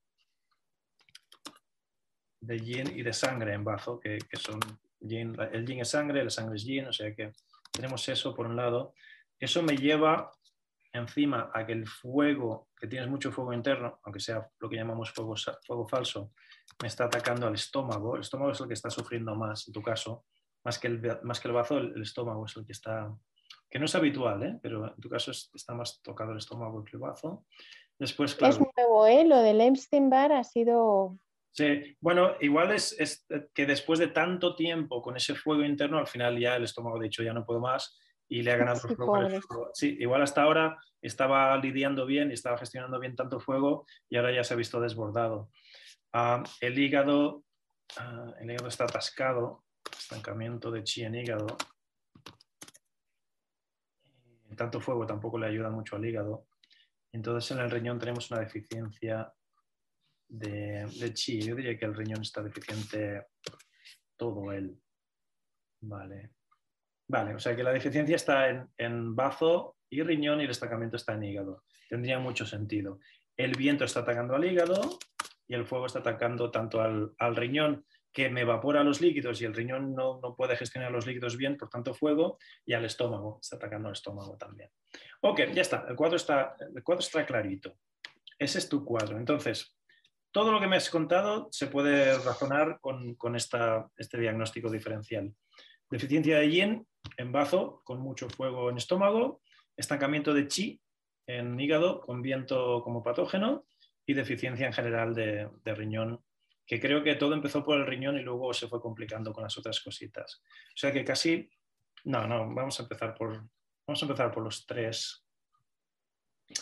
de 2.42 2.60
yin 2.60 2.98
y 2.98 3.04
de 3.04 3.14
sangre 3.14 3.54
en 3.54 3.64
bazo, 3.64 4.00
que, 4.00 4.20
son 4.34 4.60
el 5.02 5.66
yin 5.66 5.80
es 5.80 5.90
sangre, 5.90 6.24
la 6.24 6.30
sangre 6.30 6.56
es 6.56 6.64
yin, 6.64 6.88
o 6.88 6.94
sea 6.94 7.14
que 7.14 7.34
tenemos 7.72 8.08
eso 8.08 8.34
por 8.34 8.48
un 8.48 8.56
lado. 8.56 8.94
Eso 9.40 9.62
me 9.62 9.76
lleva 9.76 10.32
encima 10.94 11.50
a 11.54 11.66
que 11.66 11.74
el 11.74 11.88
fuego, 11.88 12.70
que 12.80 12.88
tienes 12.88 13.10
mucho 13.10 13.32
fuego 13.32 13.52
interno, 13.52 14.00
aunque 14.04 14.20
sea 14.20 14.48
lo 14.60 14.70
que 14.70 14.76
llamamos 14.76 15.12
fuego, 15.12 15.36
fuego 15.66 15.88
falso, 15.88 16.32
me 16.82 16.88
está 16.88 17.06
atacando 17.06 17.48
al 17.48 17.56
estómago. 17.56 18.16
El 18.16 18.22
estómago 18.22 18.52
es 18.52 18.62
el 18.62 18.68
que 18.68 18.76
está 18.76 18.90
sufriendo 18.90 19.36
más, 19.36 19.68
en 19.68 19.74
tu 19.74 19.82
caso, 19.82 20.26
más 20.64 20.78
que 20.80 20.88
el, 20.88 21.20
más 21.24 21.40
que 21.40 21.48
el 21.48 21.54
bazo, 21.54 21.78
el, 21.80 22.02
estómago 22.02 22.46
es 22.46 22.56
el 22.56 22.66
que 22.66 22.72
está, 22.72 23.12
que 23.70 23.80
no 23.80 23.86
es 23.86 23.96
habitual, 23.96 24.44
¿eh? 24.44 24.60
pero 24.62 24.88
en 24.88 25.02
tu 25.02 25.10
caso 25.10 25.32
está 25.32 25.74
más 25.74 26.02
tocado 26.02 26.32
el 26.32 26.38
estómago 26.38 26.84
que 26.84 26.96
el 26.96 27.00
bazo. 27.00 27.46
Después, 27.98 28.36
claro, 28.36 28.54
es 28.54 28.60
nuevo, 28.76 29.08
¿eh? 29.08 29.26
lo 29.26 29.40
del 29.40 29.62
Epstein 29.62 30.10
Bar 30.10 30.32
ha 30.32 30.44
sido... 30.44 31.18
Sí, 31.52 31.96
bueno, 32.02 32.36
igual 32.40 32.72
es, 32.72 33.00
es, 33.00 33.28
que 33.54 33.68
después 33.68 34.00
de 34.00 34.08
tanto 34.08 34.56
tiempo 34.56 35.02
con 35.04 35.16
ese 35.16 35.36
fuego 35.36 35.64
interno, 35.64 36.00
al 36.00 36.08
final 36.08 36.40
ya 36.40 36.56
el 36.56 36.64
estómago 36.64 36.98
ha 36.98 37.04
dicho 37.04 37.22
ya 37.22 37.34
no 37.34 37.46
puedo 37.46 37.60
más 37.60 37.96
y 38.34 38.42
le 38.42 38.52
ha 38.52 38.58
ganado 38.58 38.80
sí, 38.80 38.96
fuego. 38.96 39.70
Sí, 39.76 39.96
igual 40.00 40.24
hasta 40.24 40.42
ahora 40.42 40.80
estaba 41.04 41.56
lidiando 41.58 42.08
bien 42.08 42.32
y 42.32 42.34
estaba 42.34 42.58
gestionando 42.58 43.00
bien 43.00 43.16
tanto 43.16 43.40
fuego 43.40 43.86
y 44.10 44.18
ahora 44.18 44.34
ya 44.34 44.44
se 44.44 44.56
ha 44.56 44.58
visto 44.58 44.82
desbordado. 44.82 45.52
Ah, 46.14 46.42
el, 46.60 46.80
hígado, 46.80 47.44
ah, 47.98 48.34
el 48.40 48.50
hígado 48.50 48.70
está 48.70 48.86
atascado, 48.86 49.66
estancamiento 49.96 50.72
de 50.72 50.84
chi 50.84 51.04
en 51.04 51.14
hígado. 51.14 51.46
Tanto 54.58 54.82
fuego 54.82 55.06
tampoco 55.06 55.38
le 55.38 55.46
ayuda 55.46 55.70
mucho 55.70 55.96
al 55.96 56.06
hígado. 56.06 56.48
Entonces 57.12 57.52
en 57.52 57.60
el 57.60 57.70
riñón 57.70 58.00
tenemos 58.00 58.32
una 58.32 58.40
deficiencia 58.40 59.32
de, 60.28 60.88
de 61.00 61.14
chi. 61.14 61.40
Yo 61.40 61.54
diría 61.54 61.78
que 61.78 61.86
el 61.86 61.94
riñón 61.94 62.24
está 62.24 62.42
deficiente 62.42 63.28
todo 64.18 64.52
él. 64.52 64.76
Vale. 65.82 66.32
Vale, 67.08 67.36
o 67.36 67.40
sea 67.40 67.56
que 67.56 67.64
la 67.64 67.74
deficiencia 67.74 68.16
está 68.16 68.68
en, 68.78 69.16
bazo 69.16 69.78
y 69.90 70.02
riñón 70.04 70.42
y 70.42 70.46
el 70.46 70.50
estancamiento 70.50 70.98
está 70.98 71.14
en 71.14 71.24
hígado. 71.24 71.64
Tendría 71.90 72.20
mucho 72.20 72.46
sentido. 72.46 73.00
El 73.36 73.54
viento 73.54 73.86
está 73.86 74.02
atacando 74.02 74.36
al 74.36 74.46
hígado 74.46 74.98
y 75.48 75.54
el 75.54 75.66
fuego 75.66 75.86
está 75.86 76.00
atacando 76.00 76.50
tanto 76.50 76.82
al, 76.82 77.36
riñón 77.36 77.86
que 78.12 78.30
me 78.30 78.42
evapora 78.42 78.84
los 78.84 79.02
líquidos 79.02 79.42
y 79.42 79.46
el 79.46 79.54
riñón 79.54 79.96
no, 79.96 80.22
puede 80.38 80.56
gestionar 80.56 80.92
los 80.92 81.06
líquidos 81.06 81.36
bien, 81.36 81.58
por 81.58 81.70
tanto 81.70 81.94
fuego, 81.94 82.38
y 82.64 82.74
al 82.74 82.86
estómago, 82.86 83.40
está 83.42 83.56
atacando 83.56 83.88
al 83.88 83.94
estómago 83.94 84.38
también. 84.38 84.70
Ok, 85.22 85.42
ya 85.54 85.64
está, 85.64 85.86
el 85.90 85.96
cuadro 85.96 86.18
está, 86.18 86.56
el 86.76 86.84
cuadro 86.84 87.00
está 87.00 87.26
clarito. 87.26 87.76
Ese 88.38 88.60
es 88.60 88.70
tu 88.70 88.86
cuadro. 88.86 89.18
Entonces, 89.18 89.76
todo 90.32 90.52
lo 90.52 90.60
que 90.60 90.68
me 90.68 90.78
has 90.78 90.90
contado 90.90 91.48
se 91.52 91.68
puede 91.68 92.18
razonar 92.20 92.80
con, 92.80 93.16
con 93.16 93.36
este 93.36 94.18
diagnóstico 94.20 94.70
diferencial. 94.70 95.34
Deficiencia 95.90 96.40
de 96.40 96.50
yin 96.50 96.88
en 97.18 97.32
bazo, 97.32 97.82
con 97.84 98.00
mucho 98.00 98.30
fuego 98.30 98.70
en 98.70 98.78
estómago, 98.78 99.42
estancamiento 99.76 100.34
de 100.34 100.48
chi 100.48 100.82
en 101.28 101.60
hígado, 101.60 102.02
con 102.02 102.22
viento 102.22 102.82
como 102.84 103.04
patógeno, 103.04 103.66
y 104.06 104.14
deficiencia 104.14 104.68
en 104.68 104.74
general 104.74 105.16
de, 105.16 105.50
riñón, 105.66 106.24
que 106.66 106.80
creo 106.80 107.04
que 107.04 107.16
todo 107.16 107.34
empezó 107.34 107.64
por 107.64 107.78
el 107.78 107.88
riñón 107.88 108.18
y 108.18 108.22
luego 108.22 108.54
se 108.54 108.68
fue 108.68 108.82
complicando 108.82 109.32
con 109.34 109.44
las 109.44 109.58
otras 109.58 109.80
cositas. 109.80 110.42
O 110.44 110.78
sea 110.78 110.92
que 110.92 111.04
casi, 111.04 111.50
no, 112.06 112.28
no, 112.28 112.54
vamos 112.54 112.80
a 112.80 112.84
empezar 112.84 113.14
por, 113.16 113.44
vamos 113.88 114.02
a 114.02 114.06
empezar 114.06 114.32
por 114.32 114.44
los 114.44 114.66
tres. 114.66 115.26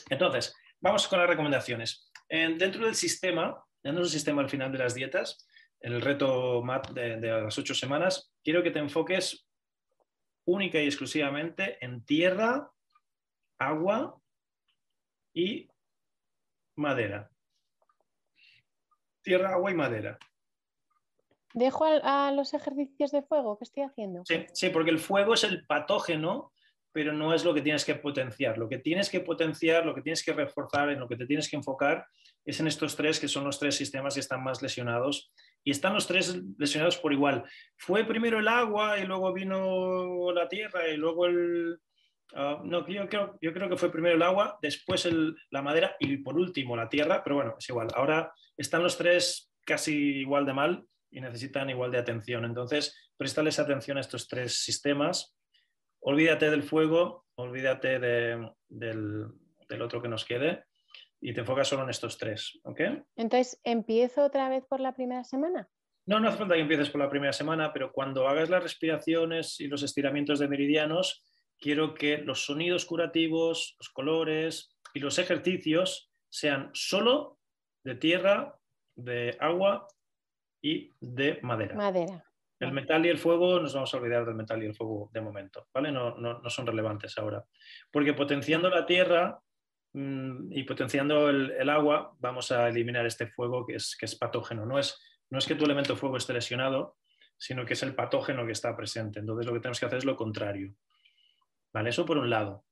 Entonces, 0.10 0.56
vamos 0.80 1.08
con 1.08 1.20
las 1.20 1.28
recomendaciones. 1.28 2.12
dentro 2.30 2.86
del 2.86 2.96
sistema, 2.96 3.64
dentro 3.82 4.04
del 4.04 4.12
sistema 4.12 4.42
al 4.42 4.50
final 4.50 4.72
de 4.72 4.78
las 4.78 4.94
dietas, 4.94 5.48
el 5.80 6.00
reto 6.00 6.62
MAT 6.62 6.92
de, 6.92 7.18
de 7.18 7.42
las 7.42 7.58
ocho 7.58 7.74
semanas, 7.74 8.32
quiero 8.44 8.62
que 8.62 8.70
te 8.70 8.78
enfoques 8.78 9.48
única 10.46 10.80
y 10.80 10.86
exclusivamente 10.86 11.84
en 11.84 12.04
tierra, 12.04 12.72
agua 13.60 14.20
y 15.34 15.70
madera. 16.76 17.30
Tierra, 19.22 19.54
agua 19.54 19.72
y 19.72 19.76
madera. 19.76 20.18
¿Dejo 21.54 21.86
a, 21.86 22.32
los 22.32 22.54
ejercicios 22.54 23.12
de 23.12 23.24
fuego 23.24 23.58
que 23.58 23.66
estoy 23.66 23.84
haciendo? 23.84 24.24
Sí, 24.26 24.46
sí, 24.54 24.70
porque 24.70 24.92
el 24.92 25.00
fuego 25.00 25.34
es 25.34 25.44
el 25.44 25.66
patógeno, 25.66 26.54
pero 26.92 27.14
no 27.14 27.34
es 27.34 27.44
lo 27.44 27.54
que 27.54 27.62
tienes 27.62 27.86
que 27.86 27.96
potenciar. 27.96 28.58
Lo 28.58 28.70
que 28.70 28.78
tienes 28.78 29.10
que 29.10 29.20
potenciar, 29.20 29.86
lo 29.86 29.94
que 29.94 30.02
tienes 30.02 30.24
que 30.24 30.34
reforzar, 30.34 30.90
en 30.90 31.00
lo 31.00 31.08
que 31.08 31.18
te 31.18 31.26
tienes 31.26 31.50
que 31.50 31.58
enfocar, 31.58 32.08
es 32.46 32.60
en 32.60 32.68
estos 32.68 32.96
tres, 32.96 33.20
que 33.20 33.28
son 33.28 33.44
los 33.44 33.60
tres 33.60 33.76
sistemas 33.76 34.16
que 34.16 34.20
están 34.20 34.44
más 34.44 34.62
lesionados 34.62 35.32
y 35.64 35.72
están 35.72 35.94
los 35.94 36.08
tres 36.08 36.42
lesionados 36.58 36.98
por 36.98 37.14
igual. 37.14 37.44
Fue 37.78 38.04
primero 38.04 38.40
el 38.40 38.48
agua 38.48 39.00
y 39.00 39.06
luego 39.06 39.32
vino 39.34 40.32
la 40.32 40.48
tierra 40.48 40.88
y 40.88 40.98
luego 40.98 41.28
el... 41.28 41.80
Ah, 42.34 42.62
no, 42.64 42.88
yo 42.88 43.08
creo, 43.10 43.38
yo 43.42 43.54
creo 43.54 43.70
que 43.70 43.78
fue 43.78 43.92
primero 43.92 44.16
el 44.16 44.24
agua, 44.24 44.58
después 44.62 45.08
la 45.50 45.62
madera 45.62 45.96
y 46.00 46.18
por 46.18 46.38
último 46.38 46.76
la 46.76 46.90
tierra, 46.90 47.22
pero 47.24 47.36
bueno, 47.36 47.56
es 47.60 47.70
igual. 47.70 47.90
Ahora 47.94 48.34
están 48.58 48.84
los 48.84 48.98
tres 48.98 49.52
casi 49.66 50.22
igual 50.22 50.46
de 50.46 50.54
mal 50.54 50.86
y 51.12 51.22
necesitan 51.22 51.70
igual 51.70 51.92
de 51.92 52.00
atención. 52.00 52.46
Entonces, 52.46 53.12
préstales 53.18 53.60
atención 53.60 53.98
a 53.98 54.02
estos 54.02 54.28
tres 54.28 54.64
sistemas. 54.64 55.36
Olvídate 56.00 56.50
del 56.50 56.64
fuego, 56.64 57.26
olvídate 57.36 58.00
del, 58.00 58.50
del 58.70 59.82
otro 59.82 60.02
que 60.02 60.08
nos 60.08 60.26
quede 60.26 60.64
y 61.22 61.34
te 61.34 61.42
enfocas 61.42 61.68
solo 61.68 61.84
en 61.84 61.92
estos 61.92 62.18
tres. 62.18 62.60
¿ok? 62.64 62.82
Entonces, 63.16 63.62
¿empiezo 63.64 64.26
otra 64.26 64.50
vez 64.50 64.66
por 64.66 64.80
la 64.80 64.94
primera 64.94 65.24
semana? 65.24 65.70
No, 66.06 66.20
no 66.20 66.28
hace 66.28 66.40
falta 66.40 66.56
que 66.56 66.62
empieces 66.62 66.90
por 66.90 67.00
la 67.00 67.10
primera 67.10 67.32
semana, 67.32 67.72
pero 67.72 67.92
cuando 67.92 68.28
hagas 68.28 68.50
las 68.50 68.64
respiraciones 68.64 69.60
y 69.60 69.68
los 69.68 69.84
estiramientos 69.84 70.40
de 70.40 70.48
meridianos, 70.48 71.24
quiero 71.60 71.94
que 71.94 72.18
los 72.18 72.46
sonidos 72.46 72.86
curativos, 72.86 73.76
los 73.80 73.90
colores 73.90 74.76
y 74.94 75.00
los 75.00 75.20
ejercicios 75.20 76.12
sean 76.28 76.72
solo 76.74 77.40
de 77.84 77.96
tierra, 77.96 78.58
de 78.96 79.38
agua 79.40 79.88
y 80.62 80.92
de 81.00 81.40
madera. 81.44 81.76
Madera. 81.76 82.26
El 82.60 82.74
metal 82.74 83.06
y 83.06 83.10
el 83.10 83.18
fuego, 83.18 83.60
nos 83.60 83.74
vamos 83.74 83.94
a 83.94 83.98
olvidar 83.98 84.26
del 84.26 84.36
metal 84.36 84.62
y 84.62 84.68
el 84.68 84.76
fuego 84.76 85.10
de 85.14 85.22
momento, 85.22 85.68
¿vale? 85.74 85.92
No, 85.92 86.16
no, 86.18 86.48
son 86.50 86.68
relevantes 86.68 87.18
ahora. 87.18 87.44
Porque 87.92 88.14
potenciando 88.14 88.70
la 88.70 88.86
tierra 88.86 89.40
y 89.94 90.64
potenciando 90.64 91.30
el, 91.30 91.70
agua, 91.70 92.16
vamos 92.20 92.52
a 92.52 92.70
eliminar 92.70 93.06
este 93.06 93.28
fuego 93.28 93.66
que 93.66 93.76
es, 93.76 93.96
que 93.98 94.06
es 94.06 94.16
patógeno. 94.16 94.66
No 94.66 94.80
es, 94.80 94.98
no 95.30 95.38
es 95.38 95.46
que 95.46 95.56
tu 95.56 95.66
elemento 95.66 95.96
fuego 95.96 96.18
esté 96.18 96.34
lesionado, 96.34 96.98
sino 97.38 97.66
que 97.66 97.74
es 97.74 97.84
el 97.84 97.96
patógeno 97.96 98.46
que 98.46 98.54
está 98.54 98.76
presente. 98.76 99.20
Entonces 99.20 99.46
lo 99.46 99.54
que 99.54 99.60
tenemos 99.60 99.80
que 99.80 99.86
hacer 99.86 99.98
es 100.00 100.06
lo 100.06 100.16
contrario. 100.16 100.74
¿Vale? 101.74 101.90
Eso 101.90 102.06
por 102.06 102.18
un 102.18 102.30
lado. 102.30 102.66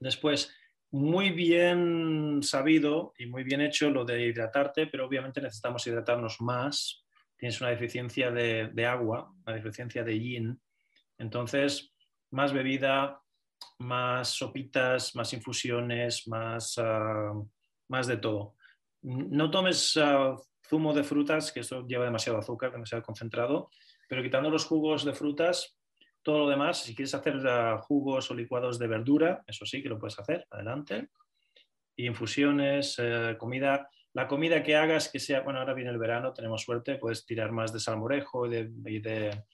Después, 0.00 0.54
muy 0.90 1.30
bien 1.30 2.42
sabido 2.42 3.12
y 3.18 3.26
muy 3.26 3.44
bien 3.44 3.60
hecho 3.60 3.90
lo 3.90 4.04
de 4.04 4.26
hidratarte, 4.26 4.86
pero 4.86 5.06
obviamente 5.06 5.40
necesitamos 5.40 5.86
hidratarnos 5.86 6.40
más 6.40 7.06
tienes 7.36 7.60
una 7.60 7.70
deficiencia 7.70 8.30
de, 8.30 8.86
agua, 8.86 9.32
una 9.46 9.56
deficiencia 9.56 10.02
de 10.02 10.18
yin. 10.18 10.60
Entonces, 11.18 11.94
más 12.30 12.52
bebida, 12.52 13.20
más 13.78 14.28
sopitas, 14.28 15.14
más 15.14 15.32
infusiones, 15.32 16.26
más, 16.28 16.78
ah, 16.78 17.32
más 17.88 18.06
de 18.06 18.16
todo. 18.16 18.54
No 19.02 19.50
tomes 19.50 19.96
ah, 19.96 20.36
zumo 20.68 20.92
de 20.92 21.04
frutas, 21.04 21.52
que 21.52 21.60
eso 21.60 21.86
lleva 21.86 22.04
demasiado 22.04 22.38
azúcar, 22.38 22.72
demasiado 22.72 23.02
concentrado, 23.02 23.70
pero 24.08 24.22
quitando 24.22 24.50
los 24.50 24.64
jugos 24.64 25.04
de 25.04 25.12
frutas, 25.12 25.76
todo 26.22 26.40
lo 26.40 26.48
demás, 26.48 26.82
si 26.82 26.94
quieres 26.94 27.14
hacer 27.14 27.36
ah, 27.46 27.78
jugos 27.78 28.30
o 28.30 28.34
licuados 28.34 28.78
de 28.78 28.88
verdura, 28.88 29.42
eso 29.46 29.64
sí 29.64 29.82
que 29.82 29.88
lo 29.88 29.98
puedes 29.98 30.18
hacer, 30.18 30.46
adelante. 30.50 31.10
infusiones, 31.98 32.96
eh, 32.98 33.36
comida, 33.38 33.88
la 34.12 34.28
comida 34.28 34.62
que 34.62 34.76
hagas, 34.76 35.08
que 35.08 35.18
sea, 35.18 35.40
bueno, 35.40 35.60
ahora 35.60 35.72
viene 35.72 35.90
el 35.90 35.98
verano, 35.98 36.32
tenemos 36.32 36.62
suerte, 36.62 36.96
puedes 36.96 37.24
tirar 37.24 37.52
más 37.52 37.72
de 37.72 37.80
salmorejo 37.80 38.46
y 38.46 39.00
de... 39.00 39.44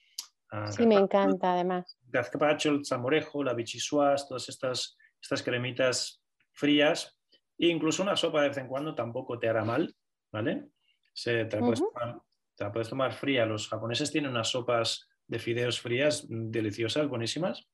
Ah, 0.55 0.71
sí, 0.71 0.85
me 0.85 0.93
encanta 0.93 1.53
además. 1.53 1.97
Gazpacho, 2.09 2.69
el 2.69 2.85
salmorejo, 2.85 3.43
la 3.43 3.55
bichisuas, 3.55 4.27
todas 4.27 4.47
estas, 4.49 4.95
estas 5.19 5.41
cremitas 5.41 6.21
frías. 6.51 7.17
E 7.57 7.67
incluso 7.67 8.03
una 8.03 8.15
sopa 8.15 8.43
de 8.43 8.49
vez 8.49 8.57
en 8.59 8.67
cuando 8.67 8.93
tampoco 8.93 9.39
te 9.39 9.49
hará 9.49 9.65
mal, 9.65 9.95
¿vale? 10.31 10.67
Se, 11.11 11.45
te, 11.45 11.55
la 11.55 11.61
puedes 11.63 11.79
tomar, 11.79 12.21
te 12.55 12.63
la 12.65 12.71
puedes 12.71 12.87
tomar 12.87 13.13
fría. 13.13 13.47
Los 13.47 13.67
japoneses 13.67 14.11
tienen 14.11 14.29
unas 14.29 14.49
sopas 14.49 15.09
de 15.25 15.39
fideos 15.39 15.81
frías 15.81 16.27
deliciosas, 16.29 17.07
buenísimas. 17.07 17.67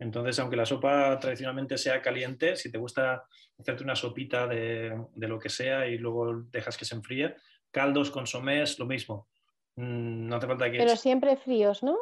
Entonces, 0.00 0.36
aunque 0.40 0.56
la 0.56 0.66
sopa 0.66 1.16
tradicionalmente 1.20 1.78
sea 1.78 2.02
caliente, 2.02 2.56
si 2.56 2.72
te 2.72 2.78
gusta 2.78 3.26
hacerte 3.56 3.84
una 3.84 3.94
sopita 3.94 4.48
de, 4.48 5.06
lo 5.14 5.38
que 5.38 5.50
sea 5.50 5.86
y 5.86 5.98
luego 5.98 6.42
dejas 6.50 6.76
que 6.76 6.84
se 6.84 6.96
enfríe, 6.96 7.36
caldos, 7.70 8.10
consomés, 8.10 8.76
lo 8.80 8.86
mismo. 8.86 9.28
Mm, 9.76 10.26
no 10.26 10.36
hace 10.36 10.48
falta 10.48 10.68
que... 10.68 10.78
Pero 10.78 10.96
siempre 10.96 11.36
fríos, 11.36 11.84
¿no? 11.84 11.96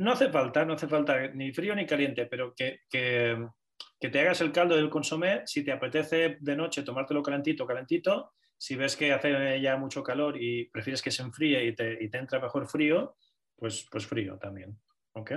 No 0.00 0.12
hace 0.12 0.30
falta, 0.30 0.64
no 0.64 0.72
hace 0.72 0.88
falta 0.88 1.28
ni 1.28 1.52
frío 1.52 1.74
ni 1.74 1.84
caliente, 1.84 2.24
pero 2.24 2.54
que, 2.54 2.80
te 2.88 4.20
hagas 4.20 4.40
el 4.40 4.50
caldo 4.50 4.74
del 4.74 4.88
consomé, 4.88 5.42
si 5.44 5.62
te 5.62 5.72
apetece 5.72 6.38
de 6.40 6.56
noche 6.56 6.82
tomártelo 6.82 7.22
calentito, 7.22 7.66
calentito, 7.66 8.32
si 8.56 8.76
ves 8.76 8.96
que 8.96 9.12
hace 9.12 9.60
ya 9.60 9.76
mucho 9.76 10.02
calor 10.02 10.40
y 10.40 10.70
prefieres 10.70 11.02
que 11.02 11.10
se 11.10 11.22
enfríe 11.22 11.66
y 11.66 11.74
te, 11.74 12.02
y 12.02 12.08
te 12.08 12.16
entra 12.16 12.40
mejor 12.40 12.66
frío, 12.66 13.16
pues, 13.54 13.86
pues 13.90 14.06
frío 14.06 14.38
también. 14.38 14.78
¿ok?, 15.12 15.32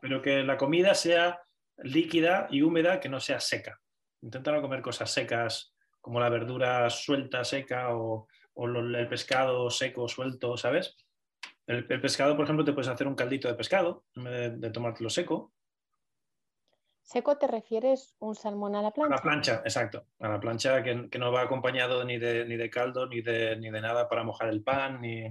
pero 0.00 0.22
que 0.22 0.44
la 0.44 0.56
comida 0.56 0.94
sea 0.94 1.40
líquida 1.78 2.46
y 2.48 2.62
húmeda, 2.62 3.00
que 3.00 3.08
no 3.08 3.18
sea 3.18 3.40
seca. 3.40 3.80
Intenta 4.22 4.52
no 4.52 4.62
comer 4.62 4.82
cosas 4.82 5.10
secas 5.10 5.74
como 6.00 6.20
la 6.20 6.28
verdura 6.28 6.88
suelta, 6.90 7.42
seca 7.42 7.96
o, 7.96 8.28
el 8.56 9.08
pescado 9.08 9.68
seco, 9.68 10.06
suelto, 10.08 10.56
¿sabes? 10.56 10.96
El, 11.66 12.00
pescado, 12.00 12.36
por 12.36 12.44
ejemplo, 12.44 12.64
te 12.64 12.72
puedes 12.72 12.88
hacer 12.88 13.08
un 13.08 13.16
caldito 13.16 13.48
de 13.48 13.54
pescado 13.54 14.04
en 14.14 14.24
vez 14.24 14.60
de, 14.60 14.70
tomártelo 14.70 15.10
seco. 15.10 15.52
¿Seco 17.02 17.38
te 17.38 17.46
refieres 17.46 18.14
un 18.18 18.34
salmón 18.34 18.76
a 18.76 18.82
la 18.82 18.92
plancha? 18.92 19.14
A 19.14 19.16
la 19.16 19.22
plancha, 19.22 19.62
exacto. 19.64 20.06
A 20.20 20.28
la 20.28 20.40
plancha 20.40 20.82
que, 20.82 21.18
no 21.18 21.32
va 21.32 21.42
acompañado 21.42 22.04
ni 22.04 22.18
de, 22.18 22.44
ni 22.44 22.56
de 22.56 22.70
caldo, 22.70 23.06
ni 23.06 23.20
de, 23.20 23.56
ni 23.56 23.70
de, 23.70 23.80
nada 23.80 24.08
para 24.08 24.22
mojar 24.22 24.48
el 24.48 24.62
pan. 24.62 25.00
Ni... 25.00 25.24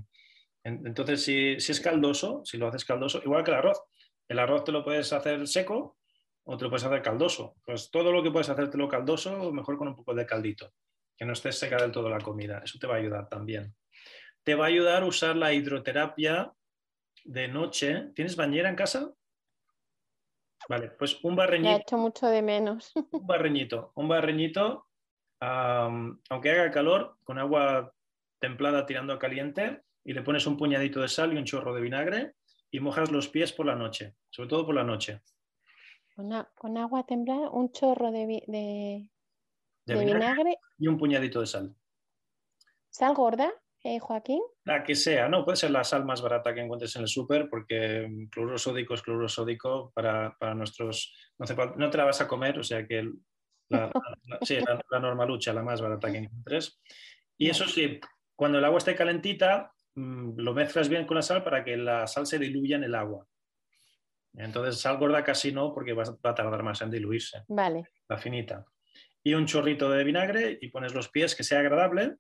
Entonces, 0.64 1.24
si, 1.24 1.60
si, 1.60 1.72
es 1.72 1.80
caldoso, 1.80 2.42
si 2.44 2.58
lo 2.58 2.68
haces 2.68 2.86
caldoso, 2.86 3.22
igual 3.24 3.44
que 3.44 3.52
el 3.52 3.58
arroz. 3.58 3.82
El 4.28 4.40
arroz 4.40 4.64
te 4.64 4.72
lo 4.72 4.84
puedes 4.84 5.12
hacer 5.14 5.48
seco 5.48 5.98
o 6.44 6.58
te 6.58 6.64
lo 6.64 6.70
puedes 6.70 6.86
hacer 6.86 7.02
caldoso. 7.02 7.56
Pues 7.64 7.90
todo 7.92 8.12
lo 8.12 8.24
que 8.24 8.32
puedes 8.32 8.50
hacértelo 8.50 8.90
caldoso, 8.90 9.52
mejor 9.52 9.78
con 9.78 9.88
un 9.88 9.96
poco 9.96 10.14
de 10.14 10.26
caldito, 10.26 10.74
que 11.16 11.26
no 11.26 11.34
estés 11.34 11.58
seca 11.58 11.78
del 11.78 11.92
todo 11.92 12.10
la 12.10 12.20
comida. 12.20 12.62
Eso 12.64 12.78
te 12.80 12.88
va 12.88 12.96
a 12.96 12.98
ayudar 12.98 13.30
también. 13.30 13.74
Te 14.46 14.54
va 14.54 14.66
a 14.66 14.68
ayudar 14.68 15.02
a 15.04 15.08
usar 15.08 15.36
la 15.36 15.54
hidroterapia 15.54 16.54
de 17.24 17.48
noche. 17.48 18.12
¿Tienes 18.14 18.36
bañera 18.36 18.70
en 18.70 18.76
casa? 18.76 19.12
Vale, 20.70 20.92
pues 20.92 21.24
un 21.24 21.36
barreñito. 21.36 21.70
Me 21.70 21.76
ha 21.76 21.80
hecho 21.80 21.98
mucho 21.98 22.28
de 22.28 22.42
menos. 22.44 22.94
Un 23.12 23.28
barreñito, 23.28 23.92
un 23.96 24.08
barreñito, 24.08 24.88
aunque 25.40 26.52
haga 26.52 26.72
calor, 26.72 27.18
con 27.24 27.40
agua 27.40 27.94
templada 28.40 28.86
tirando 28.86 29.14
a 29.14 29.20
caliente, 29.20 29.84
y 30.04 30.14
le 30.14 30.22
pones 30.22 30.46
un 30.46 30.58
puñadito 30.58 31.02
de 31.02 31.08
sal 31.08 31.34
y 31.34 31.38
un 31.38 31.46
chorro 31.46 31.74
de 31.74 31.82
vinagre 31.82 32.36
y 32.70 32.80
mojas 32.80 33.12
los 33.12 33.28
pies 33.28 33.52
por 33.52 33.66
la 33.66 33.76
noche, 33.76 34.16
sobre 34.30 34.50
todo 34.50 34.66
por 34.66 34.76
la 34.76 34.84
noche. 34.84 35.22
Con, 36.16 36.78
agua 36.78 37.06
templada, 37.06 37.50
un 37.50 37.72
chorro 37.72 38.12
de, 38.12 38.44
de, 38.48 39.10
vinagre, 39.88 40.60
y 40.78 40.88
un 40.88 40.98
puñadito 40.98 41.42
de 41.42 41.48
sal. 41.48 41.76
¿Sal 42.90 43.16
gorda, 43.16 43.52
eh, 43.86 44.00
Joaquín? 44.00 44.42
La 44.66 44.84
que 44.84 44.96
sea, 44.96 45.30
no, 45.30 45.46
puede 45.46 45.56
ser 45.58 45.72
la 45.72 45.84
sal 45.84 46.06
más 46.06 46.22
barata 46.22 46.54
que 46.54 46.62
encuentres 46.62 46.96
en 46.96 47.04
el 47.04 47.08
súper 47.08 47.50
porque 47.50 48.28
cloruro 48.32 48.58
sódico 48.58 48.94
es 48.94 49.02
cloruro 49.02 49.30
sódico 49.30 49.92
para, 49.94 50.36
nuestros... 50.56 51.14
No, 51.38 51.90
te 51.90 51.98
la 51.98 52.06
vas 52.06 52.22
a 52.22 52.28
comer, 52.28 52.60
o 52.60 52.64
sea 52.64 52.86
que 52.86 53.10
la, 53.70 53.92
sí, 54.42 54.58
la, 54.60 54.82
la 54.90 55.00
normalucha, 55.00 55.54
la 55.54 55.64
más 55.64 55.82
barata 55.82 56.12
que 56.12 56.18
encuentres. 56.18 56.82
Y 57.38 57.50
eso 57.50 57.68
sí, 57.68 58.00
cuando 58.36 58.58
el 58.58 58.66
agua 58.66 58.78
esté 58.78 58.96
calentita, 58.96 59.72
Mm, 59.96 60.38
lo 60.38 60.54
mezclas 60.54 60.90
bien 60.90 61.06
con 61.06 61.16
la 61.16 61.22
sal 61.22 61.44
para 61.44 61.64
que 61.64 61.78
la 61.78 62.06
sal 62.08 62.28
se 62.28 62.38
diluya 62.38 62.76
en 62.76 62.84
el 62.84 62.96
agua. 62.96 63.26
Entonces, 64.34 64.82
sal 64.82 64.98
gorda 64.98 65.24
casi 65.24 65.54
no, 65.54 65.74
porque 65.74 65.94
va 65.94 66.04
a 66.04 66.36
tardar 66.36 66.62
más 66.62 66.82
en 66.82 66.92
diluirse. 66.92 67.44
Vale. 67.48 67.84
La 68.10 68.18
finita. 68.18 68.66
Y 69.24 69.34
un 69.34 69.46
chorrito 69.46 69.90
de 69.90 70.04
vinagre 70.04 70.58
y 70.62 70.68
pones 70.68 70.94
los 70.94 71.10
pies 71.10 71.36
que 71.36 71.44
sea 71.44 71.60
agradable 71.60 72.18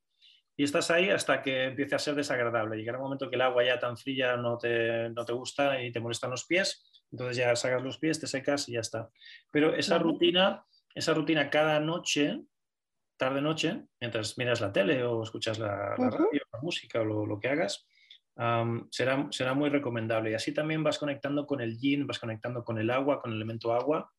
y 0.57 0.63
estás 0.63 0.89
ahí 0.91 1.09
hasta 1.09 1.41
que 1.41 1.65
empiece 1.65 1.95
a 1.95 1.99
ser 1.99 2.15
desagradable. 2.15 2.77
Llegará 2.77 2.97
un 2.97 3.05
momento 3.05 3.29
que 3.29 3.35
el 3.35 3.41
agua 3.41 3.63
ya 3.63 3.79
tan 3.79 3.97
fría 3.97 4.37
no 4.37 4.57
te, 4.57 5.09
no 5.09 5.25
te 5.25 5.33
gusta 5.33 5.81
y 5.81 5.91
te 5.91 5.99
molestan 5.99 6.31
los 6.31 6.45
pies, 6.45 7.03
entonces 7.11 7.37
ya 7.37 7.55
sacas 7.55 7.83
los 7.83 7.97
pies, 7.97 8.19
te 8.19 8.27
secas 8.27 8.69
y 8.69 8.73
ya 8.73 8.79
está. 8.79 9.09
Pero 9.51 9.75
esa 9.75 9.97
rutina, 9.97 10.65
esa 10.93 11.13
rutina 11.13 11.49
cada 11.49 11.79
noche 11.79 12.41
tarde-noche, 13.17 13.85
mientras 13.99 14.37
miras 14.37 14.61
la 14.61 14.71
tele 14.71 15.03
o 15.03 15.23
escuchas 15.23 15.59
la, 15.59 15.95
radio, 15.95 16.41
la 16.51 16.59
música 16.61 17.01
o 17.01 17.05
lo, 17.05 17.39
que 17.39 17.49
hagas, 17.49 17.87
será, 18.89 19.27
será 19.31 19.53
muy 19.53 19.69
recomendable. 19.69 20.31
Y 20.31 20.33
así 20.33 20.53
también 20.53 20.83
vas 20.83 20.99
conectando 20.99 21.45
con 21.45 21.61
el 21.61 21.77
yin, 21.77 22.07
vas 22.07 22.19
conectando 22.19 22.63
con 22.63 22.77
el 22.77 22.89
agua, 22.89 23.21
con 23.21 23.31
el 23.31 23.37
elemento 23.37 23.73
agua, 23.73 24.11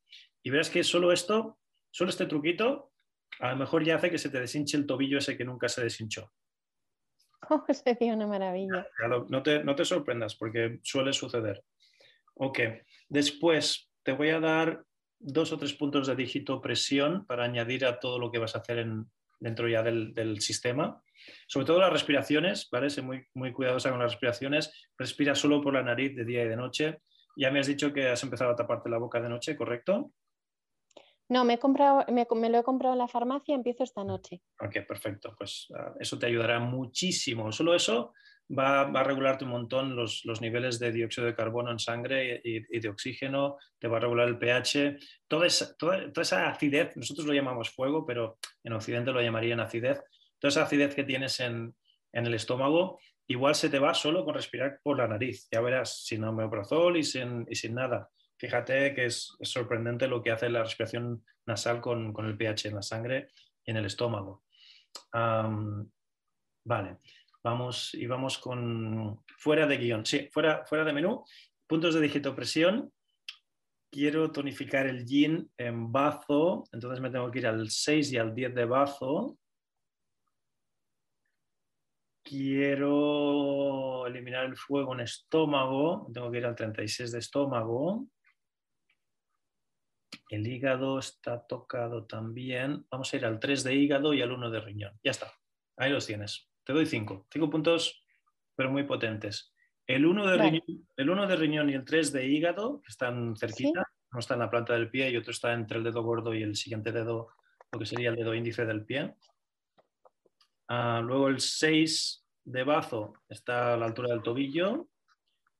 y 0.42 0.50
verás 0.50 0.70
que 0.70 0.84
solo 0.84 1.12
esto, 1.12 1.58
solo 1.90 2.10
este 2.10 2.26
truquito, 2.26 2.92
a 3.40 3.50
lo 3.50 3.56
mejor 3.56 3.84
ya 3.84 3.96
hace 3.96 4.10
que 4.10 4.18
se 4.18 4.30
te 4.30 4.40
deshinche 4.40 4.76
el 4.76 4.86
tobillo 4.86 5.18
ese 5.18 5.36
que 5.36 5.44
nunca 5.44 5.68
se 5.68 5.82
deshinchó. 5.82 6.32
Oh, 7.48 7.64
sería 7.72 8.14
una 8.14 8.26
maravilla. 8.26 8.88
No 9.28 9.42
te, 9.42 9.62
no 9.62 9.76
te 9.76 9.84
sorprendas 9.84 10.34
porque 10.34 10.80
suele 10.82 11.12
suceder. 11.12 11.62
Ok, 12.34 12.58
después 13.08 13.88
te 14.02 14.12
voy 14.12 14.30
a 14.30 14.40
dar 14.40 14.84
dos 15.20 15.52
o 15.52 15.58
tres 15.58 15.72
puntos 15.74 16.08
de 16.08 16.16
dígito 16.16 16.60
presión 16.60 17.24
para 17.24 17.44
añadir 17.44 17.84
a 17.84 18.00
todo 18.00 18.18
lo 18.18 18.32
que 18.32 18.38
vas 18.38 18.56
a 18.56 18.58
hacer 18.58 18.78
en, 18.78 19.06
dentro 19.40 19.68
ya 19.68 19.82
del, 19.82 20.40
sistema. 20.40 21.02
Sobre 21.46 21.66
todo 21.66 21.80
las 21.80 21.92
respiraciones, 21.92 22.68
¿vale? 22.70 22.90
Sé 22.90 23.02
muy, 23.02 23.26
muy 23.34 23.52
cuidadosa 23.52 23.90
con 23.90 24.00
las 24.00 24.12
respiraciones. 24.12 24.72
Respira 24.98 25.34
solo 25.34 25.60
por 25.60 25.74
la 25.74 25.82
nariz 25.82 26.14
de 26.14 26.24
día 26.24 26.44
y 26.44 26.48
de 26.48 26.56
noche. 26.56 26.98
Ya 27.36 27.50
me 27.50 27.60
has 27.60 27.66
dicho 27.66 27.92
que 27.92 28.08
has 28.08 28.22
empezado 28.22 28.50
a 28.50 28.56
taparte 28.56 28.88
la 28.88 28.98
boca 28.98 29.20
de 29.20 29.28
noche, 29.28 29.56
¿correcto? 29.56 30.12
No, 31.28 31.44
me, 31.44 31.54
he 31.54 31.58
comprado, 31.58 32.04
me, 32.08 32.50
lo 32.50 32.58
he 32.58 32.62
comprado 32.62 32.94
en 32.94 32.98
la 32.98 33.08
farmacia, 33.08 33.54
empiezo 33.54 33.82
esta 33.82 34.04
noche. 34.04 34.42
Ok, 34.60 34.86
perfecto. 34.86 35.34
Pues 35.36 35.66
ah, 35.74 35.92
eso 35.98 36.18
te 36.18 36.26
ayudará 36.26 36.60
muchísimo. 36.60 37.50
Solo 37.50 37.74
eso 37.74 38.12
va, 38.48 38.82
a 38.82 39.02
regularte 39.02 39.44
un 39.44 39.50
montón 39.50 39.96
los, 39.96 40.22
niveles 40.40 40.78
de 40.78 40.92
dióxido 40.92 41.26
de 41.26 41.34
carbono 41.34 41.70
en 41.70 41.78
sangre 41.78 42.40
y, 42.44 42.78
de 42.78 42.88
oxígeno, 42.88 43.56
te 43.78 43.88
va 43.88 43.96
a 43.96 44.00
regular 44.00 44.28
el 44.28 44.38
pH, 44.38 44.98
toda 45.26 45.46
esa, 45.46 45.76
toda, 45.76 46.10
esa 46.14 46.48
acidez, 46.48 46.96
nosotros 46.96 47.26
lo 47.26 47.32
llamamos 47.32 47.70
fuego, 47.70 48.06
pero 48.06 48.38
en 48.62 48.72
Occidente 48.72 49.12
lo 49.12 49.20
llamarían 49.20 49.60
acidez, 49.60 50.00
toda 50.38 50.50
esa 50.50 50.62
acidez 50.62 50.94
que 50.94 51.04
tienes 51.04 51.40
en, 51.40 51.74
el 52.12 52.32
estómago, 52.32 52.98
igual 53.26 53.54
se 53.54 53.68
te 53.68 53.78
va 53.78 53.92
solo 53.92 54.24
con 54.24 54.34
respirar 54.34 54.80
por 54.82 54.96
la 54.96 55.06
nariz, 55.06 55.48
ya 55.50 55.60
verás, 55.60 56.04
sin 56.04 56.24
omeprazol 56.24 56.96
y 56.96 57.02
sin, 57.02 57.44
y 57.50 57.56
sin 57.56 57.74
nada. 57.74 58.08
Fíjate 58.38 58.94
que 58.94 59.06
es, 59.06 59.36
sorprendente 59.40 60.08
lo 60.08 60.22
que 60.22 60.30
hace 60.30 60.48
la 60.48 60.62
respiración 60.62 61.24
nasal 61.46 61.80
con, 61.80 62.14
el 62.18 62.36
pH 62.36 62.68
en 62.68 62.74
la 62.74 62.82
sangre 62.82 63.28
y 63.64 63.70
en 63.70 63.78
el 63.78 63.86
estómago. 63.86 64.44
vale, 65.12 66.98
vamos 67.42 67.94
y 67.94 68.06
vamos 68.06 68.38
con 68.38 69.24
fuera 69.38 69.66
de 69.66 69.78
guion. 69.78 70.04
Sí, 70.04 70.28
fuera, 70.32 70.64
fuera 70.66 70.84
de 70.84 70.92
menú. 70.92 71.24
Puntos 71.66 71.94
de 71.94 72.00
digitopresión. 72.00 72.92
Quiero 73.90 74.30
tonificar 74.30 74.86
el 74.86 75.06
yin 75.06 75.50
en 75.56 75.90
bazo, 75.90 76.64
entonces 76.72 77.00
me 77.00 77.08
tengo 77.08 77.30
que 77.30 77.38
ir 77.38 77.46
al 77.46 77.70
6 77.70 78.12
y 78.12 78.18
al 78.18 78.34
10 78.34 78.54
de 78.54 78.64
bazo. 78.66 79.38
Quiero 82.22 84.06
eliminar 84.06 84.44
el 84.44 84.56
fuego 84.56 84.92
en 84.94 85.00
estómago, 85.00 86.10
tengo 86.12 86.30
que 86.30 86.38
ir 86.38 86.46
al 86.46 86.56
36 86.56 87.12
de 87.12 87.18
estómago. 87.20 88.08
El 90.28 90.46
hígado 90.46 90.98
está 90.98 91.46
tocado 91.46 92.04
también. 92.04 92.84
Vamos 92.90 93.12
a 93.12 93.16
ir 93.16 93.24
al 93.24 93.38
3 93.38 93.62
de 93.64 93.74
hígado 93.74 94.12
y 94.12 94.22
al 94.22 94.32
1 94.32 94.50
de 94.50 94.60
riñón. 94.60 94.98
Ya 95.02 95.12
está. 95.12 95.32
Ahí 95.76 95.90
los 95.90 96.06
tienes. 96.06 96.48
Te 96.64 96.72
doy 96.72 96.86
5. 96.86 97.26
5 97.30 97.50
puntos, 97.50 98.04
pero 98.56 98.70
muy 98.70 98.82
potentes. 98.82 99.54
El 99.86 100.04
1 100.04 100.26
de, 100.26 100.36
riñón, 100.36 100.88
el 100.96 101.28
de 101.28 101.36
riñón 101.36 101.70
y 101.70 101.74
el 101.74 101.84
3 101.84 102.12
de 102.12 102.26
hígado, 102.26 102.80
que 102.82 102.88
están 102.88 103.36
cerquita, 103.36 103.86
uno 104.10 104.18
está 104.18 104.34
en 104.34 104.40
la 104.40 104.50
planta 104.50 104.72
del 104.72 104.90
pie 104.90 105.10
y 105.10 105.16
otro 105.16 105.30
está 105.30 105.52
entre 105.52 105.78
el 105.78 105.84
dedo 105.84 106.02
gordo 106.02 106.34
y 106.34 106.42
el 106.42 106.56
siguiente 106.56 106.90
dedo, 106.90 107.28
lo 107.70 107.78
que 107.78 107.86
sería 107.86 108.10
el 108.10 108.16
dedo 108.16 108.34
índice 108.34 108.66
del 108.66 108.84
pie. 108.84 109.14
Ah, 110.68 111.00
luego 111.04 111.28
el 111.28 111.38
6 111.38 112.24
de 112.44 112.64
bazo 112.64 113.14
está 113.28 113.74
a 113.74 113.76
la 113.76 113.86
altura 113.86 114.08
del 114.08 114.22
tobillo. 114.22 114.88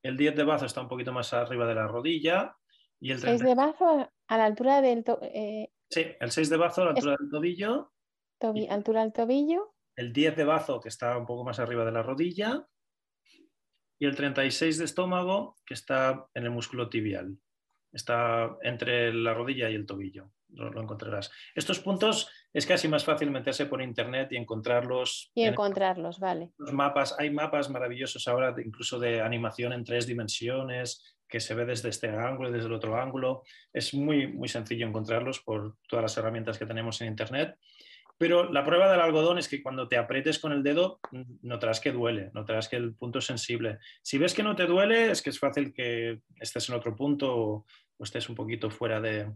El 0.03 0.17
10 0.17 0.35
de 0.35 0.43
bazo 0.43 0.65
está 0.65 0.81
un 0.81 0.89
poquito 0.89 1.13
más 1.13 1.33
arriba 1.33 1.65
de 1.65 1.75
la 1.75 1.87
rodilla. 1.87 2.57
Y 2.99 3.11
el 3.11 3.19
6 3.19 3.41
de 3.41 3.55
bazo 3.55 4.11
a 4.27 4.37
la 4.37 4.45
altura 4.45 4.81
del. 4.81 5.03
Eh, 5.21 5.71
sí, 5.89 6.05
el 6.19 6.31
6 6.31 6.49
de 6.49 6.57
bazo 6.57 6.81
a 6.81 6.85
la 6.85 6.91
altura 6.91 7.15
del 7.19 7.29
tobillo. 7.29 7.91
altura 8.69 9.01
del 9.01 9.13
tobillo. 9.13 9.73
El 9.95 10.13
10 10.13 10.35
de 10.35 10.43
bazo, 10.43 10.79
que 10.79 10.89
está 10.89 11.17
un 11.17 11.25
poco 11.25 11.43
más 11.43 11.59
arriba 11.59 11.85
de 11.85 11.91
la 11.91 12.03
rodilla. 12.03 12.67
Y 13.99 14.05
el 14.05 14.15
36 14.15 14.77
de 14.77 14.85
estómago, 14.85 15.57
que 15.65 15.73
está 15.73 16.27
en 16.35 16.43
el 16.43 16.51
músculo 16.51 16.89
tibial. 16.89 17.37
Está 17.91 18.55
entre 18.61 19.11
la 19.11 19.33
rodilla 19.33 19.69
y 19.69 19.75
el 19.75 19.87
tobillo. 19.87 20.31
Lo, 20.49 20.69
lo, 20.69 20.81
encontrarás. 20.81 21.31
Estos 21.55 21.79
puntos 21.79 22.29
es 22.53 22.65
casi 22.65 22.87
más 22.87 23.05
fácil 23.05 23.31
meterse 23.31 23.65
por 23.65 23.81
internet 23.81 24.29
y 24.31 24.37
encontrarlos. 24.37 25.31
Y 25.35 25.43
encontrarlos, 25.43 26.19
vale. 26.19 26.51
Los 26.57 26.73
mapas, 26.73 27.15
hay 27.19 27.29
mapas 27.29 27.69
maravillosos 27.69 28.27
ahora, 28.27 28.55
incluso 28.63 28.99
de 28.99 29.21
animación 29.21 29.73
en 29.73 29.83
tres 29.83 30.07
dimensiones, 30.07 31.17
que 31.27 31.39
se 31.39 31.53
ve 31.53 31.65
desde 31.65 31.89
este 31.89 32.09
ángulo 32.09 32.49
y 32.49 32.53
desde 32.53 32.67
el 32.67 32.73
otro 32.73 32.99
ángulo. 32.99 33.43
Es 33.73 33.93
muy, 33.93 34.27
muy 34.27 34.47
sencillo 34.47 34.87
encontrarlos 34.87 35.41
por 35.41 35.75
todas 35.87 36.03
las 36.03 36.17
herramientas 36.17 36.57
que 36.57 36.65
tenemos 36.65 37.01
en 37.01 37.07
Internet. 37.07 37.57
Pero 38.17 38.51
la 38.51 38.63
prueba 38.63 38.91
del 38.91 39.01
algodón 39.01 39.37
es 39.37 39.47
que 39.47 39.61
cuando 39.61 39.87
te 39.87 39.97
aprietes 39.97 40.39
con 40.39 40.51
el 40.51 40.63
dedo, 40.63 40.99
notarás 41.43 41.79
que 41.79 41.91
duele, 41.91 42.31
notarás 42.33 42.67
que 42.67 42.75
el 42.75 42.95
punto 42.95 43.19
es 43.19 43.25
sensible. 43.25 43.77
Si 44.01 44.17
ves 44.17 44.33
que 44.33 44.41
no 44.41 44.55
te 44.55 44.65
duele, 44.65 45.11
es 45.11 45.21
que 45.21 45.29
es 45.29 45.39
fácil 45.39 45.71
que 45.71 46.21
estés 46.39 46.67
en 46.69 46.75
otro 46.75 46.95
punto 46.95 47.35
o, 47.35 47.65
estés 47.99 48.27
un 48.29 48.35
poquito 48.35 48.69
fuera 48.69 48.99
de, 49.01 49.31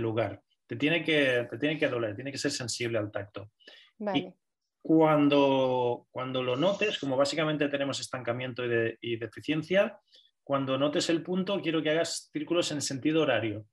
lugar. 0.00 0.42
Te 0.70 0.76
tiene, 0.76 1.02
que, 1.02 1.48
te 1.50 1.58
tiene 1.58 1.76
que 1.76 1.88
doler, 1.88 2.14
tiene 2.14 2.30
que 2.30 2.38
ser 2.38 2.52
sensible 2.52 2.96
al 2.96 3.10
tacto. 3.10 3.50
Vale. 3.98 4.36
cuando, 4.80 6.06
cuando 6.12 6.44
lo 6.44 6.54
notes, 6.54 6.96
como 7.00 7.16
básicamente 7.16 7.68
tenemos 7.68 7.98
estancamiento 7.98 8.64
y, 8.64 8.96
y 9.00 9.16
deficiencia, 9.16 9.98
cuando 10.44 10.78
notes 10.78 11.10
el 11.10 11.24
punto, 11.24 11.60
quiero 11.60 11.82
que 11.82 11.90
hagas 11.90 12.30
círculos 12.32 12.70
en 12.70 12.80
sentido 12.82 13.22
horario. 13.22 13.66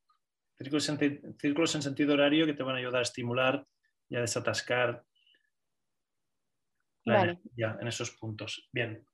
Círculos 0.57 0.89
en, 0.89 1.83
sentido 1.83 2.15
horario 2.15 2.47
que 2.47 2.55
te 2.55 2.63
van 2.63 2.75
a 2.75 2.79
ayudar 2.79 3.01
a 3.01 3.03
estimular 3.03 3.63
y 4.09 4.15
a 4.15 4.21
desatascar 4.21 5.05
la 7.05 7.23
energía 7.25 7.77
en 7.79 7.87
esos 7.87 8.09
puntos. 8.17 8.67
Bien. 8.73 9.05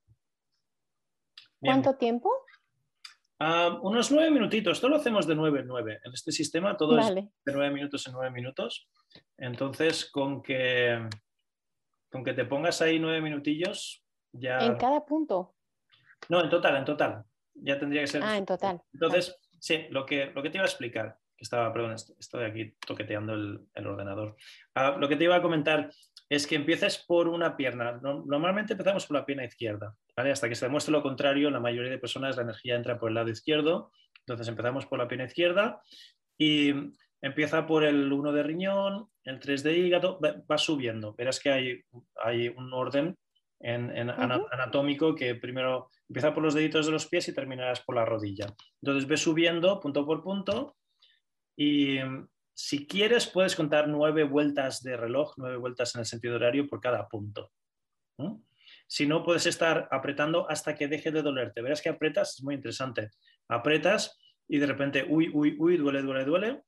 ¿Cuánto 1.59 1.97
tiempo? 1.97 2.42
Ah, 3.39 3.79
unos 3.81 4.11
nueve 4.11 4.31
minutitos. 4.31 4.79
Todo 4.79 4.91
lo 4.91 4.97
hacemos 4.97 5.27
de 5.27 5.35
nueve 5.35 5.61
en 5.61 5.67
nueve. 5.67 5.99
En 6.03 6.13
este 6.13 6.31
sistema 6.31 6.77
todo 6.77 6.97
es 6.99 7.13
de 7.13 7.29
nueve 7.45 7.71
minutos 7.71 8.05
en 8.07 8.13
nueve 8.13 8.31
minutos. 8.31 8.87
Entonces, 9.37 10.09
con 10.09 10.41
que, 10.41 11.07
con 12.09 12.23
que 12.23 12.33
te 12.33 12.45
pongas 12.45 12.81
ahí 12.81 12.99
nueve 12.99 13.21
minutillos, 13.21 14.03
ya. 14.31 14.59
¿En 14.59 14.77
cada 14.77 15.05
punto? 15.05 15.55
No, 16.29 16.41
en 16.41 16.49
total, 16.49 16.77
en 16.77 16.85
total 16.85 17.25
ya 17.55 17.79
tendría 17.79 18.01
que 18.01 18.07
ser. 18.07 18.23
Ah, 18.23 18.37
en 18.37 18.45
total. 18.45 18.81
Entonces, 18.93 19.37
sí, 19.59 19.85
lo 19.89 20.05
que, 20.05 20.27
lo 20.27 20.41
que 20.41 20.49
te 20.49 20.57
iba 20.57 20.65
a 20.65 20.69
explicar, 20.69 21.17
que 21.35 21.43
estaba, 21.43 21.71
perdón, 21.71 21.93
estoy 21.93 22.45
aquí 22.45 22.75
toqueteando 22.85 23.33
el, 23.33 23.87
ordenador. 23.87 24.35
Ah, 24.75 24.95
lo 24.99 25.07
que 25.07 25.15
te 25.15 25.25
iba 25.25 25.35
a 25.35 25.41
comentar 25.41 25.91
es 26.33 26.47
que 26.47 26.55
empieces 26.55 27.03
por 27.07 27.27
una 27.27 27.55
pierna. 27.55 27.99
Normalmente 28.01 28.73
empezamos 28.73 29.05
por 29.05 29.17
la 29.17 29.25
pierna 29.25 29.45
izquierda, 29.45 29.95
¿vale? 30.15 30.31
Hasta 30.31 30.49
que 30.49 30.55
se 30.55 30.65
demuestre 30.65 30.91
lo 30.91 31.03
contrario, 31.03 31.51
la 31.51 31.59
mayoría 31.59 31.91
de 31.91 31.99
personas 31.99 32.37
la 32.37 32.43
energía 32.43 32.75
entra 32.75 32.99
por 32.99 33.09
el 33.09 33.15
lado 33.15 33.29
izquierdo. 33.29 33.91
Entonces 34.19 34.47
empezamos 34.47 34.85
por 34.85 34.99
la 34.99 35.07
pierna 35.07 35.25
izquierda 35.25 35.81
y 36.37 36.73
empieza 37.21 37.67
por 37.67 37.83
el 37.83 38.11
1 38.11 38.31
de 38.31 38.43
riñón, 38.43 39.09
el 39.23 39.39
3 39.39 39.63
de 39.63 39.77
hígado, 39.77 40.19
va, 40.21 40.57
subiendo. 40.57 41.13
Verás 41.13 41.39
que 41.39 41.51
hay, 41.51 41.81
hay 42.23 42.47
un 42.49 42.73
orden 42.73 43.15
en, 43.59 44.09
anatómico 44.09 45.15
que 45.15 45.35
primero 45.35 45.89
empieza 46.09 46.33
por 46.33 46.43
los 46.43 46.53
deditos 46.53 46.85
de 46.85 46.91
los 46.91 47.07
pies 47.07 47.27
y 47.27 47.33
terminarás 47.33 47.81
por 47.81 47.95
la 47.95 48.05
rodilla. 48.05 48.47
Entonces 48.81 49.07
ves 49.07 49.21
subiendo 49.21 49.79
punto 49.79 50.05
por 50.05 50.23
punto 50.23 50.77
y 51.55 51.99
si 52.53 52.85
quieres 52.85 53.27
puedes 53.27 53.55
contar 53.55 53.87
nueve 53.87 54.23
vueltas 54.23 54.83
de 54.83 54.95
reloj, 54.97 55.33
nueve 55.37 55.57
vueltas 55.57 55.95
en 55.95 55.99
el 55.99 56.05
sentido 56.05 56.35
horario 56.35 56.67
por 56.67 56.79
cada 56.79 57.07
punto. 57.07 57.51
Si 58.87 59.07
no, 59.07 59.23
puedes 59.23 59.45
estar 59.45 59.87
apretando 59.91 60.49
hasta 60.49 60.75
que 60.75 60.87
deje 60.87 61.11
de 61.11 61.21
dolerte. 61.21 61.61
Verás 61.61 61.81
que 61.81 61.89
apretas, 61.89 62.35
es 62.35 62.43
muy 62.43 62.55
interesante. 62.55 63.09
Apretas 63.47 64.19
y 64.47 64.59
de 64.59 64.67
repente, 64.67 65.05
uy, 65.07 65.31
uy, 65.33 65.55
uy, 65.59 65.77
duele, 65.77 66.01
duele, 66.01 66.25
duele. 66.25 66.61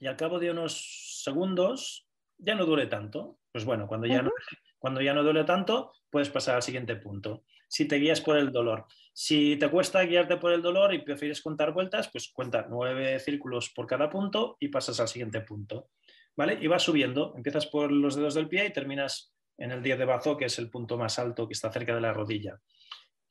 Y 0.00 0.06
al 0.06 0.16
cabo 0.16 0.38
de 0.38 0.50
unos 0.50 1.22
segundos 1.22 2.08
ya 2.38 2.54
no 2.54 2.64
duele 2.64 2.86
tanto. 2.86 3.38
Pues 3.52 3.64
bueno, 3.64 3.86
cuando 3.86 4.06
ya 4.06 4.22
no 4.22 4.30
cuando 4.78 5.00
ya 5.00 5.12
no 5.12 5.22
duele 5.22 5.44
tanto, 5.44 5.92
puedes 6.08 6.30
pasar 6.30 6.56
al 6.56 6.62
siguiente 6.62 6.96
punto. 6.96 7.44
Si 7.68 7.86
te 7.86 7.96
guías 7.96 8.20
por 8.20 8.36
el 8.36 8.50
dolor. 8.50 8.86
Si 9.12 9.56
te 9.56 9.68
cuesta 9.68 10.02
guiarte 10.02 10.36
por 10.36 10.52
el 10.52 10.62
dolor 10.62 10.94
y 10.94 11.02
prefieres 11.02 11.42
contar 11.42 11.72
vueltas, 11.72 12.08
pues 12.10 12.30
cuenta 12.32 12.66
nueve 12.68 13.18
círculos 13.20 13.70
por 13.70 13.86
cada 13.86 14.08
punto 14.08 14.56
y 14.58 14.68
pasas 14.68 15.00
al 15.00 15.08
siguiente 15.08 15.40
punto. 15.42 15.90
¿Vale? 16.36 16.58
Y 16.60 16.66
vas 16.68 16.82
subiendo. 16.82 17.34
Empiezas 17.36 17.66
por 17.66 17.90
los 17.90 18.16
dedos 18.16 18.34
del 18.34 18.48
pie 18.48 18.66
y 18.66 18.72
terminas 18.72 19.34
en 19.58 19.72
el 19.72 19.82
10 19.82 19.98
de 19.98 20.04
bazo, 20.04 20.36
que 20.36 20.44
es 20.44 20.58
el 20.58 20.70
punto 20.70 20.96
más 20.96 21.18
alto 21.18 21.46
que 21.46 21.54
está 21.54 21.70
cerca 21.72 21.94
de 21.94 22.00
la 22.00 22.12
rodilla. 22.12 22.60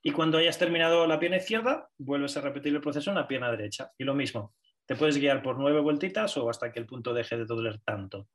Y 0.04 0.12
cuando 0.12 0.38
hayas 0.38 0.60
terminado 0.60 1.08
la 1.08 1.20
pierna 1.20 1.38
izquierda, 1.38 1.90
vuelves 1.98 2.38
a 2.38 2.42
repetir 2.42 2.76
el 2.76 2.82
proceso 2.82 3.10
en 3.10 3.16
la 3.16 3.28
pierna 3.28 3.50
derecha. 3.50 3.92
Y 3.98 4.04
lo 4.04 4.14
mismo, 4.14 4.54
te 4.86 4.96
puedes 4.96 5.18
guiar 5.18 5.42
por 5.42 5.58
nueve 5.58 5.80
vueltitas 5.80 6.36
o 6.38 6.50
hasta 6.50 6.72
que 6.72 6.80
el 6.80 6.86
punto 6.86 7.14
deje 7.14 7.38
de 7.38 7.46
doler 7.46 7.80
tanto 7.80 8.28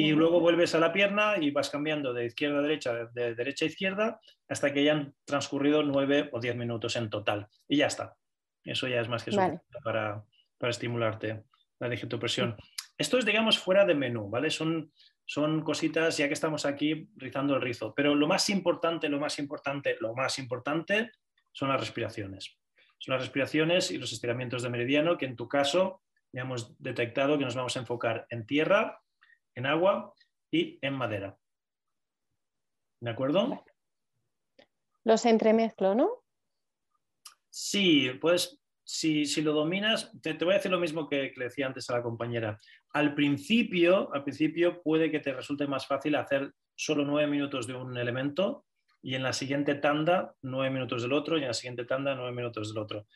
y 0.00 0.12
luego 0.12 0.38
vuelves 0.38 0.76
a 0.76 0.78
la 0.78 0.92
pierna 0.92 1.38
y 1.40 1.50
vas 1.50 1.70
cambiando 1.70 2.14
de 2.14 2.26
izquierda 2.26 2.60
a 2.60 2.62
derecha, 2.62 2.94
de 3.12 3.34
derecha 3.34 3.64
a 3.64 3.68
izquierda, 3.68 4.20
hasta 4.48 4.72
que 4.72 4.78
hayan 4.78 5.12
transcurrido 5.24 5.82
nueve 5.82 6.30
o 6.32 6.38
diez 6.38 6.54
minutos 6.54 6.94
en 6.94 7.10
total. 7.10 7.48
Y 7.66 7.78
ya 7.78 7.88
está. 7.88 8.16
Eso 8.62 8.86
ya 8.86 9.00
es 9.00 9.08
más 9.08 9.24
que 9.24 9.32
suficiente 9.32 9.64
para, 9.82 10.22
para, 10.56 10.70
estimularte 10.70 11.42
la 11.80 11.88
digitopresión. 11.88 12.56
Esto 12.96 13.18
es, 13.18 13.24
digamos, 13.24 13.58
fuera 13.58 13.84
de 13.84 13.96
menú, 13.96 14.30
¿vale? 14.30 14.50
Son, 14.50 14.92
son 15.24 15.62
cositas, 15.62 16.16
ya 16.16 16.28
que 16.28 16.34
estamos 16.34 16.64
aquí 16.64 17.10
rizando 17.16 17.56
el 17.56 17.60
rizo. 17.60 17.92
Pero 17.96 18.14
lo 18.14 18.28
más 18.28 18.48
importante, 18.50 19.08
lo 19.08 19.18
más 19.18 19.40
importante, 19.40 19.96
lo 19.98 20.14
más 20.14 20.38
importante 20.38 21.10
son 21.50 21.70
las 21.70 21.80
respiraciones. 21.80 22.56
Son 22.98 23.14
las 23.14 23.22
respiraciones 23.22 23.90
y 23.90 23.98
los 23.98 24.12
estiramientos 24.12 24.62
de 24.62 24.70
meridiano, 24.70 25.18
que 25.18 25.26
en 25.26 25.34
tu 25.34 25.48
caso 25.48 26.02
ya 26.32 26.42
hemos 26.42 26.80
detectado 26.80 27.36
que 27.36 27.44
nos 27.44 27.56
vamos 27.56 27.76
a 27.76 27.80
enfocar 27.80 28.28
en 28.30 28.46
tierra, 28.46 29.00
en 29.58 29.66
agua 29.66 30.14
y 30.50 30.78
en 30.82 30.94
madera. 30.94 31.36
¿De 33.00 33.10
acuerdo? 33.10 33.64
Los 35.04 35.26
entremezclo, 35.26 35.94
¿no? 35.94 36.24
Sí, 37.50 38.10
pues 38.20 38.60
si, 38.84 39.24
lo 39.42 39.52
dominas, 39.52 40.12
te, 40.22 40.32
voy 40.44 40.54
a 40.54 40.56
decir 40.56 40.70
lo 40.70 40.78
mismo 40.78 41.08
que, 41.08 41.32
le 41.36 41.44
decía 41.44 41.66
antes 41.66 41.90
a 41.90 41.96
la 41.96 42.02
compañera. 42.02 42.56
Al 42.92 43.14
principio, 43.14 44.12
al 44.14 44.22
principio 44.22 44.80
puede 44.82 45.10
que 45.10 45.20
te 45.20 45.32
resulte 45.32 45.66
más 45.66 45.86
fácil 45.86 46.14
hacer 46.14 46.52
solo 46.76 47.04
nueve 47.04 47.28
minutos 47.28 47.66
de 47.66 47.74
un 47.74 47.96
elemento 47.96 48.64
y 49.02 49.14
en 49.14 49.22
la 49.24 49.32
siguiente 49.32 49.74
tanda 49.74 50.34
nueve 50.42 50.70
minutos 50.70 51.02
del 51.02 51.12
otro 51.12 51.36
y 51.36 51.42
en 51.42 51.48
la 51.48 51.54
siguiente 51.54 51.84
tanda 51.84 52.14
nueve 52.14 52.32
minutos 52.32 52.72
del 52.72 52.78
otro. 52.78 53.06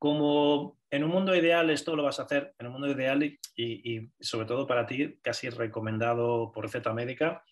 Como 0.00 0.78
en 0.90 1.04
un 1.04 1.10
mundo 1.10 1.36
ideal 1.36 1.68
esto 1.68 1.94
lo 1.94 2.02
vas 2.02 2.20
a 2.20 2.22
hacer, 2.22 2.54
en 2.58 2.68
un 2.68 2.72
mundo 2.72 2.90
ideal 2.90 3.22
y, 3.54 4.10
sobre 4.18 4.46
todo 4.46 4.66
para 4.66 4.86
ti, 4.86 5.18
casi 5.20 5.50
recomendado 5.50 6.50
por 6.52 6.64
receta 6.64 6.94
médica, 6.94 7.44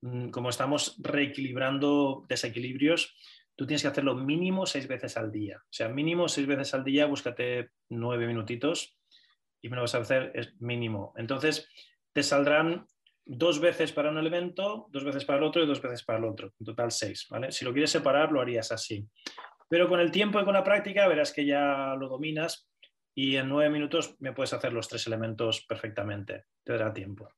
mm, 0.00 0.30
como 0.30 0.48
estamos 0.48 0.96
reequilibrando 0.98 2.24
desequilibrios, 2.28 3.14
tú 3.54 3.64
tienes 3.64 3.82
que 3.82 3.88
hacerlo 3.88 4.16
mínimo 4.16 4.66
seis 4.66 4.88
veces 4.88 5.16
al 5.16 5.30
día. 5.30 5.58
O 5.62 5.72
sea, 5.72 5.88
mínimo 5.88 6.26
seis 6.26 6.48
veces 6.48 6.74
al 6.74 6.82
día, 6.82 7.06
búscate 7.06 7.70
nueve 7.90 8.26
minutitos 8.26 8.98
y 9.62 9.68
me 9.68 9.76
lo 9.76 9.82
vas 9.82 9.94
a 9.94 9.98
hacer 9.98 10.32
es 10.34 10.52
mínimo. 10.60 11.14
Entonces, 11.16 11.68
te 12.12 12.24
saldrán 12.24 12.88
dos 13.24 13.60
veces 13.60 13.92
para 13.92 14.10
un 14.10 14.18
elemento, 14.18 14.88
dos 14.90 15.04
veces 15.04 15.24
para 15.24 15.38
el 15.38 15.44
otro 15.44 15.62
y 15.62 15.66
dos 15.68 15.80
veces 15.80 16.02
para 16.02 16.18
el 16.18 16.24
otro. 16.24 16.52
En 16.58 16.66
total 16.66 16.90
seis. 16.90 17.28
Si 17.50 17.64
lo 17.64 17.72
quieres 17.72 17.92
separar, 17.92 18.32
lo 18.32 18.40
harías 18.40 18.72
así. 18.72 19.08
Pero 19.74 19.88
con 19.88 19.98
el 19.98 20.12
tiempo 20.12 20.40
y 20.40 20.44
con 20.44 20.54
la 20.54 20.62
práctica 20.62 21.08
verás 21.08 21.32
que 21.32 21.44
ya 21.44 21.96
lo 21.98 22.08
dominas 22.08 22.70
y 23.12 23.34
en 23.34 23.48
nueve 23.48 23.70
minutos 23.70 24.14
me 24.20 24.32
puedes 24.32 24.52
hacer 24.52 24.72
los 24.72 24.86
tres 24.86 25.04
elementos 25.08 25.66
perfectamente. 25.66 26.44
Te 26.62 26.74
dará 26.74 26.92
tiempo. 26.92 27.28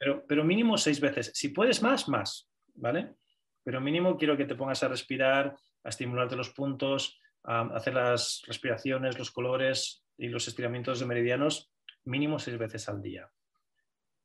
pero, 0.00 0.26
pero, 0.26 0.42
mínimo 0.42 0.76
seis 0.76 0.98
veces. 0.98 1.30
Si 1.32 1.50
puedes 1.50 1.80
más, 1.80 2.08
más, 2.08 2.50
¿vale? 2.74 3.14
Pero 3.62 3.80
mínimo 3.80 4.18
quiero 4.18 4.36
que 4.36 4.46
te 4.46 4.56
pongas 4.56 4.82
a 4.82 4.88
respirar, 4.88 5.54
a 5.84 5.88
estimularte 5.88 6.34
los 6.34 6.50
puntos, 6.50 7.20
a 7.44 7.60
hacer 7.76 7.94
las 7.94 8.42
respiraciones, 8.48 9.16
los 9.16 9.30
colores 9.30 10.04
y 10.18 10.26
los 10.26 10.48
estiramientos 10.48 10.98
de 10.98 11.06
meridianos 11.06 11.72
mínimo 12.02 12.40
seis 12.40 12.58
veces 12.58 12.88
al 12.88 13.00
día. 13.00 13.30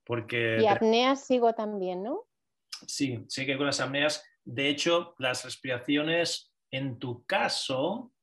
Porque 0.04 0.58
y 0.60 0.66
apneas 0.66 1.28
sigo 1.28 1.54
también, 1.54 2.02
¿no? 2.02 2.28
Sí, 2.88 3.24
sí 3.28 3.46
que 3.46 3.56
con 3.56 3.68
las 3.68 3.82
apneas. 3.82 4.26
De 4.44 4.68
hecho, 4.68 5.14
las 5.20 5.46
respiraciones 5.46 6.51
en 6.72 6.98
tu 7.00 7.26
caso, 7.26 8.14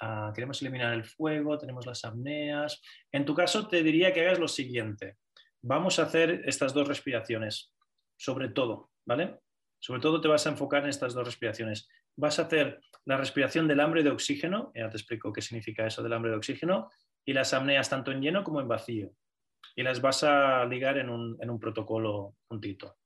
ah, 0.00 0.32
queremos 0.34 0.60
eliminar 0.60 0.92
el 0.92 1.04
fuego, 1.04 1.58
tenemos 1.58 1.86
las 1.86 2.04
apneas. 2.04 2.82
En 3.10 3.24
tu 3.24 3.34
caso, 3.34 3.68
te 3.68 3.82
diría 3.82 4.12
que 4.12 4.20
hagas 4.22 4.38
lo 4.38 4.48
siguiente. 4.48 5.16
Vamos 5.62 5.98
a 5.98 6.04
hacer 6.04 6.42
estas 6.46 6.74
dos 6.74 6.88
respiraciones, 6.88 7.72
sobre 8.16 8.48
todo, 8.48 8.90
¿vale? 9.06 9.38
Sobre 9.78 10.00
todo 10.00 10.20
te 10.20 10.28
vas 10.28 10.46
a 10.46 10.50
enfocar 10.50 10.82
en 10.82 10.90
estas 10.90 11.14
dos 11.14 11.24
respiraciones. 11.24 11.88
Vas 12.16 12.38
a 12.38 12.42
hacer 12.42 12.80
la 13.04 13.16
respiración 13.16 13.66
del 13.68 13.80
hambre 13.80 14.02
de 14.02 14.10
oxígeno, 14.10 14.72
ya 14.74 14.90
te 14.90 14.96
explico 14.96 15.32
qué 15.32 15.40
significa 15.40 15.86
eso 15.86 16.02
del 16.02 16.12
hambre 16.12 16.32
de 16.32 16.36
oxígeno, 16.36 16.90
y 17.24 17.32
las 17.32 17.54
apneas 17.54 17.88
tanto 17.88 18.10
en 18.10 18.20
lleno 18.20 18.42
como 18.42 18.60
en 18.60 18.68
vacío. 18.68 19.12
Y 19.76 19.82
las 19.82 20.00
vas 20.00 20.24
a 20.24 20.64
ligar 20.66 20.98
en 20.98 21.08
un, 21.08 21.38
un 21.40 21.60
protocolo 21.60 22.36
puntito. 22.48 22.96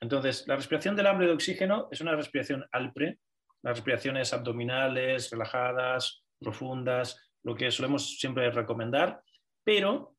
Entonces, 0.00 0.46
la 0.46 0.56
respiración 0.56 0.96
del 0.96 1.06
hambre 1.06 1.26
de 1.26 1.32
oxígeno 1.32 1.88
es 1.90 2.00
una 2.00 2.14
respiración 2.14 2.66
alpre, 2.72 3.18
las 3.66 3.78
respiraciones 3.78 4.32
abdominales, 4.32 5.28
relajadas, 5.28 6.24
profundas, 6.38 7.32
lo 7.42 7.56
que 7.56 7.72
solemos 7.72 8.16
siempre 8.16 8.48
recomendar, 8.52 9.20
pero 9.64 10.14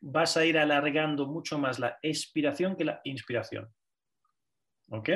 vas 0.00 0.36
a 0.36 0.44
ir 0.44 0.56
alargando 0.56 1.26
mucho 1.26 1.58
más 1.58 1.80
la 1.80 1.98
expiración 2.02 2.76
que 2.76 2.84
la 2.84 3.00
inspiración. 3.02 3.68
¿Ok? 4.90 5.10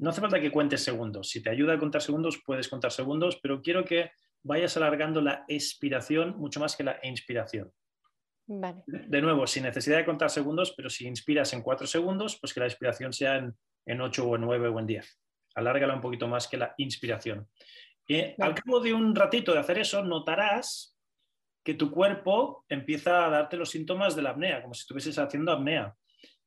No 0.00 0.10
hace 0.10 0.20
falta 0.20 0.40
que 0.40 0.50
cuentes 0.50 0.82
segundos. 0.82 1.28
Si 1.28 1.40
te 1.40 1.50
ayuda 1.50 1.74
a 1.74 1.78
contar 1.78 2.02
segundos, 2.02 2.42
puedes 2.44 2.68
contar 2.68 2.90
segundos, 2.90 3.38
pero 3.40 3.62
quiero 3.62 3.84
que 3.84 4.10
vayas 4.42 4.76
alargando 4.76 5.20
la 5.20 5.44
expiración 5.46 6.36
mucho 6.38 6.58
más 6.58 6.74
que 6.74 6.82
la 6.82 6.98
inspiración. 7.04 7.72
De 8.88 9.22
nuevo, 9.22 9.46
sin 9.46 9.62
necesidad 9.62 9.98
de 9.98 10.04
contar 10.04 10.28
segundos, 10.28 10.74
pero 10.76 10.90
si 10.90 11.06
inspiras 11.06 11.52
en 11.52 11.62
cuatro 11.62 11.86
segundos, 11.86 12.36
pues 12.40 12.52
que 12.52 12.58
la 12.58 12.66
expiración 12.66 13.12
sea 13.12 13.36
en, 13.36 13.56
en 13.86 14.00
ocho 14.00 14.28
o 14.28 14.34
en 14.34 14.42
nueve 14.42 14.66
o 14.66 14.80
en 14.80 14.86
diez. 14.86 15.20
Alárgala 15.54 15.94
un 15.94 16.00
poquito 16.00 16.28
más 16.28 16.48
que 16.48 16.56
la 16.56 16.74
inspiración. 16.78 17.48
Y 18.06 18.20
al 18.40 18.54
cabo 18.54 18.80
de 18.80 18.92
un 18.92 19.14
ratito 19.14 19.52
de 19.52 19.60
hacer 19.60 19.78
eso, 19.78 20.02
notarás 20.02 20.94
que 21.64 21.74
tu 21.74 21.90
cuerpo 21.90 22.64
empieza 22.68 23.24
a 23.24 23.30
darte 23.30 23.56
los 23.56 23.70
síntomas 23.70 24.14
de 24.14 24.22
la 24.22 24.30
apnea, 24.30 24.60
como 24.60 24.74
si 24.74 24.82
estuvieses 24.82 25.18
haciendo 25.18 25.52
apnea. 25.52 25.94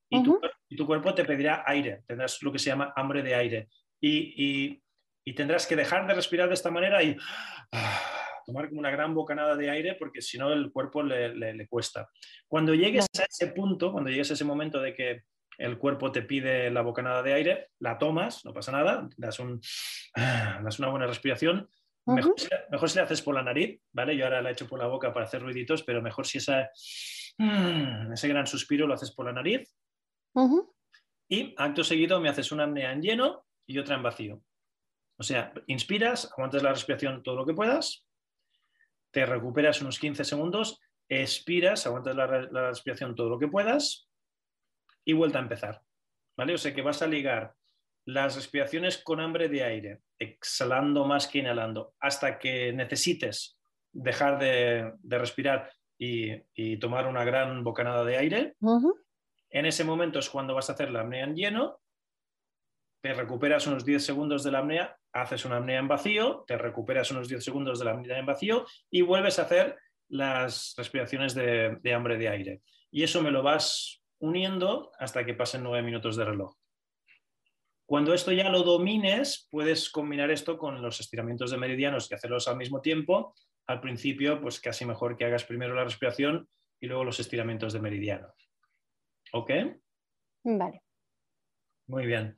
Y, 0.09 0.23
tu, 0.23 0.85
cuerpo 0.85 1.13
te 1.13 1.25
pedirá 1.25 1.63
aire, 1.65 2.03
tendrás 2.07 2.41
lo 2.41 2.51
que 2.51 2.59
se 2.59 2.69
llama 2.69 2.93
hambre 2.95 3.23
de 3.23 3.35
aire. 3.35 3.67
Y, 3.99 4.81
tendrás 5.35 5.67
que 5.67 5.75
dejar 5.75 6.07
de 6.07 6.13
respirar 6.13 6.47
de 6.47 6.53
esta 6.53 6.71
manera 6.71 7.03
y 7.03 7.17
tomar 8.45 8.69
como 8.69 8.79
una 8.79 8.91
gran 8.91 9.13
bocanada 9.13 9.57
de 9.57 9.69
aire 9.69 9.95
porque 9.95 10.21
si 10.21 10.37
no 10.37 10.53
el 10.53 10.71
cuerpo 10.71 11.03
le, 11.03 11.67
cuesta. 11.67 12.09
Cuando 12.47 12.73
llegues 12.73 13.05
a 13.19 13.23
ese 13.23 13.47
punto, 13.47 13.91
cuando 13.91 14.09
llegues 14.09 14.31
a 14.31 14.35
ese 14.35 14.45
momento 14.45 14.79
de 14.79 14.93
que 14.93 15.23
el 15.57 15.77
cuerpo 15.77 16.11
te 16.11 16.21
pide 16.21 16.69
la 16.69 16.81
bocanada 16.81 17.23
de 17.23 17.33
aire, 17.33 17.69
la 17.79 17.97
tomas, 17.97 18.45
no 18.45 18.53
pasa 18.53 18.71
nada, 18.71 19.09
das, 19.17 19.39
un, 19.39 19.59
das 20.15 20.79
una 20.79 20.89
buena 20.89 21.07
respiración. 21.07 21.67
mejor, 22.05 22.39
si, 22.39 22.47
le 22.97 23.01
haces 23.01 23.21
por 23.21 23.35
la 23.35 23.43
nariz, 23.43 23.81
¿vale? 23.91 24.15
Yo 24.15 24.25
ahora 24.25 24.41
la 24.41 24.49
he 24.49 24.53
hecho 24.53 24.67
por 24.67 24.79
la 24.79 24.87
boca 24.87 25.13
para 25.13 25.25
hacer 25.25 25.41
ruiditos, 25.41 25.83
pero 25.83 26.01
mejor 26.01 26.25
si 26.25 26.37
esa, 26.37 26.69
ese 28.13 28.27
gran 28.27 28.47
suspiro 28.47 28.87
lo 28.87 28.93
haces 28.93 29.11
por 29.11 29.25
la 29.25 29.33
nariz. 29.33 29.73
Y 31.29 31.53
acto 31.57 31.83
seguido 31.83 32.21
me 32.21 32.29
haces 32.29 32.51
una 32.51 32.65
apnea 32.65 32.91
en 32.91 33.01
lleno 33.01 33.45
y 33.65 33.79
otra 33.79 33.95
en 33.95 34.03
vacío. 34.03 34.41
O 35.17 35.23
sea, 35.23 35.51
inspiras, 35.65 36.31
aguantas 36.31 36.61
la 36.61 36.71
respiración 36.71 37.23
todo 37.23 37.35
lo 37.35 37.45
que 37.45 37.55
puedas, 37.55 38.05
te 39.11 39.25
recuperas 39.25 39.81
unos 39.81 39.97
15 39.97 40.23
segundos, 40.23 40.79
expiras, 41.09 41.87
aguantas 41.87 42.15
la, 42.15 42.27
respiración 42.69 43.15
todo 43.15 43.29
lo 43.29 43.39
que 43.39 43.47
puedas 43.47 44.06
y 45.07 45.13
vuelta 45.13 45.39
a 45.39 45.41
empezar. 45.41 45.81
¿Vale? 46.37 46.53
O 46.53 46.57
sea 46.57 46.73
que 46.73 46.81
vas 46.81 47.01
a 47.01 47.07
ligar 47.07 47.55
las 48.05 48.35
respiraciones 48.35 48.97
con 48.99 49.19
hambre 49.19 49.49
de 49.49 49.63
aire, 49.63 50.01
exhalando 50.19 51.05
más 51.05 51.27
que 51.27 51.39
inhalando, 51.39 51.95
hasta 51.99 52.37
que 52.37 52.71
necesites 52.73 53.59
dejar 53.91 54.37
de, 54.37 54.93
respirar 55.03 55.71
y, 55.97 56.77
tomar 56.77 57.07
una 57.07 57.25
gran 57.25 57.63
bocanada 57.63 58.05
de 58.05 58.17
aire. 58.17 58.55
En 59.49 59.65
ese 59.65 59.83
momento 59.83 60.19
es 60.19 60.29
cuando 60.29 60.53
vas 60.53 60.69
a 60.69 60.73
hacer 60.73 60.91
la 60.91 61.01
apnea 61.01 61.23
en 61.23 61.35
lleno, 61.35 61.79
te 63.01 63.13
recuperas 63.13 63.65
unos 63.65 63.83
10 63.85 64.05
segundos 64.05 64.43
de 64.43 64.51
la 64.51 64.59
apnea 64.59 64.97
haces 65.21 65.45
una 65.45 65.57
apnea 65.57 65.79
en 65.79 65.87
vacío, 65.87 66.43
te 66.47 66.57
recuperas 66.57 67.11
unos 67.11 67.27
10 67.27 67.43
segundos 67.43 67.79
de 67.79 67.85
la 67.85 67.91
apnea 67.91 68.19
en 68.19 68.25
vacío 68.25 68.65
y 68.89 69.01
vuelves 69.01 69.39
a 69.39 69.43
hacer 69.43 69.77
las 70.09 70.73
respiraciones 70.77 71.33
de, 71.33 71.93
hambre 71.93 72.17
de 72.17 72.29
aire. 72.29 72.61
Y 72.91 73.03
eso 73.03 73.21
me 73.21 73.31
lo 73.31 73.43
vas 73.43 74.01
uniendo 74.19 74.91
hasta 74.99 75.25
que 75.25 75.33
pasen 75.33 75.63
nueve 75.63 75.83
minutos 75.83 76.15
de 76.15 76.25
reloj. 76.25 76.55
Cuando 77.85 78.13
esto 78.13 78.31
ya 78.31 78.49
lo 78.49 78.63
domines, 78.63 79.47
puedes 79.49 79.89
combinar 79.89 80.29
esto 80.29 80.57
con 80.57 80.81
los 80.81 80.99
estiramientos 80.99 81.51
de 81.51 81.57
meridianos 81.57 82.11
y 82.11 82.15
hacerlos 82.15 82.47
al 82.47 82.57
mismo 82.57 82.81
tiempo. 82.81 83.33
Al 83.67 83.79
principio, 83.79 84.41
pues 84.41 84.59
casi 84.59 84.85
mejor 84.85 85.15
que 85.15 85.25
hagas 85.25 85.45
primero 85.45 85.73
la 85.73 85.85
respiración 85.85 86.49
y 86.81 86.87
luego 86.87 87.05
los 87.05 87.19
estiramientos 87.19 87.73
de 87.73 87.79
meridiano. 87.79 88.27
¿Ok? 89.31 89.51
Vale. 90.43 90.81
Muy 91.87 92.05
bien. 92.05 92.37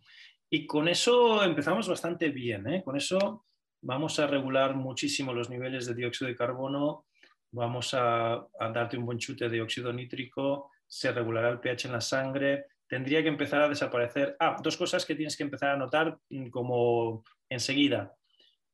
Y 0.52 0.68
con 0.68 0.88
eso 0.88 1.44
empezamos 1.44 1.88
bastante 1.88 2.30
bien. 2.30 2.68
¿eh? 2.68 2.84
Con 2.84 2.96
eso 2.96 3.46
vamos 3.82 4.20
a 4.20 4.28
regular 4.28 4.76
muchísimo 4.76 5.34
los 5.34 5.50
niveles 5.50 5.86
de 5.86 5.96
dióxido 5.96 6.28
de 6.28 6.36
carbono, 6.36 7.06
vamos 7.52 7.94
a, 7.94 8.46
darte 8.74 8.98
un 8.98 9.06
buen 9.06 9.18
chute 9.18 9.46
de 9.46 9.56
dióxido 9.56 9.94
nítrico, 9.94 10.72
se 10.90 11.12
regulará 11.12 11.50
el 11.50 11.60
pH 11.60 11.86
en 11.86 11.94
la 11.94 12.02
sangre, 12.02 12.66
tendría 12.88 13.22
que 13.22 13.30
empezar 13.30 13.62
a 13.62 13.70
desaparecer. 13.70 14.36
Ah, 14.40 14.58
dos 14.62 14.76
cosas 14.76 15.06
que 15.06 15.16
tienes 15.16 15.38
que 15.38 15.44
empezar 15.44 15.70
a 15.70 15.78
notar 15.78 16.18
mm, 16.30 16.50
como 16.50 17.24
enseguida. 17.48 18.14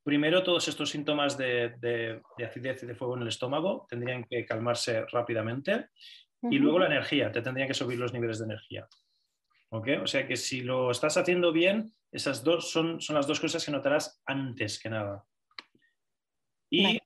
Primero, 0.04 0.44
todos 0.44 0.68
estos 0.68 0.90
síntomas 0.90 1.38
de, 1.38 1.76
de, 1.80 2.22
acidez 2.46 2.84
y 2.84 2.86
de 2.86 2.96
fuego 2.96 3.16
en 3.16 3.24
el 3.24 3.28
estómago 3.28 3.86
tendrían 3.90 4.24
que 4.24 4.46
calmarse 4.46 5.06
rápidamente. 5.12 5.90
Y 6.44 6.60
luego 6.60 6.78
la 6.78 6.86
energía, 6.86 7.32
te 7.32 7.42
tendrían 7.42 7.68
que 7.68 7.74
subir 7.74 7.98
los 7.98 8.14
niveles 8.14 8.38
de 8.38 8.46
energía. 8.46 8.88
O 9.70 10.08
sea 10.08 10.28
que 10.28 10.38
si 10.38 10.62
lo 10.62 10.92
estás 10.92 11.18
haciendo 11.18 11.52
bien, 11.52 11.92
esas 12.12 12.44
dos 12.44 12.70
son, 12.70 13.02
son 13.02 13.16
las 13.16 13.26
dos 13.26 13.40
cosas 13.40 13.66
que 13.66 13.72
notarás 13.72 14.22
antes 14.26 14.80
que 14.80 14.90
nada. 14.90 15.26
Y 16.70 17.00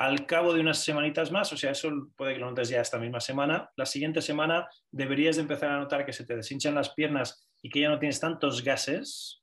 al 0.00 0.24
cabo 0.24 0.54
de 0.54 0.62
unas 0.62 0.82
semanitas 0.82 1.30
más, 1.30 1.52
o 1.52 1.58
sea, 1.58 1.72
eso 1.72 1.90
puede 2.16 2.32
que 2.32 2.40
lo 2.40 2.48
notes 2.48 2.70
ya 2.70 2.80
esta 2.80 2.96
misma 2.96 3.20
semana, 3.20 3.70
la 3.76 3.84
siguiente 3.84 4.22
semana 4.22 4.66
deberías 4.90 5.36
de 5.36 5.42
empezar 5.42 5.72
a 5.72 5.78
notar 5.78 6.06
que 6.06 6.14
se 6.14 6.24
te 6.24 6.34
deshinchan 6.34 6.74
las 6.74 6.94
piernas 6.94 7.46
y 7.60 7.68
que 7.68 7.80
ya 7.80 7.90
no 7.90 7.98
tienes 7.98 8.18
tantos 8.18 8.64
gases. 8.64 9.42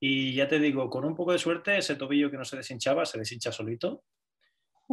Y 0.00 0.34
ya 0.34 0.48
te 0.48 0.58
digo, 0.58 0.90
con 0.90 1.04
un 1.04 1.14
poco 1.14 1.30
de 1.30 1.38
suerte, 1.38 1.78
ese 1.78 1.94
tobillo 1.94 2.28
que 2.28 2.36
no 2.36 2.44
se 2.44 2.56
deshinchaba 2.56 3.06
se 3.06 3.20
deshincha 3.20 3.52
solito. 3.52 4.02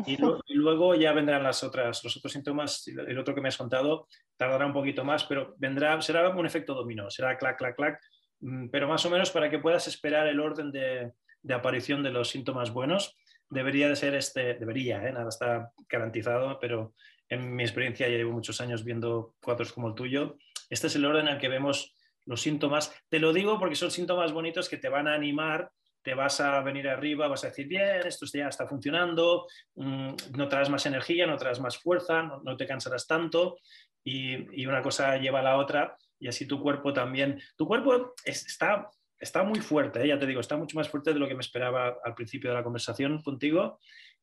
Y, 0.05 0.17
luego 0.55 0.93
ya 0.93 1.13
vendrán 1.13 1.41
las 1.41 1.63
otras, 1.63 2.03
los 2.03 2.15
otros 2.15 2.31
síntomas, 2.31 2.87
el 2.87 3.17
otro 3.17 3.33
que 3.33 3.41
me 3.41 3.47
has 3.47 3.57
contado 3.57 4.07
tardará 4.37 4.67
un 4.67 4.73
poquito 4.73 5.03
más, 5.03 5.23
pero 5.23 5.55
vendrá, 5.57 5.99
será 6.03 6.29
un 6.29 6.45
efecto 6.45 6.75
dominó, 6.75 7.09
será 7.09 7.39
clac, 7.39 7.57
clac, 7.57 7.75
clac, 7.75 7.99
mm, 8.41 8.67
pero 8.69 8.87
más 8.87 9.03
o 9.07 9.09
menos 9.09 9.31
para 9.31 9.49
que 9.49 9.57
puedas 9.57 9.87
esperar 9.87 10.27
el 10.27 10.39
orden 10.39 10.71
de, 10.71 11.11
aparición 11.51 12.03
de 12.03 12.11
los 12.11 12.29
síntomas 12.29 12.71
buenos, 12.71 13.15
debería 13.53 13.87
de 13.87 13.95
ser 13.95 14.15
este, 14.15 14.55
debería, 14.55 15.07
¿eh? 15.07 15.11
nada 15.11 15.29
está 15.29 15.71
garantizado, 15.87 16.59
pero 16.59 16.93
en 17.29 17.55
mi 17.55 17.63
experiencia 17.63 18.07
ya 18.09 18.17
llevo 18.17 18.33
muchos 18.33 18.59
años 18.61 18.83
viendo 18.83 19.35
cuadros 19.41 19.73
como 19.73 19.87
el 19.87 19.95
tuyo, 19.95 20.37
este 20.69 20.87
es 20.87 20.95
el 20.95 21.05
orden 21.05 21.27
en 21.27 21.35
el 21.35 21.39
que 21.39 21.49
vemos 21.49 21.95
los 22.25 22.41
síntomas. 22.41 22.93
Te 23.09 23.19
lo 23.19 23.33
digo 23.33 23.59
porque 23.59 23.75
son 23.75 23.91
síntomas 23.91 24.31
bonitos 24.31 24.69
que 24.69 24.77
te 24.77 24.89
van 24.89 25.07
a 25.07 25.13
animar, 25.13 25.69
te 26.01 26.13
vas 26.13 26.39
a 26.41 26.61
venir 26.61 26.87
arriba, 26.87 27.27
vas 27.27 27.43
a 27.45 27.47
decir, 27.47 27.67
bien, 27.67 28.05
esto 28.05 28.25
ya 28.31 28.49
está 28.49 28.67
funcionando, 28.67 29.47
mm, 29.75 30.13
no 30.35 30.47
traes 30.49 30.69
más 30.69 30.85
energía, 30.85 31.25
no 31.25 31.37
traes 31.37 31.59
más 31.59 31.77
fuerza, 31.77 32.23
no, 32.23 32.57
te 32.57 32.67
cansarás 32.67 33.07
tanto 33.07 33.57
y, 34.03 34.65
una 34.65 34.81
cosa 34.81 35.17
lleva 35.17 35.39
a 35.39 35.43
la 35.43 35.57
otra 35.57 35.95
y 36.19 36.27
así 36.27 36.45
tu 36.45 36.61
cuerpo 36.61 36.93
también. 36.93 37.41
Tu 37.55 37.65
cuerpo 37.65 38.13
está, 38.25 38.89
está 39.23 39.43
muy 39.43 39.59
fuerte, 39.59 40.03
¿eh? 40.03 40.09
ya 40.09 40.19
te 40.19 40.27
digo, 40.27 40.39
está 40.39 40.57
mucho 40.57 40.77
más 40.77 40.89
fuerte 40.89 41.13
de 41.13 41.19
lo 41.19 41.27
que 41.27 41.35
me 41.35 41.41
esperaba 41.41 41.97
al 42.03 42.13
principio 42.13 42.49
de 42.49 42.57
la 42.57 42.63
conversación 42.63 43.21
contigo 43.23 43.79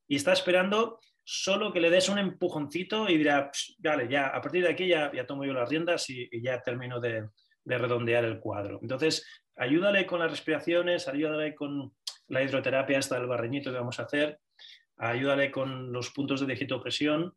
y 0.06 0.16
está 0.16 0.32
esperando 0.32 1.00
solo 1.24 1.72
que 1.72 1.80
le 1.80 1.90
des 1.90 2.08
un 2.08 2.18
empujoncito 2.18 3.08
y 3.08 3.16
dirá, 3.16 3.50
vale, 3.78 4.08
ya, 4.08 4.28
a 4.28 4.40
partir 4.40 4.62
de 4.62 4.70
aquí 4.70 4.86
ya, 4.86 5.10
ya 5.12 5.26
tomo 5.26 5.44
yo 5.44 5.52
las 5.52 5.68
riendas 5.68 6.08
y 6.08 6.28
ya 6.42 6.60
termino 6.62 7.00
de, 7.00 7.28
de 7.64 7.78
redondear 7.78 8.24
el 8.24 8.40
cuadro. 8.40 8.78
Entonces, 8.82 9.26
ayúdale 9.56 10.06
con 10.06 10.20
las 10.20 10.30
respiraciones, 10.30 11.08
ayúdale 11.08 11.54
con 11.54 11.94
la 12.28 12.42
hidroterapia 12.42 12.98
hasta 12.98 13.16
el 13.16 13.26
barreñito 13.26 13.70
que 13.70 13.78
vamos 13.78 13.98
a 14.00 14.04
hacer, 14.04 14.40
ayúdale 14.96 15.50
con 15.50 15.92
los 15.92 16.10
puntos 16.10 16.40
de 16.40 16.46
digitopresión, 16.46 17.34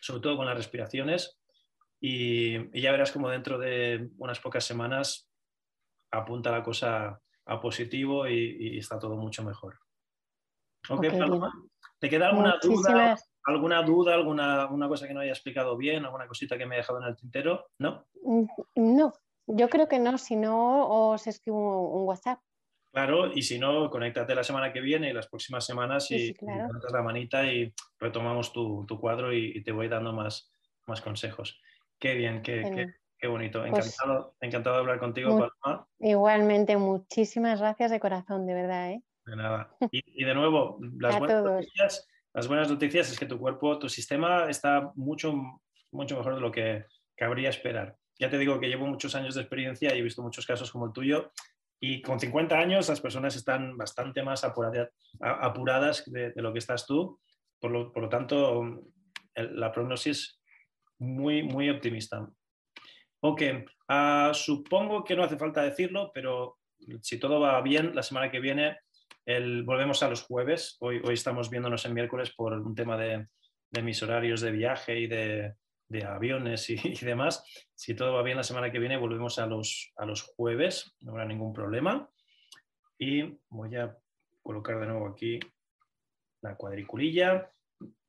sobre 0.00 0.20
todo 0.20 0.36
con 0.36 0.46
las 0.46 0.56
respiraciones, 0.56 1.40
y, 2.00 2.80
ya 2.80 2.92
verás 2.92 3.12
como 3.12 3.30
dentro 3.30 3.58
de 3.58 4.10
unas 4.18 4.40
pocas 4.40 4.64
semanas 4.64 5.28
apunta 6.16 6.50
la 6.50 6.62
cosa 6.62 7.20
a 7.46 7.60
positivo 7.60 8.26
y, 8.26 8.78
está 8.78 8.98
todo 8.98 9.16
mucho 9.16 9.44
mejor. 9.44 9.78
¿Te 11.98 12.10
queda 12.10 12.28
alguna 12.28 12.58
duda? 12.62 13.16
¿Alguna 13.44 13.82
duda, 13.82 14.14
alguna 14.14 14.66
una 14.66 14.88
cosa 14.88 15.06
que 15.06 15.14
no 15.14 15.20
haya 15.20 15.30
explicado 15.30 15.76
bien, 15.76 16.04
alguna 16.04 16.26
cosita 16.26 16.58
que 16.58 16.66
me 16.66 16.74
he 16.74 16.78
dejado 16.78 17.00
en 17.00 17.08
el 17.08 17.16
tintero? 17.16 17.66
¿No? 17.78 18.04
Mm, 18.22 18.46
no, 18.74 19.12
yo 19.46 19.68
creo 19.68 19.88
que 19.88 20.00
no, 20.00 20.18
si 20.18 20.34
no 20.34 20.88
os 20.88 21.26
escribo 21.26 21.90
un 21.92 22.08
WhatsApp. 22.08 22.40
Claro, 22.92 23.32
y 23.32 23.42
si 23.42 23.58
no, 23.58 23.90
conéctate 23.90 24.34
la 24.34 24.42
semana 24.42 24.72
que 24.72 24.80
viene 24.80 25.10
y 25.10 25.12
las 25.12 25.28
próximas 25.28 25.64
semanas 25.64 26.10
y, 26.10 26.28
sí, 26.28 26.36
la 26.92 27.02
manita 27.02 27.44
y 27.44 27.72
retomamos 28.00 28.52
tu, 28.52 28.86
cuadro 28.98 29.32
y, 29.32 29.62
te 29.62 29.70
voy 29.70 29.88
dando 29.88 30.12
más, 30.12 30.50
más 30.86 31.00
consejos. 31.00 31.60
Qué 31.98 32.14
bien, 32.14 32.42
qué, 32.42 32.62
qué, 32.74 32.94
bonito. 33.26 33.64
Pues 33.68 33.86
encantado, 33.86 34.34
encantado 34.40 34.76
de 34.76 34.80
hablar 34.80 34.98
contigo, 34.98 35.30
Paloma. 35.30 35.86
Igualmente, 35.98 36.76
muchísimas 36.76 37.60
gracias 37.60 37.90
de 37.90 38.00
corazón, 38.00 38.46
de 38.46 38.54
verdad. 38.54 38.90
¿eh? 38.90 39.02
De 39.24 39.36
nada. 39.36 39.70
Y, 39.90 40.24
de 40.24 40.34
nuevo, 40.34 40.78
las 40.98 41.18
buenas 41.18 41.44
noticias 41.44 42.06
las 42.36 42.48
buenas 42.48 42.68
noticias 42.68 43.10
es 43.10 43.18
que 43.18 43.24
tu 43.24 43.38
cuerpo, 43.38 43.78
tu 43.78 43.88
sistema 43.88 44.50
está 44.50 44.92
mucho, 44.94 45.34
mucho 45.90 46.18
mejor 46.18 46.34
de 46.34 46.40
lo 46.42 46.52
que 46.52 46.84
cabría 47.16 47.48
esperar. 47.48 47.96
Ya 48.18 48.28
te 48.28 48.36
digo 48.36 48.60
que 48.60 48.68
llevo 48.68 48.86
muchos 48.86 49.14
años 49.14 49.34
de 49.34 49.40
experiencia 49.40 49.94
y 49.94 50.00
he 50.00 50.02
visto 50.02 50.22
muchos 50.22 50.44
casos 50.44 50.70
como 50.70 50.84
el 50.84 50.92
tuyo 50.92 51.32
y 51.80 52.02
con 52.02 52.20
50 52.20 52.58
años 52.58 52.90
las 52.90 53.00
personas 53.00 53.36
están 53.36 53.78
bastante 53.78 54.22
más 54.22 54.44
apuradas 54.44 56.04
de, 56.04 56.32
lo 56.36 56.52
que 56.52 56.58
estás 56.58 56.86
tú. 56.86 57.18
Por 57.58 57.70
lo, 57.70 58.08
tanto, 58.10 58.82
la 59.34 59.72
prognosis 59.72 60.38
muy, 60.98 61.42
muy 61.42 61.70
optimista. 61.70 62.28
Ok, 63.20 63.42
ah, 63.88 64.32
supongo 64.34 65.02
que 65.02 65.16
no 65.16 65.24
hace 65.24 65.36
falta 65.36 65.62
decirlo, 65.62 66.10
pero 66.12 66.58
si 67.00 67.18
todo 67.18 67.40
va 67.40 67.60
bien, 67.62 67.94
la 67.94 68.02
semana 68.02 68.30
que 68.30 68.40
viene 68.40 68.78
volvemos 69.64 70.02
a 70.02 70.08
los 70.08 70.22
jueves. 70.22 70.76
Hoy, 70.80 71.02
estamos 71.10 71.50
viéndonos 71.50 71.84
en 71.84 71.94
miércoles 71.94 72.32
por 72.34 72.52
un 72.52 72.74
tema 72.74 72.96
de, 72.96 73.26
mis 73.82 74.02
horarios 74.02 74.40
de 74.40 74.52
viaje 74.52 75.00
y 75.00 75.06
de, 75.06 75.54
aviones 76.06 76.70
y, 76.70 77.04
demás. 77.04 77.44
Si 77.74 77.94
todo 77.94 78.14
va 78.14 78.22
bien 78.22 78.36
la 78.36 78.44
semana 78.44 78.70
que 78.70 78.78
viene, 78.78 78.96
volvemos 78.96 79.38
a 79.38 79.46
los, 79.46 79.92
a 79.96 80.06
los 80.06 80.22
jueves. 80.22 80.94
No 81.00 81.12
habrá 81.12 81.24
ningún 81.24 81.52
problema. 81.52 82.08
Y 82.98 83.38
voy 83.48 83.74
a 83.76 83.96
colocar 84.42 84.78
de 84.78 84.86
nuevo 84.86 85.08
aquí 85.08 85.40
la 86.42 86.56
cuadriculilla. 86.56 87.50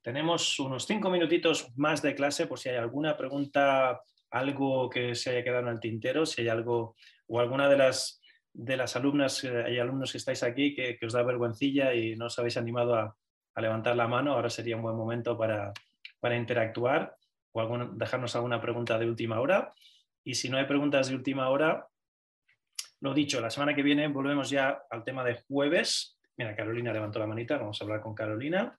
Tenemos 0.01 0.59
unos 0.59 0.85
cinco 0.85 1.09
minutitos 1.09 1.75
más 1.75 2.01
de 2.01 2.15
clase 2.15 2.47
por 2.47 2.59
si 2.59 2.69
hay 2.69 2.77
alguna 2.77 3.17
pregunta, 3.17 4.01
algo 4.31 4.89
que 4.89 5.15
se 5.15 5.31
haya 5.31 5.43
quedado 5.43 5.67
en 5.67 5.73
el 5.73 5.79
tintero, 5.79 6.25
si 6.25 6.41
hay 6.41 6.49
algo 6.49 6.95
o 7.27 7.39
alguna 7.39 7.69
de 7.69 7.77
las 7.77 8.21
de 8.57 8.75
las 8.75 8.95
alumnas 8.95 9.43
y 9.43 9.47
eh, 9.47 9.79
alumnos 9.79 10.11
que 10.11 10.17
estáis 10.17 10.41
aquí 10.41 10.73
que, 10.73 10.97
os 11.05 11.13
da 11.13 11.21
vergüencilla 11.21 11.93
y 11.93 12.15
no 12.15 12.25
os 12.25 12.39
habéis 12.39 12.57
animado 12.57 12.95
a, 12.95 13.15
levantar 13.55 13.95
la 13.95 14.07
mano, 14.07 14.33
ahora 14.33 14.51
sería 14.51 14.75
un 14.75 14.83
buen 14.83 14.95
momento 14.95 15.35
para, 15.35 15.73
interactuar 16.35 17.15
o 17.53 17.77
dejarnos 17.93 18.35
alguna 18.35 18.61
pregunta 18.61 18.99
de 18.99 19.07
última 19.07 19.39
hora. 19.39 19.73
Y 20.23 20.35
si 20.35 20.49
no 20.49 20.57
hay 20.57 20.65
preguntas 20.65 21.07
de 21.07 21.15
última 21.15 21.49
hora, 21.49 21.87
lo 22.99 23.13
dicho, 23.13 23.41
la 23.41 23.49
semana 23.49 23.73
que 23.73 23.81
viene 23.81 24.07
volvemos 24.09 24.49
ya 24.49 24.83
al 24.91 25.03
tema 25.03 25.23
de 25.23 25.41
jueves. 25.47 26.19
Mira, 26.35 26.55
Carolina 26.55 26.93
levantó 26.93 27.17
la 27.17 27.25
manita, 27.25 27.57
vamos 27.57 27.81
a 27.81 27.85
hablar 27.85 28.01
con 28.01 28.13
Carolina 28.13 28.77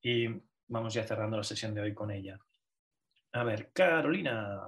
y 0.00 0.26
vamos 0.66 0.94
ya 0.94 1.04
cerrando 1.04 1.36
la 1.36 1.44
sesión 1.44 1.72
de 1.72 1.82
hoy 1.82 1.94
con 1.94 2.10
ella. 2.10 2.36
A 3.32 3.44
ver, 3.44 3.70
Carolina, 3.72 4.60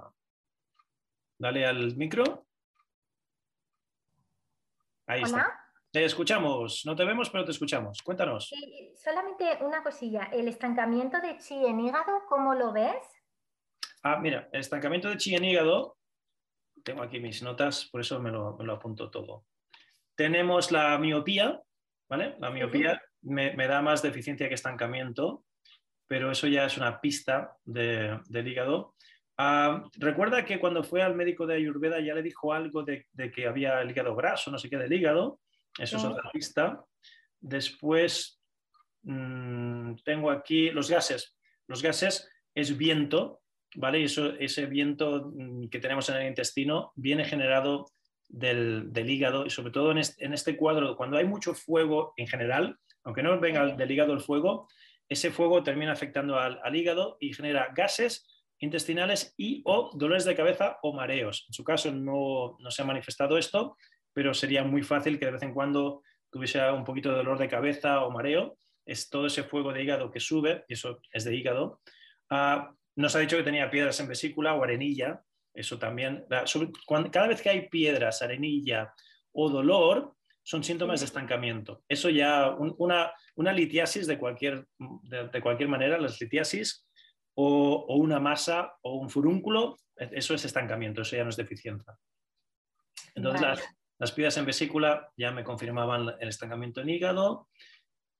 dale 1.39 1.65
al 1.65 1.95
micro. 1.95 2.45
Ahí 5.07 5.23
está. 5.23 5.59
Te 5.91 6.05
escuchamos, 6.05 6.85
no 6.85 6.95
te 6.95 7.03
vemos, 7.03 7.31
pero 7.31 7.43
te 7.43 7.51
escuchamos. 7.51 8.03
Cuéntanos. 8.03 8.53
solamente 8.95 9.57
una 9.61 9.81
cosilla. 9.81 10.29
¿El 10.31 10.47
estancamiento 10.47 11.19
de 11.19 11.37
chi 11.37 11.65
en 11.65 11.79
hígado, 11.79 12.25
cómo 12.27 12.53
lo 12.53 12.71
ves? 12.71 13.03
Ah, 14.03 14.19
mira, 14.19 14.47
el 14.51 14.59
estancamiento 14.59 15.09
de 15.09 15.17
chi 15.17 15.33
en 15.33 15.45
hígado, 15.45 15.97
tengo 16.83 17.01
aquí 17.01 17.19
mis 17.19 17.41
notas, 17.41 17.89
por 17.91 18.01
eso 18.01 18.19
me 18.19 18.29
lo, 18.29 18.55
apunto 18.71 19.09
todo. 19.09 19.45
Tenemos 20.15 20.71
la 20.71 20.95
miopía, 20.99 21.59
¿vale? 22.07 22.35
La 22.39 22.51
miopía 22.51 23.01
me, 23.21 23.55
da 23.55 23.81
más 23.81 24.03
deficiencia 24.03 24.47
que 24.47 24.53
estancamiento, 24.53 25.43
pero 26.05 26.31
eso 26.31 26.45
ya 26.45 26.65
es 26.65 26.77
una 26.77 27.01
pista 27.01 27.57
del 27.65 28.47
hígado. 28.47 28.95
Ah, 29.41 29.85
recuerda 29.95 30.43
que 30.43 30.59
cuando 30.59 30.83
fue 30.83 31.01
al 31.01 31.15
médico 31.15 31.47
de 31.47 31.55
Ayurveda 31.55 32.01
ya 32.01 32.13
le 32.13 32.21
dijo 32.21 32.51
algo 32.51 32.83
de, 32.83 33.07
que 33.33 33.47
había 33.47 33.79
el 33.79 33.89
hígado 33.89 34.13
graso, 34.13 34.51
no 34.51 34.57
sé 34.57 34.69
qué 34.69 34.75
del 34.75 34.91
hígado. 34.91 35.39
Eso 35.77 35.95
es 35.95 36.03
otra 36.03 36.29
pista. 36.29 36.83
Después 37.39 38.41
mm, 39.03 39.93
tengo 40.03 40.29
aquí 40.29 40.71
los 40.71 40.89
gases. 40.89 41.37
Los 41.67 41.81
gases 41.81 42.29
es 42.53 42.77
viento, 42.77 43.39
¿vale? 43.75 44.01
Y 44.01 44.03
eso, 44.03 44.33
ese 44.33 44.65
viento 44.65 45.31
mm, 45.33 45.69
que 45.69 45.79
tenemos 45.79 46.09
en 46.09 46.17
el 46.17 46.27
intestino 46.27 46.91
viene 46.97 47.23
generado 47.23 47.85
del, 48.27 48.91
hígado 48.93 49.45
y 49.45 49.51
sobre 49.51 49.71
todo 49.71 49.91
en 49.91 50.33
este, 50.33 50.57
cuadro, 50.57 50.97
cuando 50.97 51.15
hay 51.15 51.23
mucho 51.23 51.53
fuego 51.53 52.13
en 52.17 52.27
general, 52.27 52.77
aunque 53.05 53.23
no 53.23 53.39
venga 53.39 53.67
del 53.67 53.89
hígado 53.89 54.11
el 54.11 54.19
fuego, 54.19 54.67
ese 55.07 55.31
fuego 55.31 55.63
termina 55.63 55.93
afectando 55.93 56.37
al, 56.37 56.59
al 56.61 56.75
hígado 56.75 57.15
y 57.21 57.33
genera 57.33 57.71
gases 57.73 58.25
intestinales 58.59 59.33
y 59.37 59.61
o 59.65 59.89
dolores 59.93 60.25
de 60.25 60.35
cabeza 60.35 60.77
o 60.83 60.93
mareos. 60.93 61.45
En 61.47 61.53
su 61.53 61.63
caso 61.63 61.91
no, 61.91 62.57
se 62.69 62.81
ha 62.81 62.85
manifestado 62.85 63.37
esto, 63.37 63.77
pero 64.13 64.33
sería 64.33 64.63
muy 64.63 64.83
fácil 64.83 65.17
que 65.17 65.25
de 65.25 65.31
vez 65.31 65.43
en 65.43 65.53
cuando 65.53 66.03
tuviese 66.29 66.69
un 66.71 66.83
poquito 66.83 67.09
de 67.09 67.17
dolor 67.17 67.39
de 67.39 67.47
cabeza 67.47 68.03
o 68.03 68.11
mareo. 68.11 68.57
Es 68.85 69.09
todo 69.09 69.27
ese 69.27 69.43
fuego 69.43 69.71
de 69.71 69.83
hígado 69.83 70.11
que 70.11 70.19
sube, 70.19 70.65
y 70.67 70.73
eso 70.73 70.99
es 71.11 71.23
de 71.23 71.35
hígado. 71.35 71.81
Ah, 72.29 72.71
nos 72.95 73.15
ha 73.15 73.19
dicho 73.19 73.37
que 73.37 73.43
tenía 73.43 73.69
piedras 73.69 73.99
en 73.99 74.07
vesícula 74.07 74.55
o 74.55 74.63
arenilla. 74.63 75.21
Eso 75.53 75.77
también. 75.79 76.25
cada 77.11 77.27
vez 77.27 77.41
que 77.41 77.49
hay 77.49 77.69
piedras, 77.69 78.21
arenilla 78.21 78.93
o 79.31 79.49
dolor, 79.49 80.15
son 80.43 80.63
síntomas 80.63 81.01
de 81.01 81.05
estancamiento. 81.05 81.83
Eso 81.87 82.09
ya, 82.09 82.49
una, 82.49 83.11
una 83.35 83.53
litiasis 83.53 84.07
de 84.07 84.17
cualquier, 84.17 84.65
de 84.79 85.41
cualquier 85.41 85.69
manera, 85.69 85.99
las 85.99 86.19
litiasis 86.19 86.88
o, 87.41 87.95
una 87.95 88.19
masa 88.19 88.75
o 88.81 88.95
un 88.95 89.09
furúnculo, 89.09 89.77
eso 89.95 90.33
es 90.33 90.43
estancamiento, 90.43 91.03
eso 91.03 91.15
ya 91.15 91.23
no 91.23 91.29
es 91.29 91.37
deficiencia. 91.37 91.97
Entonces 93.15 93.41
las, 93.41 93.63
las 93.97 94.11
piedras 94.11 94.35
en 94.37 94.45
vesícula 94.45 95.09
ya 95.15 95.31
me 95.31 95.45
confirmaban 95.45 96.15
el 96.19 96.27
estancamiento 96.27 96.81
en 96.81 96.89
hígado 96.89 97.47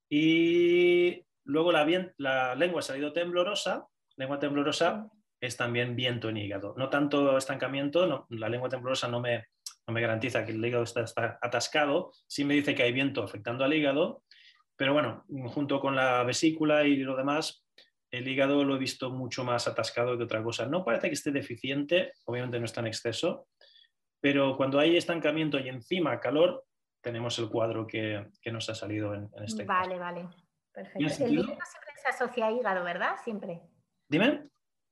y 0.09 1.22
luego 1.43 1.74
la, 1.74 1.86
la 2.17 2.55
lengua 2.55 2.80
ha 2.80 2.84
salido 2.84 3.11
temblorosa, 3.11 3.88
lengua 4.15 4.39
temblorosa 4.39 5.09
es 5.41 5.57
también 5.57 5.97
viento 5.97 6.30
en 6.30 6.38
hígado. 6.38 6.74
No 6.78 6.89
tanto 6.89 7.38
estancamiento, 7.38 8.26
la 8.30 8.47
lengua 8.49 8.70
temblorosa 8.70 9.09
no 9.09 9.20
me, 9.20 9.47
no 9.86 9.93
me 9.93 10.01
garantiza 10.01 10.45
que 10.45 10.53
el 10.53 10.65
hígado 10.65 10.84
está, 10.84 11.01
está, 11.01 11.38
atascado, 11.41 12.13
sí 12.26 12.45
me 12.45 12.53
dice 12.53 12.74
que 12.74 12.84
hay 12.84 12.93
viento 12.93 13.22
afectando 13.22 13.65
al 13.65 13.74
hígado, 13.74 14.24
pero 14.78 14.93
bueno, 14.93 15.26
junto 15.47 15.82
con 15.82 15.97
la 15.97 16.24
vesícula 16.24 16.86
y 16.86 16.95
lo 16.97 17.17
demás, 17.17 17.65
el 18.12 18.28
hígado 18.28 18.64
lo 18.64 18.76
he 18.76 18.80
visto 18.80 19.12
mucho 19.12 19.43
más 19.43 19.68
atascado 19.68 20.18
que 20.18 20.24
otra 20.24 20.43
cosa. 20.43 20.66
No 20.66 20.84
parece 20.84 21.07
que 21.07 21.14
esté 21.14 21.32
deficiente, 21.32 22.14
obviamente 22.26 22.60
no 22.60 22.66
está 22.66 22.82
en 22.82 22.88
exceso, 22.88 23.47
pero 24.20 24.57
cuando 24.57 24.80
hay 24.80 24.97
estancamiento 24.97 25.60
y 25.60 25.70
encima 25.70 26.20
calor, 26.20 26.66
tenemos 27.01 27.38
el 27.39 27.49
cuadro 27.49 27.88
que, 27.88 28.28
nos 28.51 28.70
ha 28.70 28.76
salido 28.76 29.14
en, 29.14 29.30
este 29.45 29.64
Vale, 29.64 29.97
vale. 29.97 30.28
Perfecto. 30.72 31.24
El 31.24 31.32
viento 31.32 31.66
siempre 31.66 31.93
se 32.01 32.10
asocia 32.10 32.47
al 32.47 32.57
hígado, 32.57 32.84
¿verdad? 32.84 33.16
Siempre. 33.24 33.62
Dime. 34.07 34.49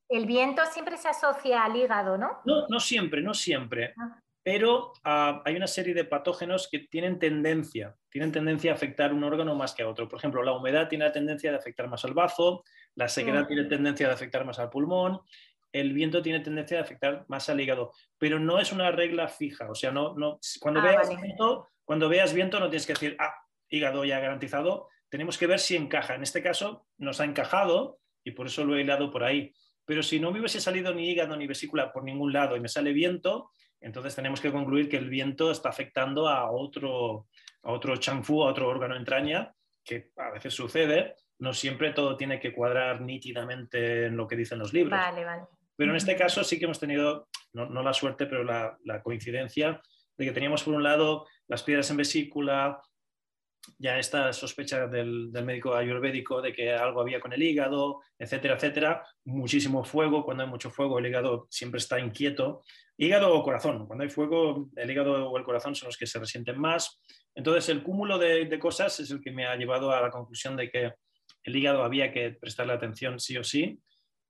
El 0.09 0.26
viento 0.26 0.61
siempre 0.72 0.97
se 0.97 1.09
asocia 1.09 1.63
al 1.63 1.76
hígado, 1.76 2.18
¿no? 2.18 2.39
No, 2.45 2.68
no 2.70 2.80
siempre, 2.80 3.22
no 3.22 3.34
siempre. 3.34 3.93
Ah. 3.97 4.22
pero 4.41 4.93
ah, 5.03 5.41
hay 5.43 5.57
una 5.57 5.68
serie 5.68 5.93
de 5.93 6.05
patógenos 6.05 6.70
que 6.72 6.80
tienen 6.80 7.20
tendencia, 7.20 7.93
tienen 8.09 8.32
tendencia 8.32 8.72
a 8.72 8.76
afectar 8.76 9.13
un 9.13 9.26
órgano 9.26 9.55
más 9.55 9.74
que 9.74 9.84
a 9.84 9.89
otro. 9.89 10.07
Por 10.07 10.20
ejemplo, 10.20 10.41
la 10.43 10.53
humedad 10.53 10.88
tiene 10.88 11.03
la 11.03 11.11
tendencia 11.11 11.51
de 11.51 11.57
afectar 11.57 11.89
más 11.89 12.05
al 12.05 12.13
bazo, 12.13 12.63
la 12.97 13.07
sequedad 13.07 13.43
mm. 13.43 13.47
tiene 13.47 13.63
tendencia 13.65 14.07
de 14.07 14.13
afectar 14.13 14.43
más 14.43 14.59
al 14.59 14.69
pulmón, 14.69 15.21
el 15.71 15.93
viento 15.93 16.21
tiene 16.21 16.39
tendencia 16.39 16.77
de 16.77 16.83
afectar 16.83 17.25
más 17.27 17.47
al 17.49 17.61
hígado, 17.61 17.93
pero 18.17 18.39
no 18.39 18.59
es 18.59 18.71
una 18.71 18.91
regla 18.91 19.27
fija. 19.27 19.69
O 19.69 19.75
sea, 19.75 19.91
no, 19.91 20.15
no, 20.15 20.39
cuando, 20.59 20.79
ah, 20.79 20.83
veas 20.83 21.21
viento, 21.21 21.67
cuando 21.85 22.09
veas 22.09 22.33
viento 22.33 22.59
no 22.59 22.69
tienes 22.69 22.87
que 22.87 22.93
decir, 22.93 23.15
ah, 23.19 23.33
hígado 23.69 24.03
ya 24.03 24.19
garantizado, 24.19 24.87
tenemos 25.09 25.37
que 25.37 25.45
ver 25.45 25.59
si 25.59 25.75
encaja. 25.75 26.15
En 26.15 26.23
este 26.23 26.41
caso 26.41 26.87
nos 26.97 27.21
ha 27.21 27.25
encajado 27.25 27.99
y 28.23 28.31
por 28.31 28.47
eso 28.47 28.65
lo 28.65 28.75
he 28.75 28.81
hilado 28.81 29.11
por 29.11 29.23
ahí. 29.23 29.53
Pero 29.85 30.01
si 30.01 30.19
no 30.19 30.31
me 30.31 30.39
hubiese 30.39 30.59
salido 30.59 30.93
ni 30.93 31.11
hígado 31.11 31.37
ni 31.37 31.45
vesícula 31.45 31.93
por 31.93 32.03
ningún 32.03 32.33
lado 32.33 32.57
y 32.57 32.59
me 32.59 32.67
sale 32.67 32.93
viento, 32.93 33.51
entonces 33.79 34.15
tenemos 34.15 34.41
que 34.41 34.51
concluir 34.51 34.89
que 34.89 34.97
el 34.97 35.09
viento 35.09 35.51
está 35.51 35.69
afectando 35.69 36.27
a 36.27 36.49
otro, 36.49 37.27
a 37.61 37.71
otro 37.71 37.95
chanfu, 37.97 38.43
a 38.43 38.49
otro 38.49 38.67
órgano 38.67 38.95
entraña, 38.95 39.53
que 39.83 40.09
a 40.17 40.31
veces 40.31 40.53
sucede. 40.55 41.13
No 41.39 41.53
siempre 41.53 41.93
todo 41.93 42.17
tiene 42.17 42.39
que 42.39 42.53
cuadrar 42.53 43.01
nítidamente 43.01 44.05
en 44.05 44.17
lo 44.17 44.27
que 44.27 44.35
dicen 44.35 44.59
los 44.59 44.73
libros. 44.73 44.99
Vale, 44.99 45.23
vale. 45.23 45.43
Pero 45.75 45.91
en 45.91 45.97
este 45.97 46.15
caso 46.15 46.43
sí 46.43 46.57
que 46.57 46.65
hemos 46.65 46.79
tenido, 46.79 47.27
no, 47.53 47.83
la 47.83 47.93
suerte, 47.93 48.25
pero 48.25 48.43
la, 48.43 48.75
la, 48.83 49.03
coincidencia 49.03 49.79
de 50.17 50.25
que 50.25 50.31
teníamos 50.31 50.63
por 50.63 50.73
un 50.73 50.81
lado 50.81 51.27
las 51.47 51.61
piedras 51.61 51.91
en 51.91 51.97
vesícula, 51.97 52.81
ya 53.77 53.99
esta 53.99 54.31
sospecha 54.33 54.88
del, 54.88 55.31
médico 55.43 55.75
ayurvédico 55.75 56.41
de 56.41 56.53
que 56.53 56.73
algo 56.73 57.01
había 57.01 57.19
con 57.19 57.33
el 57.33 57.43
hígado, 57.43 58.01
etcétera, 58.17 58.55
etcétera. 58.55 59.03
Muchísimo 59.25 59.83
fuego, 59.83 60.23
cuando 60.23 60.43
hay 60.43 60.49
mucho 60.49 60.69
fuego 60.69 60.99
el 60.99 61.05
hígado 61.05 61.47
siempre 61.49 61.79
está 61.79 61.99
inquieto. 61.99 62.63
Hígado 62.97 63.33
o 63.33 63.43
corazón, 63.43 63.85
cuando 63.85 64.03
hay 64.03 64.09
fuego 64.09 64.69
el 64.75 64.89
hígado 64.89 65.29
o 65.29 65.38
el 65.38 65.43
corazón 65.43 65.75
son 65.75 65.88
los 65.88 65.97
que 65.97 66.07
se 66.07 66.19
resienten 66.19 66.59
más. 66.59 66.99
Entonces 67.35 67.69
el 67.69 67.83
cúmulo 67.83 68.17
de, 68.17 68.57
cosas 68.59 68.99
es 68.99 69.11
el 69.11 69.21
que 69.21 69.31
me 69.31 69.45
ha 69.45 69.55
llevado 69.55 69.91
a 69.91 70.01
la 70.01 70.09
conclusión 70.09 70.55
de 70.55 70.69
que 70.69 70.93
el 71.47 71.55
hígado 71.55 71.83
había 71.83 72.11
que 72.11 72.31
prestarle 72.31 72.73
atención 72.73 73.19
sí 73.21 73.37
o 73.37 73.43
sí 73.43 73.79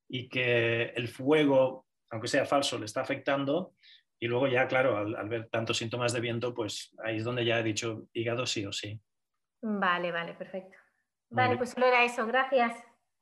y 0.08 0.28
que 0.28 0.84
el 0.94 1.08
fuego, 1.08 1.86
aunque 2.10 2.28
sea 2.28 2.46
falso, 2.46 2.78
le 2.78 2.84
está 2.84 3.00
afectando. 3.00 3.74
Y 4.20 4.28
luego 4.28 4.46
ya, 4.46 4.68
claro, 4.68 4.96
al, 4.96 5.16
al 5.16 5.28
ver 5.28 5.48
tantos 5.48 5.78
síntomas 5.78 6.12
de 6.12 6.20
viento, 6.20 6.54
pues 6.54 6.94
ahí 7.04 7.16
es 7.16 7.24
donde 7.24 7.44
ya 7.44 7.58
he 7.58 7.62
dicho 7.64 8.08
hígado 8.12 8.46
sí 8.46 8.64
o 8.64 8.72
sí. 8.72 9.00
Vale, 9.60 10.12
vale, 10.12 10.34
perfecto. 10.34 10.76
Vale, 11.30 11.56
pues 11.56 11.70
solo 11.70 11.86
era 11.86 12.04
eso, 12.04 12.24
gracias. 12.26 12.72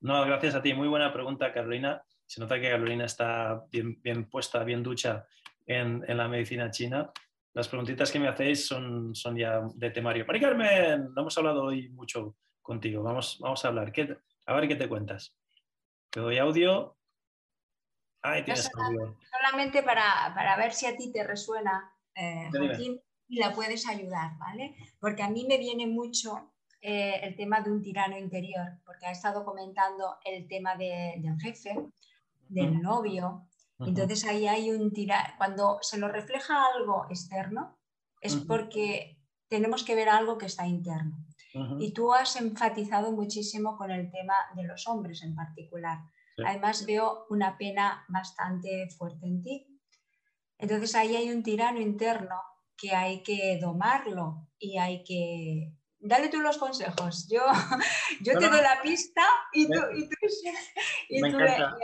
No, 0.01 0.25
gracias 0.27 0.55
a 0.55 0.63
ti. 0.63 0.75
Muy 0.75 0.89
buena 0.89 1.11
pregunta, 1.11 1.53
Carolina. 1.53 2.03
Se 2.27 2.39
nota 2.39 2.61
que 2.61 2.71
Carolina 2.71 3.07
está 3.07 3.65
bien, 3.73 4.01
bien 4.03 4.29
puesta, 4.29 4.63
bien 4.63 4.83
ducha 4.83 5.27
en, 5.65 6.05
la 6.07 6.29
medicina 6.29 6.71
china. 6.71 7.11
Las 7.55 7.69
preguntitas 7.69 8.13
que 8.13 8.21
me 8.21 8.29
hacéis 8.29 8.67
son, 8.67 9.15
son 9.15 9.37
ya 9.37 9.63
de 9.75 9.91
temario. 9.91 10.27
Mari 10.27 10.41
Carmen, 10.41 11.09
no 11.15 11.23
hemos 11.23 11.39
hablado 11.39 11.65
hoy 11.65 11.89
mucho 11.89 12.37
contigo. 12.67 13.03
Vamos, 13.03 13.39
vamos 13.41 13.65
a 13.65 13.69
hablar. 13.69 13.93
a 14.47 14.55
ver 14.55 14.69
qué 14.69 14.75
te 14.75 14.89
cuentas. 14.89 15.35
Te 16.11 16.21
doy 16.21 16.39
audio. 16.39 16.97
Ahí 18.23 18.45
tienes 18.45 18.69
audio. 18.75 19.17
Solamente 19.31 19.83
para, 19.83 20.57
ver 20.59 20.73
si 20.73 20.87
a 20.87 20.97
ti 20.97 21.13
te 21.13 21.25
resuena, 21.25 21.93
eh, 22.15 22.51
Joaquín 22.51 23.01
y 23.29 23.39
la 23.39 23.53
puedes 23.53 23.89
ayudar, 23.89 24.37
¿vale? 24.39 24.75
Porque 25.01 25.23
a 25.23 25.29
mí 25.29 25.47
me 25.49 25.59
viene 25.59 25.87
mucho 25.87 26.53
eh, 26.81 27.21
el 27.23 27.37
tema 27.37 27.61
de 27.61 27.71
un 27.71 27.83
tirano 27.83 28.19
interior, 28.19 28.81
porque 28.85 29.07
ha 29.07 29.13
estado 29.13 29.45
comentando 29.45 30.17
el 30.25 30.47
tema 30.49 30.77
del 30.77 31.39
jefe, 31.41 31.77
del 32.49 32.81
novio. 32.81 33.47
Entonces 33.79 34.25
ahí 34.25 34.49
hay 34.49 34.71
un 34.71 34.93
tirano, 34.93 35.35
cuando 35.37 35.79
se 35.83 35.99
nos 35.99 36.11
refleja 36.11 36.67
algo 36.75 37.07
externo, 37.11 37.79
es 38.21 38.37
porque 38.37 39.16
tenemos 39.49 39.85
que 39.85 39.95
ver 39.95 40.09
algo 40.09 40.39
que 40.39 40.47
está 40.47 40.67
interno. 40.67 41.17
Y 41.79 41.95
tú 41.95 42.13
has 42.13 42.37
enfatizado 42.37 43.13
muchísimo 43.13 43.79
con 43.79 43.91
el 43.91 44.11
tema 44.11 44.35
de 44.55 44.65
los 44.65 44.87
hombres 44.89 45.23
en 45.23 45.35
particular. 45.35 46.01
Además 46.45 46.85
veo 46.85 47.27
una 47.31 47.57
pena 47.57 48.05
bastante 48.09 48.89
fuerte 48.91 49.27
en 49.27 49.43
ti. 49.43 49.67
Entonces 50.59 50.95
ahí 50.95 51.17
hay 51.17 51.31
un 51.31 51.43
tirano 51.43 51.81
interno 51.81 52.41
que 52.77 52.95
hay 52.95 53.23
que 53.23 53.59
domarlo 53.61 54.49
y 54.59 54.77
hay 54.77 55.03
que... 55.03 55.73
Dale 55.99 56.29
tú 56.29 56.41
los 56.41 56.59
consejos. 56.59 57.27
Yo, 57.31 57.41
yo 58.21 58.39
te 58.39 58.49
doy 58.49 58.61
la 58.61 58.81
pista 58.83 59.23
y 59.53 59.67
tú... 59.67 59.81
Y 59.95 60.09
tú, 60.09 60.17
y 61.09 61.23
me 61.23 61.29
encanta. 61.29 61.75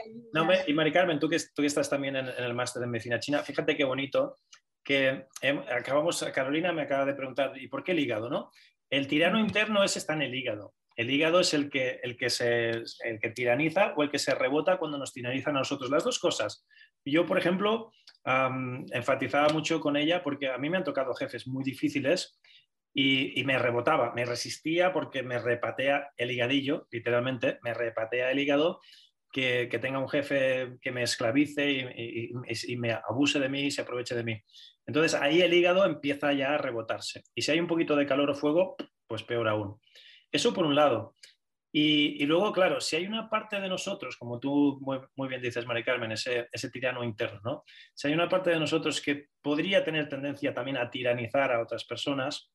y 0.67 0.75
Mari 0.75 0.93
Carmen, 0.93 1.19
tú 1.19 1.31
que, 1.31 1.39
tú 1.55 1.63
que 1.63 1.67
estás 1.67 1.89
también 1.89 2.17
en, 2.17 2.29
el 2.29 2.55
máster 2.55 2.81
de 2.81 2.89
medicina 2.89 3.19
china, 3.19 3.39
fíjate 3.39 3.75
qué 3.75 3.85
bonito 3.85 4.39
que 4.85 5.27
acabamos, 5.71 6.25
Carolina 6.35 6.73
me 6.73 6.83
acaba 6.83 7.05
de 7.05 7.15
preguntar, 7.15 7.53
¿y 7.61 7.69
por 7.69 7.85
qué 7.85 7.93
el 7.93 8.01
hígado? 8.01 8.29
No? 8.29 8.51
El 8.91 9.07
tirano 9.07 9.39
interno 9.39 9.83
ese 9.83 9.99
está 9.99 10.15
en 10.15 10.23
el 10.23 10.35
hígado. 10.35 10.75
El 10.97 11.11
hígado 11.11 11.41
es 11.41 11.55
el 11.55 11.71
que, 11.71 12.01
el, 12.03 12.17
que 12.17 12.29
se, 12.29 12.71
el 12.71 13.19
que 13.21 13.31
tiraniza 13.31 13.95
o 13.97 14.03
el 14.03 14.11
que 14.11 14.19
se 14.19 14.35
rebota 14.35 14.79
cuando 14.79 14.99
nos 14.99 15.13
tiranizan 15.13 15.57
a 15.57 15.61
nosotros. 15.61 15.91
Las 15.91 16.05
dos 16.05 16.19
cosas. 16.19 16.67
Yo, 17.05 17.27
por 17.27 17.39
ejemplo, 17.39 17.93
enfatizaba 18.25 19.49
mucho 19.49 19.81
con 19.81 19.97
ella 19.97 20.23
porque 20.23 20.49
a 20.49 20.59
mí 20.59 20.69
me 20.71 20.77
han 20.77 20.85
tocado 20.85 21.15
jefes 21.15 21.47
muy 21.47 21.65
difíciles 21.65 22.39
y, 22.95 23.43
me 23.45 23.59
rebotaba, 23.59 24.13
me 24.13 24.27
resistía 24.27 24.93
porque 24.93 25.23
me 25.23 25.39
repatea 25.39 26.11
el 26.17 26.31
higadillo, 26.31 26.87
literalmente, 26.91 27.59
me 27.63 27.73
repatea 27.73 28.31
el 28.31 28.39
hígado 28.39 28.81
que, 29.33 29.67
tenga 29.81 29.99
un 29.99 30.11
jefe 30.11 30.77
que 30.83 30.93
me 30.93 31.03
esclavice 31.03 31.71
y, 31.71 32.33
y, 32.69 32.77
me 32.77 32.93
abuse 32.93 33.41
de 33.41 33.49
mí 33.49 33.63
y 33.63 33.71
se 33.71 33.81
aproveche 33.81 34.15
de 34.15 34.25
mí. 34.25 34.43
Entonces 34.87 35.15
ahí 35.21 35.41
el 35.43 35.55
hígado 35.55 35.85
empieza 35.85 36.33
ya 36.33 36.55
a 36.55 36.59
rebotarse. 36.59 37.23
Y 37.35 37.43
si 37.43 37.53
hay 37.53 37.61
un 37.61 37.67
poquito 37.67 37.97
de 37.97 38.07
calor 38.07 38.31
o 38.31 38.35
fuego, 38.35 38.77
pues 39.07 39.23
peor 39.23 39.49
aún. 39.49 39.81
Eso 40.31 40.53
por 40.53 40.65
un 40.65 40.75
lado. 40.75 41.15
Y, 41.75 42.27
luego, 42.27 42.53
claro, 42.53 42.83
si 42.83 42.97
hay 42.97 43.07
una 43.07 43.31
parte 43.31 43.59
de 43.59 43.69
nosotros, 43.69 44.19
como 44.19 44.39
tú 44.39 44.79
muy, 45.17 45.29
bien 45.29 45.41
dices, 45.41 45.65
Mari 45.65 45.83
Carmen, 45.83 46.13
ese, 46.13 46.47
ese, 46.53 46.69
tirano 46.69 47.03
interno, 47.03 47.41
¿no? 47.43 47.65
Si 47.95 48.09
hay 48.09 48.15
una 48.15 48.29
parte 48.29 48.51
de 48.51 48.61
nosotros 48.61 49.01
que 49.01 49.29
podría 49.41 49.83
tener 49.83 50.07
tendencia 50.07 50.53
también 50.53 50.77
a 50.77 50.91
tiranizar 50.91 51.51
a 51.51 51.63
otras 51.63 51.87
personas, 51.87 52.53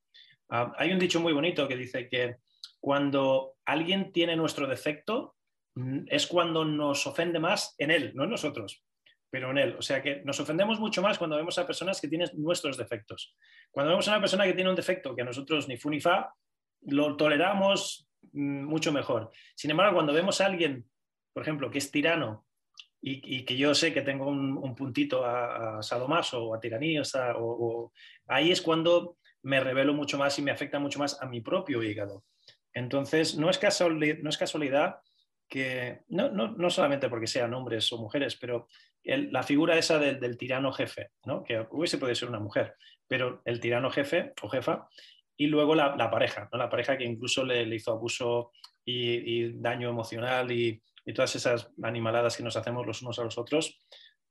ah, 0.50 0.72
hay 0.78 0.92
un 0.92 1.00
dicho 1.00 1.20
muy 1.20 1.34
bonito 1.34 1.68
que 1.68 1.76
dice 1.76 2.08
que 2.08 2.36
cuando 2.80 3.56
alguien 3.66 4.12
tiene 4.12 4.36
nuestro 4.36 4.68
defecto, 4.68 5.36
mm, 5.74 6.06
es 6.08 6.28
cuando 6.28 6.64
nos 6.64 7.08
ofende 7.08 7.40
más 7.40 7.74
en 7.80 7.90
él, 7.90 8.12
no 8.14 8.26
en 8.26 8.30
nosotros, 8.30 8.84
pero 9.30 9.52
en 9.52 9.58
él. 9.58 9.76
O 9.78 9.82
sea 9.82 10.02
que 10.02 10.22
nos 10.24 10.40
ofendemos 10.40 10.80
mucho 10.80 11.02
más 11.02 11.18
cuando 11.18 11.36
vemos 11.36 11.58
a 11.58 11.66
personas 11.66 12.00
que 12.00 12.08
tienen 12.08 12.30
nuestros 12.34 12.78
defectos. 12.78 13.36
Cuando 13.72 13.92
vemos 13.92 14.08
a 14.08 14.12
una 14.12 14.22
persona 14.22 14.46
que 14.46 14.54
tiene 14.54 14.70
un 14.70 14.76
defecto 14.76 15.16
que 15.16 15.22
a 15.22 15.26
nosotros 15.26 15.68
ni 15.68 15.78
fu 15.78 15.90
ni 15.90 16.00
fa, 16.00 16.34
lo 16.82 17.18
toleramos, 17.18 18.08
Mm, 18.34 18.66
mucho 18.66 18.92
mejor. 18.92 19.32
Sin 19.56 19.72
embargo, 19.72 19.96
cuando 19.96 20.14
vemos 20.14 20.42
a 20.42 20.46
alguien, 20.46 20.86
por 21.34 21.44
ejemplo, 21.44 21.70
que 21.70 21.78
es 21.78 21.92
tirano 21.92 22.46
y, 23.02 23.46
que 23.46 23.56
yo 23.56 23.74
sé 23.76 23.94
que 23.94 24.02
tengo 24.02 24.28
un, 24.28 24.76
puntito 24.76 25.24
a, 25.26 25.80
a, 25.80 26.28
o 26.34 26.56
a 26.56 26.60
tiranía, 26.60 27.02
o, 27.38 27.92
ahí 28.28 28.52
es 28.52 28.62
cuando 28.62 29.18
me 29.44 29.60
revelo 29.60 29.94
mucho 29.94 30.18
más 30.18 30.38
y 30.40 30.42
me 30.42 30.52
afecta 30.52 30.80
mucho 30.80 31.00
más 31.00 31.22
a 31.22 31.26
mi 31.26 31.42
propio 31.42 31.84
hígado. 31.84 32.24
Entonces, 32.74 33.38
no 33.38 33.50
es, 33.50 33.58
casualidad, 33.58 34.18
no 34.22 34.30
es 34.30 34.38
casualidad 34.38 35.00
que, 35.48 36.02
no, 36.10 36.30
no, 36.30 36.70
solamente 36.70 37.08
porque 37.08 37.28
sean 37.28 37.54
hombres 37.54 37.92
o 37.94 37.98
mujeres, 37.98 38.36
pero 38.36 38.68
la 39.08 39.44
figura 39.44 39.78
esa 39.78 40.00
del, 40.00 40.38
tirano 40.38 40.72
jefe, 40.74 41.12
¿no? 41.26 41.44
que 41.44 41.66
hubiese 41.72 41.98
podido 41.98 42.16
ser 42.16 42.30
una 42.30 42.40
mujer, 42.40 42.76
pero 43.08 43.42
el 43.46 43.60
tirano 43.60 43.90
jefe 43.90 44.34
o 44.42 44.50
jefa 44.50 44.88
y 45.38 45.48
luego 45.48 45.76
la, 45.76 45.96
pareja, 46.12 46.50
la 46.52 46.70
pareja 46.70 46.98
que 46.98 47.06
incluso 47.06 47.46
le, 47.46 47.64
hizo 47.74 47.92
abuso 47.92 48.52
y, 48.84 49.54
daño 49.62 49.90
emocional 49.90 50.52
y, 50.52 50.82
todas 51.16 51.38
esas 51.38 51.72
animaladas 51.82 52.36
que 52.36 52.44
nos 52.44 52.58
hacemos 52.58 52.86
los 52.86 53.02
unos 53.02 53.18
a 53.18 53.24
los 53.24 53.38
otros, 53.38 53.80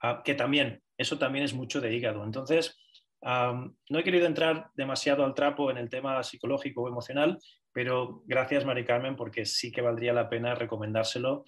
ah, 0.03 0.20
que 0.22 0.35
también, 0.35 0.83
eso 0.99 1.16
también 1.16 1.47
es 1.47 1.55
mucho 1.55 1.81
de 1.81 1.95
hígado. 1.95 2.22
Entonces, 2.22 2.79
no 3.22 3.99
he 3.99 4.05
querido 4.05 4.27
entrar 4.27 4.68
demasiado 4.74 5.24
al 5.24 5.33
trapo 5.33 5.70
en 5.70 5.79
el 5.79 5.89
tema 5.89 6.22
psicológico 6.22 6.83
o 6.83 6.89
emocional, 6.89 7.39
pero 7.72 8.22
gracias, 8.27 8.66
Mari 8.66 8.85
Carmen, 8.85 9.16
porque 9.16 9.47
sí 9.47 9.72
que 9.72 9.81
valdría 9.81 10.12
la 10.12 10.29
pena 10.29 10.55
recomendárselo, 10.55 11.45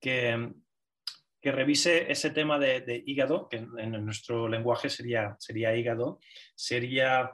que, 0.00 0.52
que 1.42 1.50
revise 1.50 2.10
ese 2.10 2.30
tema 2.30 2.56
de, 2.58 3.02
hígado, 3.04 3.48
que 3.48 3.56
en, 3.56 3.90
nuestro 4.04 4.48
lenguaje 4.48 4.88
sería, 4.88 5.34
sería 5.40 5.74
hígado, 5.76 6.20
sería 6.54 7.32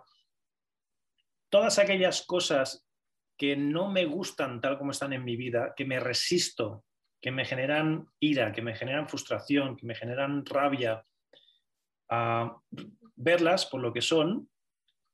todas 1.51 1.79
aquellas 1.79 2.25
cosas 2.25 2.87
que 3.37 3.55
no 3.55 3.91
me 3.91 4.07
gustan 4.07 4.63
tal 4.63 4.79
como 4.79 4.93
están 4.93 5.13
en 5.13 5.25
mi 5.25 5.37
vida, 5.37 5.75
que 5.77 5.85
me 5.85 6.01
resisto, 6.01 6.85
que 7.21 7.31
me 7.31 7.45
generan 7.45 8.09
ira, 8.19 8.51
que 8.51 8.63
me 8.63 8.75
generan 8.75 9.09
frustración, 9.09 9.77
que 9.77 9.85
me 9.85 9.95
generan 9.95 10.45
rabia, 10.47 11.05
a 12.09 12.57
verlas 13.15 13.67
por 13.67 13.83
lo 13.83 13.93
que 13.93 14.01
son 14.01 14.49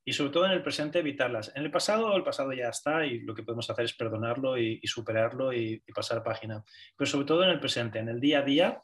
y 0.05 0.13
sobre 0.13 0.31
todo 0.31 0.45
en 0.45 0.51
el 0.51 0.61
presente 0.61 0.99
evitarlas. 0.99 1.51
En 1.55 1.63
el 1.63 1.71
pasado, 1.71 2.15
el 2.15 2.23
pasado 2.23 2.53
ya 2.53 2.69
está 2.69 3.05
y 3.05 3.21
lo 3.21 3.33
que 3.33 3.41
podemos 3.41 3.67
hacer 3.69 3.85
es 3.85 3.93
perdonarlo 3.93 4.55
y, 4.57 4.79
superarlo 4.83 5.51
y, 5.51 5.79
pasar 5.95 6.23
página. 6.23 6.63
Pero 6.95 7.09
sobre 7.09 7.25
todo 7.25 7.43
en 7.43 7.49
el 7.49 7.59
presente, 7.59 7.97
en 7.97 8.09
el 8.09 8.19
día 8.19 8.39
a 8.39 8.43
día, 8.43 8.83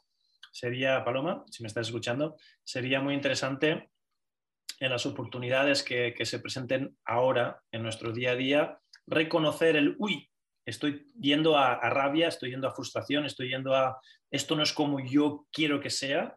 sería, 0.50 1.04
Paloma, 1.04 1.44
si 1.48 1.62
me 1.62 1.68
estás 1.68 1.86
escuchando, 1.86 2.36
sería 2.64 3.00
muy 3.00 3.14
interesante 3.14 3.90
en 4.80 4.90
las 4.90 5.06
oportunidades 5.06 5.84
que, 5.84 6.12
se 6.24 6.40
presenten 6.40 6.96
ahora 7.04 7.62
en 7.70 7.84
nuestro 7.84 8.12
día 8.12 8.32
a 8.32 8.36
día, 8.36 8.78
reconocer 9.06 9.76
el, 9.76 9.94
uy, 9.98 10.28
estoy 10.66 11.08
yendo 11.20 11.56
a, 11.56 11.76
rabia, 11.88 12.26
estoy 12.26 12.50
yendo 12.50 12.66
a 12.66 12.74
frustración, 12.74 13.24
estoy 13.24 13.50
yendo 13.50 13.76
a, 13.76 14.00
esto 14.28 14.56
no 14.56 14.64
es 14.64 14.72
como 14.72 14.98
yo 14.98 15.46
quiero 15.52 15.78
que 15.78 15.90
sea, 15.90 16.36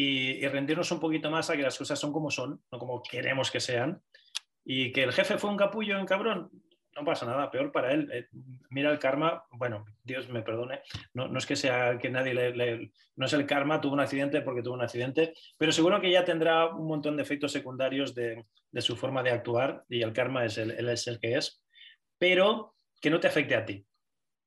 y, 0.00 0.46
rendirnos 0.46 0.92
un 0.92 1.00
poquito 1.00 1.28
más 1.28 1.50
a 1.50 1.56
que 1.56 1.62
las 1.62 1.76
cosas 1.76 1.98
son 1.98 2.12
como 2.12 2.30
son, 2.30 2.62
no 2.70 2.78
como 2.78 3.02
queremos 3.02 3.50
que 3.50 3.58
sean, 3.58 4.00
y 4.64 4.92
que 4.92 5.02
el 5.02 5.12
jefe 5.12 5.38
fue 5.38 5.50
un 5.50 5.56
capullo, 5.56 5.98
un 5.98 6.06
cabrón, 6.06 6.50
no 6.94 7.04
pasa 7.04 7.26
nada, 7.26 7.50
peor 7.50 7.72
para 7.72 7.92
él. 7.92 8.08
Eh, 8.12 8.28
mira 8.70 8.92
el 8.92 9.00
karma, 9.00 9.44
bueno, 9.50 9.84
Dios 10.04 10.28
me 10.28 10.42
perdone, 10.42 10.82
no, 11.14 11.36
es 11.36 11.46
que 11.46 11.56
sea 11.56 11.98
que 11.98 12.10
nadie 12.10 12.32
le, 12.32 12.92
no 13.16 13.26
es 13.26 13.32
el 13.32 13.44
karma, 13.44 13.80
tuvo 13.80 13.94
un 13.94 14.00
accidente 14.00 14.40
porque 14.40 14.62
tuvo 14.62 14.74
un 14.74 14.82
accidente, 14.82 15.34
pero 15.56 15.72
seguro 15.72 16.00
que 16.00 16.12
ya 16.12 16.24
tendrá 16.24 16.66
un 16.66 16.86
montón 16.86 17.16
de 17.16 17.24
efectos 17.24 17.50
secundarios 17.50 18.14
de, 18.14 18.44
su 18.78 18.94
forma 18.94 19.24
de 19.24 19.32
actuar 19.32 19.84
y 19.88 20.02
el 20.02 20.12
karma 20.12 20.44
es 20.44 20.58
el, 20.58 20.88
es 20.88 21.08
el 21.08 21.18
que 21.18 21.34
es, 21.34 21.60
pero 22.18 22.76
que 23.00 23.10
no 23.10 23.18
te 23.18 23.26
afecte 23.26 23.56
a 23.56 23.64
ti, 23.64 23.84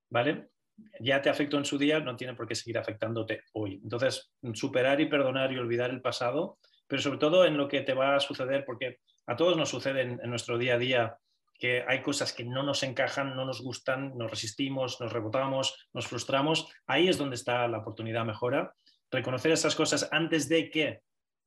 ¿vale? 0.10 0.51
Ya 1.00 1.22
te 1.22 1.30
afectó 1.30 1.58
en 1.58 1.66
su 1.66 1.78
día, 1.78 2.00
no 2.00 2.16
tiene 2.16 2.34
por 2.34 2.48
qué 2.48 2.56
seguir 2.56 2.78
afectándote 2.78 3.44
hoy. 3.54 3.80
Entonces, 3.84 4.32
superar 4.54 5.02
y 5.02 5.08
perdonar 5.08 5.52
y 5.52 5.58
olvidar 5.58 5.90
el 5.90 6.02
pasado, 6.02 6.58
pero 6.88 7.02
sobre 7.02 7.20
todo 7.20 7.46
en 7.46 7.58
lo 7.58 7.68
que 7.68 7.82
te 7.82 7.94
va 7.94 8.16
a 8.16 8.20
suceder, 8.20 8.66
porque 8.66 9.00
a 9.28 9.36
todos 9.36 9.58
nos 9.58 9.70
sucede 9.70 10.02
en 10.02 10.30
nuestro 10.30 10.58
día 10.58 10.76
a 10.76 10.78
día 10.78 11.18
que 11.62 11.86
hay 11.88 12.02
cosas 12.02 12.34
que 12.34 12.44
no 12.44 12.64
nos 12.64 12.82
encajan, 12.82 13.36
no 13.36 13.46
nos 13.46 13.62
gustan, 13.62 14.18
nos 14.18 14.32
resistimos, 14.32 15.00
nos 15.00 15.14
rebotamos, 15.14 15.88
nos 15.94 16.08
frustramos, 16.08 16.68
ahí 16.88 17.08
es 17.08 17.20
donde 17.20 17.36
está 17.36 17.68
la 17.68 17.78
oportunidad 17.78 18.26
mejora. 18.26 18.74
Reconocer 19.12 19.52
esas 19.52 19.76
cosas 19.76 20.10
antes 20.12 20.50
de 20.50 20.72
que 20.72 21.02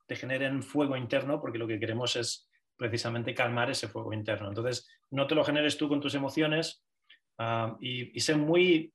te 0.06 0.14
generen 0.14 0.62
fuego 0.62 0.96
interno, 0.96 1.40
porque 1.40 1.58
lo 1.58 1.66
que 1.66 1.80
queremos 1.80 2.14
es 2.14 2.48
precisamente 2.76 3.34
calmar 3.34 3.72
ese 3.72 3.88
fuego 3.88 4.12
interno. 4.12 4.46
Entonces, 4.46 4.88
no 5.10 5.26
te 5.26 5.34
lo 5.34 5.42
generes 5.42 5.76
tú 5.76 5.88
con 5.88 6.00
tus 6.00 6.14
emociones 6.14 6.84
ah, 7.38 7.76
y, 7.80 8.16
y 8.16 8.20
sé 8.20 8.36
muy, 8.36 8.92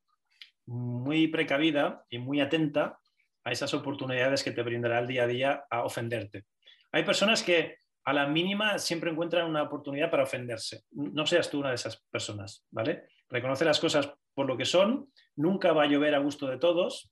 muy 0.70 1.26
precavida 1.26 2.04
y 2.08 2.18
muy 2.18 2.40
atenta 2.40 3.00
a 3.42 3.50
esas 3.50 3.74
oportunidades 3.74 4.44
que 4.44 4.52
te 4.52 4.62
brindará 4.62 5.00
el 5.00 5.08
día 5.08 5.24
a 5.24 5.26
día 5.26 5.64
a 5.68 5.82
ofenderte. 5.82 6.44
Hay 6.92 7.02
personas 7.02 7.42
que 7.42 7.76
a 8.04 8.12
la 8.12 8.28
mínima 8.28 8.78
siempre 8.78 9.10
encuentran 9.10 9.50
una 9.50 9.64
oportunidad 9.64 10.10
para 10.10 10.22
ofenderse. 10.22 10.84
No 10.92 11.26
seas 11.26 11.50
tú 11.50 11.58
una 11.58 11.70
de 11.70 11.74
esas 11.74 12.00
personas, 12.10 12.64
¿vale? 12.70 13.08
Reconoce 13.28 13.64
las 13.64 13.80
cosas 13.80 14.12
por 14.32 14.46
lo 14.46 14.56
que 14.56 14.64
son, 14.64 15.10
nunca 15.34 15.72
va 15.72 15.82
a 15.82 15.86
llover 15.86 16.14
a 16.14 16.20
gusto 16.20 16.46
de 16.46 16.58
todos 16.58 17.10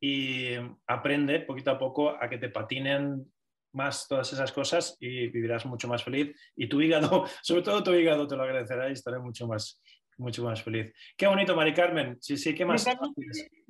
y 0.00 0.54
aprende 0.88 1.40
poquito 1.40 1.70
a 1.70 1.78
poco 1.78 2.10
a 2.10 2.28
que 2.28 2.38
te 2.38 2.48
patinen 2.48 3.32
más 3.72 4.08
todas 4.08 4.32
esas 4.32 4.50
cosas 4.50 4.96
y 4.98 5.28
vivirás 5.28 5.64
mucho 5.64 5.86
más 5.86 6.02
feliz 6.02 6.36
y 6.56 6.68
tu 6.68 6.80
hígado, 6.80 7.24
sobre 7.42 7.62
todo 7.62 7.84
tu 7.84 7.94
hígado 7.94 8.26
te 8.26 8.34
lo 8.34 8.42
agradecerá 8.42 8.88
y 8.88 8.94
estaré 8.94 9.20
mucho 9.20 9.46
más 9.46 9.80
mucho 10.20 10.44
más 10.44 10.62
feliz. 10.62 10.92
Qué 11.16 11.26
bonito, 11.26 11.56
Mari 11.56 11.74
Carmen. 11.74 12.18
Sí, 12.20 12.36
sí, 12.36 12.54
¿qué 12.54 12.64
más? 12.64 12.86
¿Me 12.86 12.96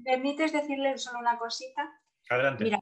permites 0.04 0.52
decirle 0.52 0.98
solo 0.98 1.20
una 1.20 1.38
cosita? 1.38 1.88
Adelante. 2.28 2.64
Mira, 2.64 2.80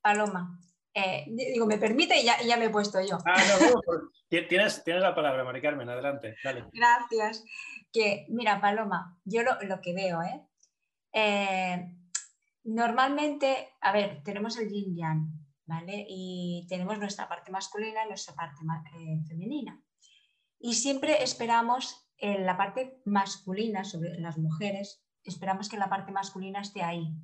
Paloma, 0.00 0.58
eh, 0.94 1.24
digo, 1.28 1.66
me 1.66 1.78
permite 1.78 2.20
y 2.20 2.24
ya, 2.24 2.56
me 2.56 2.66
he 2.66 2.70
puesto 2.70 3.00
yo. 3.00 3.18
Ah, 3.24 3.42
no, 3.60 3.80
tienes, 4.48 4.84
tienes 4.84 5.02
la 5.02 5.14
palabra, 5.14 5.44
Mari 5.44 5.60
Carmen, 5.60 5.88
adelante. 5.88 6.36
Gracias. 6.72 7.44
Que, 7.92 8.26
mira, 8.28 8.60
Paloma, 8.60 9.18
yo 9.24 9.42
lo, 9.42 9.80
que 9.80 9.94
veo, 9.94 10.22
¿eh? 10.22 10.46
¿eh? 11.12 11.94
Normalmente, 12.64 13.70
a 13.80 13.92
ver, 13.92 14.22
tenemos 14.22 14.58
el 14.58 14.68
yin 14.68 14.94
yang, 14.94 15.32
¿vale? 15.64 16.04
Y 16.08 16.66
tenemos 16.68 16.98
nuestra 16.98 17.28
parte 17.28 17.50
masculina 17.50 18.04
y 18.04 18.08
nuestra 18.08 18.34
parte 18.34 18.60
eh, 18.94 19.22
femenina. 19.26 19.80
Y 20.60 20.74
siempre 20.74 21.22
esperamos 21.22 22.07
en 22.18 22.46
la 22.46 22.56
parte 22.56 23.00
masculina, 23.04 23.84
sobre 23.84 24.18
las 24.18 24.38
mujeres, 24.38 25.04
esperamos 25.24 25.68
que 25.68 25.78
la 25.78 25.88
parte 25.88 26.12
masculina 26.12 26.60
esté 26.60 26.82
ahí, 26.82 27.14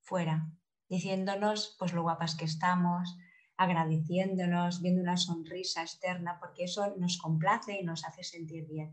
fuera, 0.00 0.50
diciéndonos 0.88 1.76
pues 1.78 1.92
lo 1.92 2.02
guapas 2.02 2.34
que 2.36 2.44
estamos, 2.44 3.16
agradeciéndonos, 3.56 4.82
viendo 4.82 5.02
una 5.02 5.16
sonrisa 5.16 5.82
externa, 5.82 6.38
porque 6.40 6.64
eso 6.64 6.94
nos 6.98 7.18
complace 7.18 7.80
y 7.80 7.84
nos 7.84 8.04
hace 8.04 8.24
sentir 8.24 8.66
bien. 8.66 8.92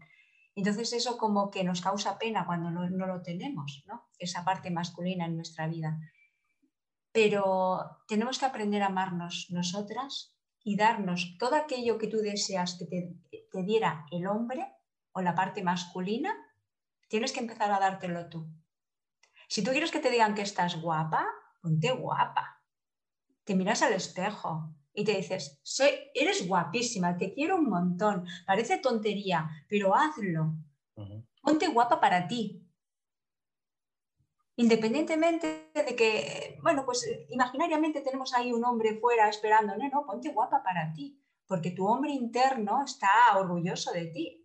Entonces 0.56 0.94
eso 0.94 1.18
como 1.18 1.50
que 1.50 1.64
nos 1.64 1.82
causa 1.82 2.20
pena 2.20 2.46
cuando 2.46 2.70
no, 2.70 3.08
lo 3.08 3.22
tenemos, 3.22 3.84
¿no? 3.88 4.10
esa 4.20 4.44
parte 4.44 4.70
masculina 4.70 5.26
en 5.26 5.36
nuestra 5.36 5.68
vida. 5.68 5.98
Pero 7.12 8.04
tenemos 8.08 8.38
que 8.38 8.46
aprender 8.46 8.84
a 8.84 8.88
amarnos 8.88 9.48
nosotras 9.50 10.38
y 10.64 10.76
darnos 10.76 11.38
todo 11.40 11.56
aquello 11.56 11.98
que 11.98 12.08
tú 12.08 12.18
deseas 12.18 12.76
que 12.78 12.86
te, 12.86 13.16
te 13.52 13.64
diera 13.64 14.06
el 14.12 14.28
hombre 14.28 14.68
o 15.14 15.22
la 15.22 15.36
parte 15.36 15.64
masculina, 15.64 16.34
tienes 17.08 17.32
que 17.32 17.40
empezar 17.40 17.72
a 17.72 17.80
dártelo 17.80 18.30
tú. 18.30 18.48
Si 19.48 19.64
tú 19.64 19.72
quieres 19.72 19.92
que 19.92 20.00
te 20.00 20.10
digan 20.10 20.34
que 20.34 20.44
estás 20.44 20.82
guapa, 20.82 21.28
ponte 21.62 21.92
guapa. 21.92 22.64
Te 23.44 23.56
miras 23.56 23.82
al 23.82 23.94
espejo 23.94 24.74
y 24.94 25.04
te 25.04 25.18
dices, 25.18 25.60
soy, 25.64 25.90
eres 26.14 26.48
guapísima, 26.48 27.18
te 27.18 27.34
quiero 27.34 27.58
un 27.58 27.70
montón, 27.70 28.26
parece 28.46 28.78
tontería, 28.78 29.50
pero 29.68 29.96
hazlo. 29.96 30.54
Ponte 31.42 31.68
guapa 31.68 32.00
para 32.00 32.28
ti. 32.28 32.66
Independientemente 34.56 35.72
de 35.74 35.96
que, 35.96 36.60
bueno, 36.62 36.86
pues 36.86 37.10
imaginariamente 37.30 38.02
tenemos 38.02 38.34
ahí 38.34 38.52
un 38.52 38.64
hombre 38.64 39.00
fuera 39.00 39.28
esperando, 39.28 39.76
no, 39.76 39.90
no, 39.90 40.06
ponte 40.06 40.32
guapa 40.32 40.62
para 40.62 40.94
ti, 40.94 41.20
porque 41.48 41.72
tu 41.72 41.88
hombre 41.88 42.12
interno 42.12 42.84
está 42.84 43.10
orgulloso 43.36 43.92
de 43.92 44.06
ti. 44.08 44.41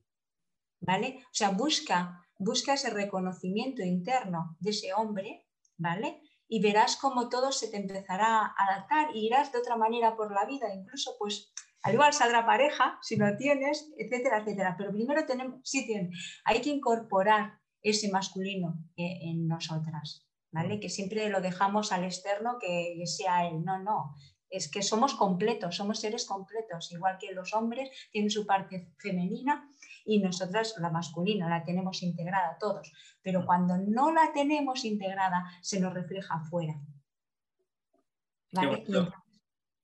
¿Vale? 0.87 1.19
O 1.25 1.35
sea, 1.35 1.51
busca, 1.51 2.25
busca 2.39 2.75
ese 2.75 2.91
reconocimiento 2.91 3.83
interno 3.83 4.57
de 4.61 4.71
ese 4.71 4.95
hombre, 4.95 5.47
¿vale? 5.77 6.21
y 6.49 6.63
verás 6.63 6.97
cómo 6.97 7.29
todo 7.29 7.53
se 7.53 7.69
te 7.69 7.77
empezará 7.77 8.43
a 8.43 8.55
adaptar 8.57 9.09
y 9.15 9.27
irás 9.27 9.53
de 9.53 9.59
otra 9.59 9.77
manera 9.77 10.17
por 10.17 10.33
la 10.33 10.45
vida, 10.47 10.73
incluso 10.75 11.17
pues 11.19 11.53
al 11.83 11.95
igual 11.95 12.13
saldrá 12.13 12.47
pareja 12.47 12.99
si 13.03 13.17
lo 13.17 13.37
tienes, 13.37 13.93
etcétera, 13.97 14.39
etcétera. 14.39 14.75
Pero 14.77 14.93
primero 14.93 15.25
tenemos, 15.27 15.61
sí 15.65 15.87
tiene, 15.87 16.11
hay 16.45 16.61
que 16.61 16.71
incorporar 16.71 17.61
ese 17.83 18.11
masculino 18.11 18.75
en 18.97 19.47
nosotras, 19.47 20.27
¿vale? 20.51 20.81
Que 20.81 20.89
siempre 20.89 21.29
lo 21.29 21.41
dejamos 21.41 21.93
al 21.93 22.05
externo 22.05 22.59
que 22.61 23.01
sea 23.07 23.47
él. 23.47 23.63
No, 23.65 23.81
no, 23.83 24.15
es 24.51 24.71
que 24.71 24.83
somos 24.83 25.15
completos, 25.15 25.77
somos 25.77 26.01
seres 26.01 26.27
completos, 26.27 26.93
igual 26.93 27.19
que 27.19 27.33
los 27.33 27.53
hombres 27.55 27.91
tienen 28.11 28.31
su 28.31 28.47
parte 28.47 28.93
femenina 28.99 29.69
y 30.05 30.21
nosotras 30.21 30.75
la 30.79 30.91
masculina 30.91 31.49
la 31.49 31.65
tenemos 31.65 32.03
integrada 32.03 32.57
todos, 32.59 32.93
pero 33.23 33.45
cuando 33.45 33.77
no 33.77 34.13
la 34.13 34.33
tenemos 34.33 34.85
integrada 34.85 35.45
se 35.63 35.81
nos 35.81 35.93
refleja 35.93 36.35
afuera. 36.35 36.75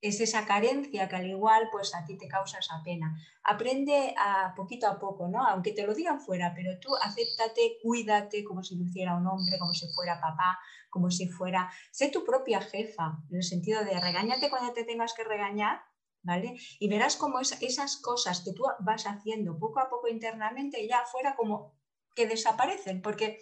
Es 0.03 0.19
esa 0.19 0.45
carencia 0.45 1.07
que 1.07 1.15
al 1.15 1.27
igual 1.27 1.69
pues 1.71 1.95
a 1.95 2.03
ti 2.03 2.17
te 2.17 2.27
causa 2.27 2.59
esa 2.59 2.83
pena. 2.83 3.17
Aprende 3.41 4.13
a 4.17 4.53
poquito 4.53 4.85
a 4.85 4.99
poco, 4.99 5.29
¿no? 5.29 5.47
Aunque 5.47 5.71
te 5.71 5.87
lo 5.87 5.93
digan 5.93 6.19
fuera, 6.19 6.53
pero 6.53 6.77
tú 6.77 6.89
acéptate, 7.01 7.77
cuídate 7.81 8.43
como 8.43 8.61
si 8.63 8.75
lo 8.75 8.83
hiciera 8.83 9.15
un 9.15 9.25
hombre, 9.25 9.57
como 9.57 9.73
si 9.73 9.87
fuera 9.87 10.19
papá, 10.19 10.59
como 10.89 11.09
si 11.09 11.29
fuera, 11.29 11.71
sé 11.91 12.09
tu 12.09 12.25
propia 12.25 12.59
jefa, 12.59 13.17
en 13.29 13.37
el 13.37 13.43
sentido 13.43 13.85
de 13.85 13.97
regáñate 13.97 14.49
cuando 14.49 14.73
te 14.73 14.83
tengas 14.83 15.13
que 15.13 15.23
regañar, 15.23 15.81
¿vale? 16.21 16.57
Y 16.79 16.89
verás 16.89 17.15
cómo 17.15 17.39
esas 17.39 17.95
cosas 18.01 18.41
que 18.41 18.51
tú 18.51 18.63
vas 18.79 19.07
haciendo 19.07 19.57
poco 19.57 19.79
a 19.79 19.89
poco 19.89 20.09
internamente 20.09 20.85
ya 20.85 21.05
fuera 21.05 21.37
como 21.37 21.79
que 22.13 22.27
desaparecen, 22.27 23.01
porque 23.01 23.39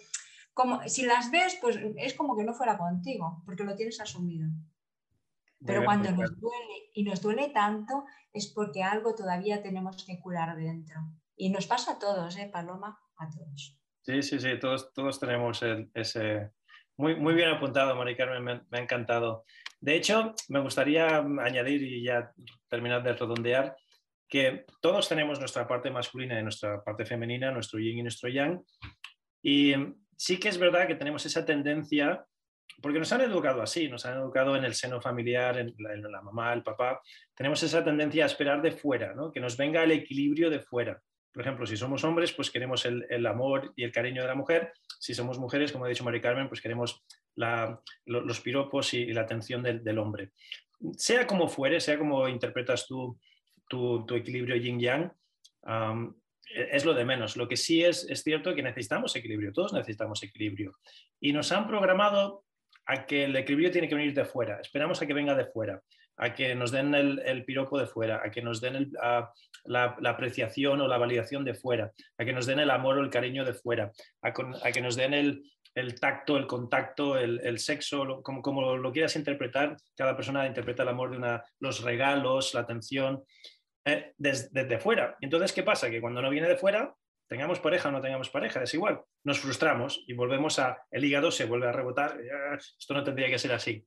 como 0.54 0.80
si 0.88 1.02
las 1.02 1.32
ves, 1.32 1.58
pues 1.60 1.76
es 1.96 2.14
como 2.14 2.36
que 2.36 2.44
no 2.44 2.54
fuera 2.54 2.78
contigo, 2.78 3.42
porque 3.44 3.64
lo 3.64 3.74
tienes 3.74 4.00
asumido. 4.00 4.46
Pero 5.64 5.84
cuando 5.84 6.10
nos 6.10 6.38
duele 6.40 6.90
y 6.94 7.04
nos 7.04 7.20
duele 7.20 7.50
tanto 7.50 8.04
es 8.32 8.48
porque 8.48 8.82
algo 8.82 9.14
todavía 9.14 9.62
tenemos 9.62 10.04
que 10.04 10.18
curar 10.20 10.56
dentro. 10.56 11.00
Y 11.36 11.50
nos 11.50 11.66
pasa 11.66 11.92
a 11.92 11.98
todos, 11.98 12.36
¿eh, 12.36 12.50
Paloma? 12.52 12.98
A 13.16 13.28
todos. 13.30 13.78
Sí, 14.02 14.22
sí, 14.22 14.40
sí, 14.40 14.58
todos, 14.58 14.92
todos 14.92 15.20
tenemos 15.20 15.62
ese, 15.94 16.50
muy, 16.96 17.16
muy 17.16 17.34
bien 17.34 17.48
apuntado, 17.48 17.96
Mari 17.96 18.16
Carmen, 18.16 18.64
me, 18.68 18.78
ha 18.78 18.80
encantado. 18.80 19.44
De 19.80 19.96
hecho, 19.96 20.34
me 20.48 20.60
gustaría 20.60 21.18
añadir 21.18 21.82
y 21.82 22.04
ya 22.04 22.32
terminar 22.68 23.02
de 23.02 23.12
redondear 23.12 23.76
que 24.28 24.64
todos 24.80 25.08
tenemos 25.08 25.38
nuestra 25.38 25.66
parte 25.66 25.90
masculina 25.90 26.38
y 26.38 26.42
nuestra 26.42 26.82
parte 26.82 27.04
femenina, 27.04 27.50
nuestro 27.50 27.78
yin 27.78 27.98
y 27.98 28.02
nuestro 28.02 28.28
yang. 28.28 28.62
Y 29.42 29.74
sí 30.16 30.38
que 30.38 30.48
es 30.48 30.58
verdad 30.58 30.86
que 30.86 30.94
tenemos 30.94 31.26
esa 31.26 31.44
tendencia, 31.44 32.24
porque 32.80 32.98
nos 32.98 33.12
han 33.12 33.20
educado 33.20 33.62
así, 33.62 33.88
nos 33.88 34.06
han 34.06 34.18
educado 34.18 34.56
en 34.56 34.64
el 34.64 34.74
seno 34.74 35.00
familiar, 35.00 35.58
en 35.58 35.74
la, 35.78 36.22
mamá, 36.22 36.52
el 36.52 36.62
papá, 36.62 37.00
tenemos 37.34 37.62
esa 37.62 37.84
tendencia 37.84 38.24
a 38.24 38.26
esperar 38.26 38.62
de 38.62 38.72
fuera, 38.72 39.14
¿no? 39.14 39.30
que 39.30 39.40
nos 39.40 39.56
venga 39.56 39.82
el 39.82 39.90
equilibrio 39.90 40.50
de 40.50 40.60
fuera. 40.60 41.02
Por 41.32 41.42
ejemplo, 41.42 41.66
si 41.66 41.76
somos 41.76 42.04
hombres, 42.04 42.32
pues 42.32 42.50
queremos 42.50 42.84
el, 42.84 43.26
amor 43.26 43.72
y 43.74 43.84
el 43.84 43.92
cariño 43.92 44.20
de 44.20 44.28
la 44.28 44.34
mujer. 44.34 44.72
Si 45.00 45.14
somos 45.14 45.38
mujeres, 45.38 45.72
como 45.72 45.86
ha 45.86 45.88
dicho 45.88 46.04
Mari 46.04 46.20
Carmen, 46.20 46.48
pues 46.48 46.60
queremos 46.60 47.02
los 48.04 48.40
piropos 48.40 48.92
y, 48.92 49.06
la 49.12 49.22
atención 49.22 49.62
del, 49.62 49.98
hombre. 49.98 50.32
Sea 50.94 51.26
como 51.26 51.48
fuere, 51.48 51.80
sea 51.80 51.98
como 51.98 52.28
interpretas 52.28 52.86
tú 52.86 53.18
tu, 53.72 54.14
equilibrio 54.14 54.56
yin-yang, 54.56 55.10
es 56.54 56.84
lo 56.84 56.92
de 56.92 57.04
menos. 57.04 57.36
Lo 57.36 57.48
que 57.48 57.56
sí 57.56 57.82
es, 57.82 58.04
es 58.10 58.22
cierto 58.22 58.54
que 58.54 58.62
necesitamos 58.62 59.16
equilibrio, 59.16 59.52
todos 59.52 59.72
necesitamos 59.72 60.22
equilibrio. 60.22 60.76
Y 61.20 61.32
nos 61.32 61.50
han 61.52 61.66
programado 61.66 62.44
a 62.86 63.06
que 63.06 63.24
el 63.24 63.36
equilibrio 63.36 63.70
tiene 63.70 63.88
que 63.88 63.94
venir 63.94 64.14
de 64.14 64.24
fuera, 64.24 64.60
esperamos 64.60 65.00
a 65.00 65.06
que 65.06 65.14
venga 65.14 65.34
de 65.34 65.46
fuera, 65.46 65.80
a 66.16 66.34
que 66.34 66.54
nos 66.54 66.70
den 66.70 66.94
el, 66.94 67.44
piropo 67.44 67.78
de 67.78 67.86
fuera, 67.86 68.20
a 68.24 68.30
que 68.30 68.42
nos 68.42 68.60
den 68.60 68.92
la, 69.64 69.96
apreciación 70.04 70.80
o 70.80 70.88
la 70.88 70.98
validación 70.98 71.44
de 71.44 71.54
fuera, 71.54 71.92
a 72.18 72.24
que 72.24 72.32
nos 72.32 72.46
den 72.46 72.60
el 72.60 72.70
amor 72.70 72.98
o 72.98 73.02
el 73.02 73.10
cariño 73.10 73.44
de 73.44 73.54
fuera, 73.54 73.92
a, 74.22 74.32
que 74.32 74.80
nos 74.80 74.96
den 74.96 75.14
el, 75.14 75.94
tacto, 76.00 76.36
el 76.36 76.46
contacto, 76.46 77.16
el, 77.16 77.58
sexo, 77.58 78.22
como, 78.22 78.42
como, 78.42 78.76
lo 78.76 78.92
quieras 78.92 79.16
interpretar, 79.16 79.76
cada 79.96 80.16
persona 80.16 80.46
interpreta 80.46 80.82
el 80.82 80.90
amor 80.90 81.10
de 81.10 81.16
una, 81.16 81.44
los 81.60 81.82
regalos, 81.82 82.54
la 82.54 82.60
atención, 82.60 83.22
eh, 83.84 84.12
desde, 84.16 84.48
desde 84.52 84.78
fuera. 84.78 85.16
Entonces, 85.20 85.52
¿qué 85.52 85.62
pasa? 85.62 85.90
Que 85.90 86.00
cuando 86.00 86.22
no 86.22 86.30
viene 86.30 86.48
de 86.48 86.56
fuera, 86.56 86.94
tengamos 87.32 87.60
pareja 87.60 87.88
o 87.88 87.92
no 87.92 88.02
tengamos 88.02 88.28
pareja, 88.28 88.62
es 88.62 88.74
igual, 88.74 89.00
nos 89.24 89.40
frustramos 89.40 90.04
y 90.06 90.12
volvemos 90.12 90.58
a, 90.58 90.84
el 90.90 91.02
hígado 91.02 91.30
se 91.30 91.46
vuelve 91.46 91.66
a 91.66 91.72
rebotar, 91.72 92.20
esto 92.58 92.92
no 92.92 93.02
tendría 93.02 93.30
que 93.30 93.38
ser 93.38 93.52
así. 93.52 93.86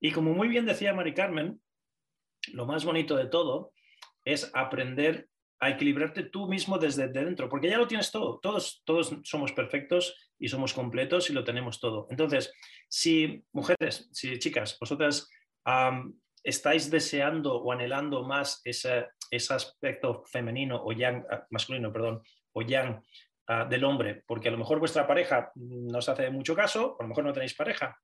Y 0.00 0.10
como 0.10 0.34
muy 0.34 0.48
bien 0.48 0.66
decía 0.66 0.92
Mari 0.92 1.14
Carmen, 1.14 1.60
lo 2.52 2.66
más 2.66 2.84
bonito 2.84 3.16
de 3.16 3.26
todo 3.26 3.72
es 4.24 4.50
aprender 4.52 5.28
a 5.60 5.70
equilibrarte 5.70 6.24
tú 6.24 6.48
mismo 6.48 6.76
desde 6.76 7.06
dentro, 7.06 7.48
porque 7.48 7.70
ya 7.70 7.78
lo 7.78 7.86
tienes 7.86 8.10
todo, 8.10 8.40
todos, 8.40 8.82
todos 8.84 9.16
somos 9.22 9.52
perfectos 9.52 10.16
y 10.36 10.48
somos 10.48 10.74
completos 10.74 11.30
y 11.30 11.34
lo 11.34 11.44
tenemos 11.44 11.78
todo. 11.78 12.08
Entonces, 12.10 12.52
si 12.88 13.44
mujeres, 13.52 14.08
si 14.10 14.40
chicas, 14.40 14.76
vosotras 14.80 15.30
estáis 16.42 16.90
deseando 16.90 17.62
o 17.62 17.70
anhelando 17.70 18.24
más 18.24 18.60
ese, 18.64 19.06
ese 19.30 19.54
aspecto 19.54 20.24
femenino 20.26 20.82
o 20.82 20.90
yang, 20.90 21.24
ah, 21.30 21.46
masculino, 21.50 21.92
perdón, 21.92 22.22
o 22.52 22.62
yang 22.62 23.02
ah, 23.48 23.64
del 23.64 23.84
hombre, 23.84 24.22
porque 24.26 24.48
a 24.48 24.52
lo 24.52 24.58
mejor 24.58 24.78
vuestra 24.78 25.06
pareja 25.06 25.52
no 25.56 25.98
os 25.98 26.08
hace 26.08 26.30
mucho 26.30 26.54
caso, 26.54 26.96
a 26.98 27.02
lo 27.02 27.08
mejor 27.08 27.24
no 27.24 27.32
tenéis 27.32 27.54
pareja, 27.54 27.98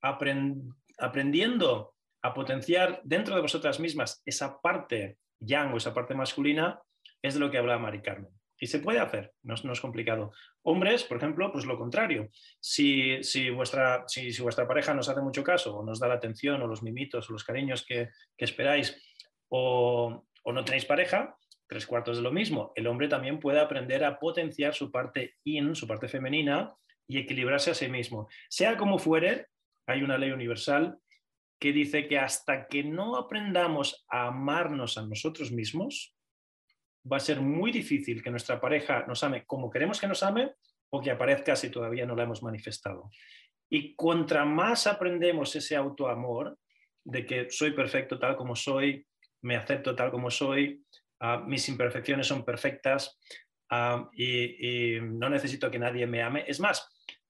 aprendiendo 0.00 1.94
a 2.22 2.34
potenciar 2.34 3.00
dentro 3.04 3.34
de 3.34 3.42
vosotras 3.42 3.80
mismas 3.80 4.22
esa 4.24 4.60
parte 4.60 5.18
yang 5.40 5.72
o 5.72 5.76
esa 5.76 5.94
parte 5.94 6.14
masculina, 6.14 6.80
es 7.22 7.34
de 7.34 7.40
lo 7.40 7.50
que 7.50 7.58
habla 7.58 7.78
Mari 7.78 8.02
Carmen. 8.02 8.32
Y 8.62 8.66
se 8.66 8.78
puede 8.78 8.98
hacer, 8.98 9.32
no, 9.42 9.54
es 9.54 9.80
complicado. 9.80 10.32
Hombres, 10.62 11.04
por 11.04 11.16
ejemplo, 11.16 11.50
pues 11.50 11.64
lo 11.64 11.78
contrario. 11.78 12.28
Si, 12.60 13.18
vuestra, 13.54 14.04
si, 14.06 14.38
vuestra 14.42 14.68
pareja 14.68 14.92
nos 14.92 15.08
hace 15.08 15.22
mucho 15.22 15.42
caso, 15.42 15.78
o 15.78 15.84
nos 15.84 15.98
da 15.98 16.08
la 16.08 16.14
atención, 16.14 16.60
o 16.60 16.66
los 16.66 16.82
mimitos, 16.82 17.28
o 17.28 17.32
los 17.32 17.42
cariños 17.42 17.86
que, 17.86 18.10
esperáis, 18.36 19.00
o, 19.48 20.26
o, 20.44 20.52
no 20.52 20.62
tenéis 20.62 20.84
pareja, 20.84 21.38
tres 21.70 21.86
cuartos 21.86 22.16
de 22.16 22.22
lo 22.24 22.32
mismo. 22.32 22.72
El 22.74 22.88
hombre 22.88 23.06
también 23.06 23.38
puede 23.38 23.60
aprender 23.60 24.04
a 24.04 24.18
potenciar 24.18 24.74
su 24.74 24.90
parte 24.90 25.36
in, 25.44 25.76
su 25.76 25.86
parte 25.86 26.08
femenina, 26.08 26.74
y 27.06 27.18
equilibrarse 27.18 27.70
a 27.70 27.74
sí 27.74 27.88
mismo. 27.88 28.28
Sea 28.48 28.76
como 28.76 28.98
fuere, 28.98 29.46
hay 29.86 30.02
una 30.02 30.18
ley 30.18 30.32
universal 30.32 30.98
que 31.60 31.72
dice 31.72 32.08
que 32.08 32.18
hasta 32.18 32.66
que 32.66 32.82
no 32.82 33.16
aprendamos 33.16 34.04
a 34.08 34.26
amarnos 34.26 34.98
a 34.98 35.06
nosotros 35.06 35.52
mismos, 35.52 36.14
va 37.10 37.18
a 37.18 37.20
ser 37.20 37.40
muy 37.40 37.70
difícil 37.70 38.22
que 38.22 38.30
nuestra 38.30 38.60
pareja 38.60 39.04
nos 39.06 39.22
ame 39.22 39.44
como 39.44 39.70
queremos 39.70 40.00
que 40.00 40.08
nos 40.08 40.22
ame 40.22 40.52
o 40.90 41.00
que 41.00 41.10
aparezca 41.10 41.54
si 41.54 41.70
todavía 41.70 42.04
no 42.04 42.16
la 42.16 42.24
hemos 42.24 42.42
manifestado. 42.42 43.10
Y 43.68 43.94
contra 43.94 44.44
más 44.44 44.88
aprendemos 44.88 45.54
ese 45.54 45.76
autoamor 45.76 46.58
de 47.04 47.26
que 47.26 47.50
soy 47.50 47.72
perfecto 47.72 48.18
tal 48.18 48.36
como 48.36 48.56
soy, 48.56 49.06
me 49.42 49.56
acepto 49.56 49.94
tal 49.94 50.10
como 50.10 50.30
soy, 50.30 50.84
Ah, 51.20 51.44
mis 51.46 51.68
imperfecciones 51.68 52.26
son 52.26 52.44
perfectas 52.44 53.18
ah, 53.70 54.08
y, 54.14 54.98
no 55.02 55.28
necesito 55.28 55.70
que 55.70 55.78
nadie 55.78 56.06
me 56.06 56.22
ame. 56.22 56.44
Es 56.46 56.60
más, 56.60 56.88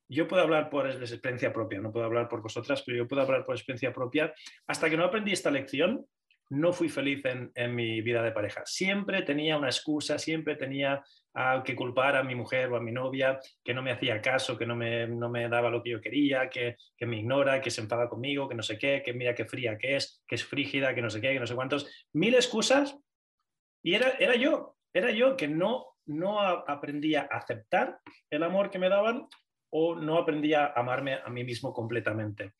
yo 0.09 0.28
puedo 0.28 0.43
hablar 0.43 0.70
por 0.70 0.88
experiencia 0.88 1.53
propia, 1.53 1.80
no 1.80 1.93
puedo 1.93 2.07
hablar 2.07 2.28
por 2.28 2.41
vosotras, 2.41 2.82
pero 2.86 2.99
yo 2.99 3.09
puedo 3.09 3.22
hablar 3.22 3.45
por 3.45 3.57
experiencia 3.57 3.93
propia. 3.93 4.32
Hasta 4.66 4.88
que 4.88 4.97
no 4.97 5.05
aprendí 5.05 5.32
esta 5.32 5.51
lección, 5.51 6.07
no 6.51 6.72
fui 6.72 6.88
feliz 6.88 7.22
en, 7.24 7.74
mi 7.74 8.01
vida 8.01 8.22
de 8.22 8.32
pareja. 8.32 8.62
Siempre 8.64 9.22
tenía 9.22 9.57
una 9.57 9.68
excusa, 9.68 10.18
siempre 10.18 10.57
tenía 10.57 11.03
que 11.64 11.76
culpar 11.76 12.16
a 12.16 12.24
mi 12.24 12.34
mujer 12.34 12.72
o 12.72 12.76
a 12.76 12.80
mi 12.80 12.91
novia, 12.91 13.38
que 13.62 13.72
no 13.72 13.82
me 13.82 13.93
hacía 13.93 14.20
caso, 14.20 14.59
que 14.59 14.66
no 14.66 14.74
me, 14.74 15.07
no 15.07 15.30
me 15.30 15.49
daba 15.49 15.70
lo 15.70 15.80
que 15.80 15.91
yo 15.91 16.01
quería, 16.01 16.51
que, 16.51 16.74
que, 16.97 17.07
me 17.07 17.18
ignora, 17.18 17.61
que 17.61 17.70
se 17.70 17.80
enfada 17.80 18.09
conmigo, 18.09 18.49
que 18.49 18.57
no 18.57 18.64
sé 18.64 18.78
qué, 18.78 19.01
que 19.05 19.12
mira 19.12 19.32
qué 19.32 19.45
fría 19.45 19.78
que 19.78 19.95
es, 19.95 20.24
que 20.26 20.34
es 20.34 20.45
frígida, 20.45 20.93
que 20.93 21.03
no 21.03 21.11
sé 21.11 21.20
qué, 21.20 21.32
que 21.32 21.41
no 21.41 21.47
sé 21.47 21.55
cuántos. 21.55 21.88
Mil 22.12 22.34
excusas 22.34 22.99
y 23.82 23.94
era, 23.94 24.10
era 24.18 24.34
yo, 24.34 24.76
era 24.92 25.10
yo 25.10 25.36
que 25.36 25.48
no, 25.48 25.86
no 26.06 26.40
aprendía 26.40 27.28
a 27.30 27.38
aceptar 27.38 28.00
el 28.30 28.42
amor 28.42 28.70
que 28.70 28.78
me 28.78 28.88
daban 28.88 29.26
o 29.70 29.94
no 29.94 30.18
aprendía 30.18 30.66
a 30.66 30.80
amarme 30.80 31.14
a 31.14 31.30
mí 31.30 31.44
mismo 31.44 31.72
completamente. 31.72 32.54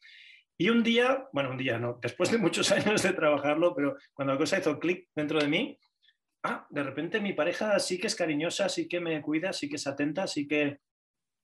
Y 0.61 0.69
un 0.69 0.83
día, 0.83 1.27
bueno, 1.33 1.51
un 1.51 1.57
día 1.57 1.79
no, 1.79 1.99
después 2.01 2.31
de 2.31 2.39
muchos 2.39 2.71
años 2.73 3.03
de 3.03 3.13
trabajarlo, 3.13 3.75
pero 3.75 3.97
cuando 4.13 4.35
la 4.35 4.39
cosa 4.39 4.59
hizo 4.59 4.79
clic 4.79 5.09
dentro 5.15 5.41
de 5.41 5.49
mí, 5.49 5.79
ah, 6.45 6.67
de 6.71 6.83
repente 6.83 7.21
mi 7.21 7.33
pareja 7.33 7.79
sí 7.79 7.99
que 7.99 8.07
es 8.07 8.15
cariñosa, 8.15 8.69
sí 8.69 8.89
que 8.89 9.01
me 9.01 9.21
cuida, 9.23 9.53
sí 9.53 9.69
que 9.69 9.77
es 9.77 9.87
atenta, 9.87 10.27
sí 10.27 10.47
que, 10.47 10.79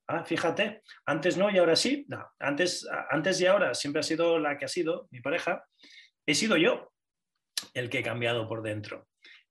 ah, 0.08 0.24
fíjate, 0.24 0.82
antes 1.06 1.36
no 1.36 1.50
y 1.50 1.58
ahora 1.58 1.76
sí, 1.76 2.04
no, 2.08 2.24
antes, 2.38 2.86
antes 3.10 3.40
y 3.40 3.46
ahora 3.46 3.74
siempre 3.74 4.00
ha 4.00 4.04
sido 4.04 4.38
la 4.38 4.58
que 4.58 4.66
ha 4.66 4.68
sido 4.68 5.08
mi 5.10 5.20
pareja, 5.20 5.64
he 6.26 6.34
sido 6.34 6.56
yo 6.56 6.92
el 7.74 7.88
que 7.88 8.00
he 8.00 8.02
cambiado 8.02 8.46
por 8.46 8.62
dentro. 8.62 9.08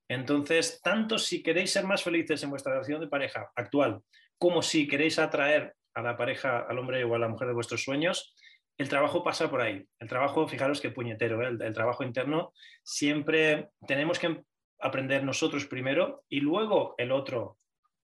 Entonces, 0.08 0.82
tanto 0.84 1.18
si 1.18 1.42
queréis 1.42 1.72
ser 1.72 1.86
más 1.86 2.04
felices 2.04 2.44
en 2.44 2.50
vuestra 2.50 2.74
relación 2.74 3.02
de 3.02 3.08
pareja 3.08 3.52
actual, 3.56 4.02
como 4.38 4.62
si 4.62 4.88
queréis 4.88 5.18
atraer 5.20 5.74
a 5.94 6.02
la 6.02 6.18
pareja, 6.18 6.60
al 6.60 6.78
hombre 6.78 7.04
o 7.04 7.16
a 7.16 7.20
la 7.20 7.28
mujer 7.28 7.48
de 7.48 7.54
vuestros 7.54 7.84
sueños, 7.84 8.36
el 8.78 8.90
trabajo 8.90 9.24
pasa 9.24 9.50
por 9.50 9.62
ahí. 9.62 9.88
El 10.00 10.10
trabajo, 10.10 10.48
fijaros 10.48 10.82
qué 10.82 10.92
puñetero, 10.92 11.42
¿eh? 11.42 11.58
el, 11.60 11.74
trabajo 11.74 12.04
interno, 12.04 12.54
siempre 12.84 13.70
tenemos 13.88 14.20
que 14.20 14.44
aprender 14.80 15.24
nosotros 15.24 15.66
primero 15.66 16.24
y 16.28 16.42
luego 16.42 16.96
el 16.98 17.12
otro 17.12 17.58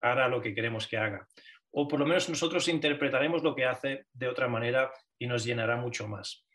hará 0.02 0.28
lo 0.28 0.41
que 0.41 0.54
queremos 0.54 0.88
que 0.88 0.98
haga. 0.98 1.28
O 1.72 1.88
por 1.88 2.00
lo 2.00 2.06
menos 2.06 2.30
nosotros 2.30 2.68
interpretaremos 2.68 3.43
lo 3.43 3.56
que 3.56 3.66
hace 3.66 4.06
de 4.14 4.28
otra 4.28 4.48
manera 4.48 4.91
y 5.18 5.28
nos 5.28 5.45
llenará 5.45 5.78
mucho 5.78 6.08
más. 6.08 6.47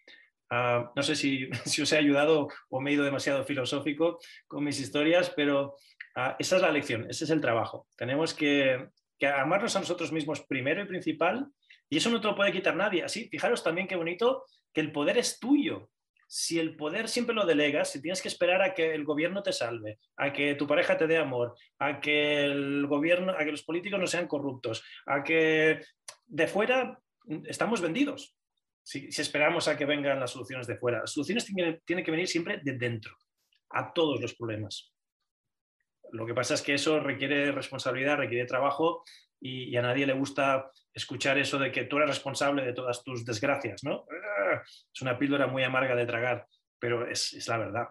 Ah, 0.55 0.93
no 0.95 1.03
sé 1.03 1.17
si, 1.17 1.49
os 1.81 1.93
he 1.93 1.97
ayudado 1.97 2.49
o 2.69 2.81
me 2.81 2.91
he 2.91 2.95
ido 2.95 3.05
demasiado 3.05 3.43
filosófico 3.43 4.19
con 4.47 4.63
mis 4.63 4.79
historias, 4.79 5.33
pero 5.35 5.77
ah, 6.15 6.37
esa 6.39 6.57
es 6.57 6.63
la 6.63 6.71
lección, 6.71 7.07
ese 7.09 7.25
es 7.25 7.31
el 7.31 7.41
trabajo. 7.41 7.87
Tenemos 7.97 8.35
que, 8.35 8.87
amarnos 9.35 9.75
a 9.77 9.81
nosotros 9.81 10.13
mismos 10.13 10.43
primero 10.43 10.83
y 10.83 10.87
principal, 10.87 11.47
y 11.89 11.97
eso 11.97 12.11
no 12.11 12.21
te 12.21 12.27
lo 12.27 12.37
puede 12.37 12.53
quitar 12.53 12.77
nadie. 12.77 13.03
Así, 13.03 13.29
fijaros 13.31 13.65
también 13.65 13.89
qué 13.89 13.97
bonito 13.97 14.45
que 14.75 14.83
el 14.83 14.93
poder 14.93 15.17
es 15.17 15.41
tuyo. 15.41 15.89
Si 16.29 16.59
el 16.59 16.77
poder 16.77 17.09
siempre 17.09 17.35
lo 17.35 17.47
delegas, 17.47 17.91
si 17.91 18.03
tienes 18.03 18.21
que 18.21 18.29
esperar 18.29 18.61
a 18.61 18.75
que 18.75 18.95
el 18.95 19.05
gobierno 19.05 19.43
te 19.43 19.53
salve, 19.53 19.99
a 20.17 20.35
que 20.35 20.55
tu 20.55 20.67
pareja 20.67 20.99
te 20.99 21.07
dé 21.07 21.17
amor, 21.17 21.55
a 21.79 21.99
que 22.01 22.45
el 22.45 22.87
gobierno, 22.87 23.33
a 23.33 23.45
que 23.45 23.53
los 23.53 23.63
políticos 23.63 24.01
no 24.01 24.07
sean 24.07 24.29
corruptos, 24.29 24.85
a 25.07 25.23
que 25.23 25.81
de 26.27 26.47
fuera 26.47 26.99
estamos 27.47 27.81
vendidos 27.81 28.37
si, 28.83 29.09
esperamos 29.09 29.69
a 29.69 29.77
que 29.77 29.87
vengan 29.87 30.21
las 30.21 30.33
soluciones 30.33 30.67
de 30.67 30.77
fuera. 30.77 31.01
Las 31.01 31.13
soluciones 31.13 31.45
tienen, 31.45 32.05
que 32.05 32.11
venir 32.11 32.29
siempre 32.29 32.61
de 32.63 32.77
dentro, 32.77 33.17
a 33.71 33.93
todos 33.93 34.21
los 34.21 34.35
problemas. 34.35 34.93
Lo 36.11 36.27
que 36.27 36.35
pasa 36.35 36.55
es 36.55 36.63
que 36.63 36.75
eso 36.75 37.01
requiere 37.01 37.53
responsabilidad, 37.53 38.19
requiere 38.19 38.45
trabajo 38.45 39.05
y, 39.41 39.75
a 39.77 39.83
nadie 39.83 40.07
le 40.07 40.13
gusta 40.13 40.71
escuchar 40.93 41.39
eso 41.39 41.59
de 41.59 41.73
que 41.73 41.85
tú 41.85 41.97
eres 41.97 42.11
responsable 42.11 42.65
de 42.65 42.75
todas 42.75 43.03
tus 43.03 43.25
desgracias, 43.25 43.83
¿no? 43.83 44.05
Es 44.93 45.01
una 45.01 45.19
píldora 45.19 45.47
muy 45.47 45.63
amarga 45.63 45.97
de 45.97 46.07
tragar, 46.07 46.47
pero 46.79 47.09
es, 47.09 47.47
la 47.49 47.57
verdad. 47.57 47.89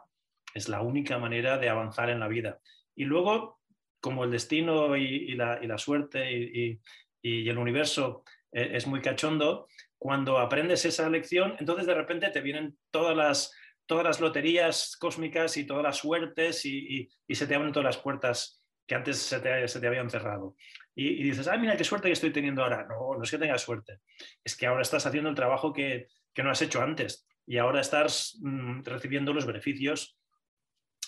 Es 0.54 0.70
la 0.70 0.82
única 0.82 1.18
manera 1.18 1.58
de 1.58 1.70
avanzar 1.70 2.10
en 2.10 2.20
la 2.20 2.28
vida. 2.28 2.60
Y 2.96 3.06
luego, 3.06 3.60
como 4.00 4.24
el 4.24 4.32
destino 4.32 4.96
y, 4.96 5.34
la, 5.36 5.78
suerte 5.78 6.32
y, 6.32 6.80
el 7.24 7.58
universo 7.58 8.24
eh, 8.52 8.72
es 8.74 8.86
muy 8.86 9.02
cachondo, 9.02 9.68
cuando 10.02 10.40
aprendes 10.40 10.84
esa 10.84 11.08
lección, 11.12 11.56
entonces 11.60 11.86
de 11.86 11.94
repente 11.94 12.28
te 12.32 12.42
vienen 12.42 12.76
todas 12.90 13.16
las, 13.16 13.54
todas 13.86 14.04
las 14.04 14.20
loterías 14.20 14.98
cósmicas 15.00 15.58
y 15.58 15.68
todas 15.68 15.84
las 15.84 15.98
suertes 15.98 16.66
y, 16.66 17.08
se 17.30 17.46
te 17.46 17.54
abren 17.54 17.72
todas 17.72 17.86
las 17.86 17.98
puertas 18.00 18.64
que 18.88 18.96
antes 18.96 19.20
se 19.20 19.40
te, 19.40 19.88
habían 19.88 20.10
cerrado. 20.10 20.56
Y, 20.96 21.22
dices, 21.22 21.48
ah, 21.48 21.56
mira 21.56 21.78
qué 21.78 21.84
suerte 21.84 22.08
que 22.08 22.14
estoy 22.14 22.32
teniendo 22.34 22.64
ahora. 22.64 22.88
No, 22.90 23.16
no 23.16 23.22
es 23.22 23.30
que 23.30 23.38
tengas 23.38 23.62
suerte, 23.62 24.00
es 24.44 24.58
que 24.58 24.66
ahora 24.66 24.82
estás 24.82 25.06
haciendo 25.06 25.30
el 25.30 25.36
trabajo 25.36 25.72
que, 25.72 26.08
no 26.36 26.50
has 26.50 26.64
hecho 26.64 26.82
antes 26.82 27.28
y 27.46 27.60
ahora 27.60 27.80
estás 27.80 28.40
mm, 28.42 28.82
recibiendo 28.82 29.34
los 29.34 29.46
beneficios, 29.46 30.18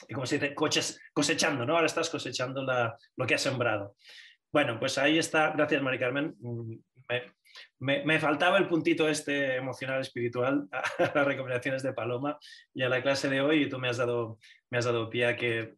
y 0.07 0.13
como 0.13 0.27
se 0.27 0.37
dice, 0.37 0.53
cosechando, 1.13 1.65
¿no? 1.65 1.73
Ahora 1.73 1.87
estás 1.87 2.11
cosechando 2.11 2.63
lo 3.15 3.25
que 3.25 3.33
has 3.33 3.41
sembrado. 3.41 3.95
Bueno, 4.51 4.79
pues 4.79 4.99
ahí 4.99 5.17
está. 5.17 5.49
Gracias, 5.49 5.81
Mari 5.81 5.97
Carmen. 5.97 6.35
Mm, 6.39 6.75
me, 7.79 8.19
faltaba 8.19 8.57
el 8.57 8.67
puntito 8.67 9.07
este 9.07 9.55
emocional 9.55 10.01
espiritual 10.01 10.67
a, 10.71 10.83
las 11.13 11.25
recomendaciones 11.25 11.83
de 11.83 11.93
Paloma 11.93 12.37
y 12.73 12.83
a 12.83 12.89
la 12.89 13.01
clase 13.01 13.29
de 13.29 13.41
hoy 13.41 13.63
y 13.63 13.69
tú 13.69 13.79
me 13.79 13.89
has 13.89 13.97
dado, 13.97 14.39
me 14.69 14.77
has 14.77 14.85
dado 14.85 15.09
pie 15.09 15.25
a 15.25 15.35
que 15.35 15.75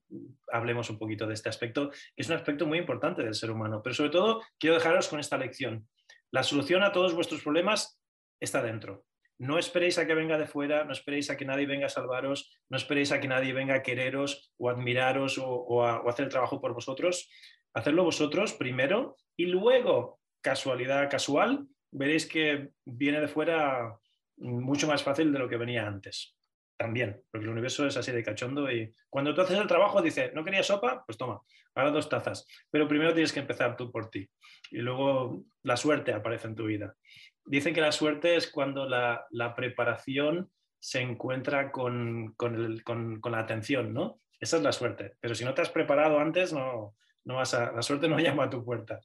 hablemos 0.51 0.89
un 0.89 0.99
poquito 0.99 1.27
de 1.27 1.33
este 1.33 1.49
aspecto, 1.49 1.89
que 1.89 2.21
es 2.21 2.29
un 2.29 2.35
aspecto 2.35 2.65
muy 2.65 2.77
importante 2.77 3.23
del 3.23 3.35
ser 3.35 3.51
humano. 3.51 3.81
Pero 3.83 3.95
sobre 3.95 4.11
todo 4.11 4.41
quiero 4.59 4.75
dejaros 4.75 5.07
con 5.07 5.19
esta 5.19 5.37
lección. 5.37 5.87
La 6.31 6.43
solución 6.43 6.83
a 6.83 6.91
todos 6.91 7.13
vuestros 7.13 7.41
problemas 7.41 7.99
está 8.39 8.61
dentro. 8.61 9.05
No 9.37 9.59
esperéis 9.59 9.97
a 9.97 10.07
que 10.07 10.13
venga 10.13 10.37
de 10.37 10.47
fuera, 10.47 10.85
no 10.85 10.93
esperéis 10.93 11.29
a 11.29 11.35
que 11.35 11.43
nadie 11.43 11.65
venga 11.65 11.87
a 11.87 11.89
salvaros, 11.89 12.51
no 12.69 12.77
esperéis 12.77 13.11
a 13.11 13.19
que 13.19 13.27
nadie 13.27 13.51
venga 13.51 13.75
a 13.75 13.83
quereros 13.83 14.53
o 14.57 14.69
admiraros 14.69 15.37
o, 15.37 15.83
a, 15.85 16.01
o 16.01 16.09
hacer 16.09 16.25
el 16.25 16.31
trabajo 16.31 16.61
por 16.61 16.73
vosotros. 16.73 17.29
Hacerlo 17.73 18.05
vosotros 18.05 18.53
primero 18.53 19.17
y 19.35 19.47
luego, 19.47 20.19
casualidad 20.45 21.09
casual, 21.09 21.65
veréis 21.89 22.27
que 22.27 22.69
viene 22.85 23.19
de 23.19 23.27
fuera 23.27 23.97
mucho 24.37 24.85
más 24.85 25.01
fácil 25.01 25.33
de 25.33 25.39
lo 25.39 25.49
que 25.49 25.57
venía 25.57 25.87
antes. 25.87 26.37
También, 26.77 27.19
porque 27.31 27.45
el 27.45 27.51
universo 27.51 27.87
es 27.87 27.97
así 27.97 28.11
de 28.11 28.21
cachondo 28.21 28.69
y 28.69 28.93
cuando 29.09 29.33
tú 29.33 29.41
haces 29.41 29.57
el 29.57 29.65
trabajo 29.65 30.03
dice, 30.03 30.31
¿no 30.35 30.43
quería 30.43 30.61
sopa? 30.61 31.03
Pues 31.03 31.17
toma, 31.17 31.41
ahora 31.73 31.89
dos 31.89 32.09
tazas. 32.09 32.45
Pero 32.69 32.87
primero 32.87 33.13
tienes 33.13 33.33
que 33.33 33.39
empezar 33.39 33.75
tú 33.75 33.91
por 33.91 34.11
ti 34.11 34.29
y 34.69 34.77
luego 34.77 35.45
la 35.63 35.77
suerte 35.77 36.13
aparece 36.13 36.47
en 36.47 36.55
tu 36.55 36.65
vida. 36.65 36.95
Dicen 37.43 37.73
que 37.73 37.81
la 37.81 37.91
suerte 37.91 38.35
es 38.35 38.51
cuando 38.51 38.87
la, 38.87 39.25
preparación 39.55 40.51
se 40.79 41.01
encuentra 41.01 41.71
con, 41.71 42.35
la 42.37 43.39
atención, 43.39 43.93
¿no? 43.95 44.19
Esa 44.39 44.57
es 44.57 44.63
la 44.63 44.73
suerte. 44.73 45.13
Pero 45.19 45.33
si 45.33 45.43
no 45.43 45.55
te 45.55 45.63
has 45.63 45.69
preparado 45.69 46.19
antes, 46.19 46.53
no, 46.53 46.93
no 47.23 47.35
vas 47.35 47.53
a, 47.53 47.71
la 47.71 47.81
suerte 47.81 48.07
no 48.07 48.19
llama 48.19 48.45
a 48.45 48.49
tu 48.49 48.63
puerta. 48.63 49.01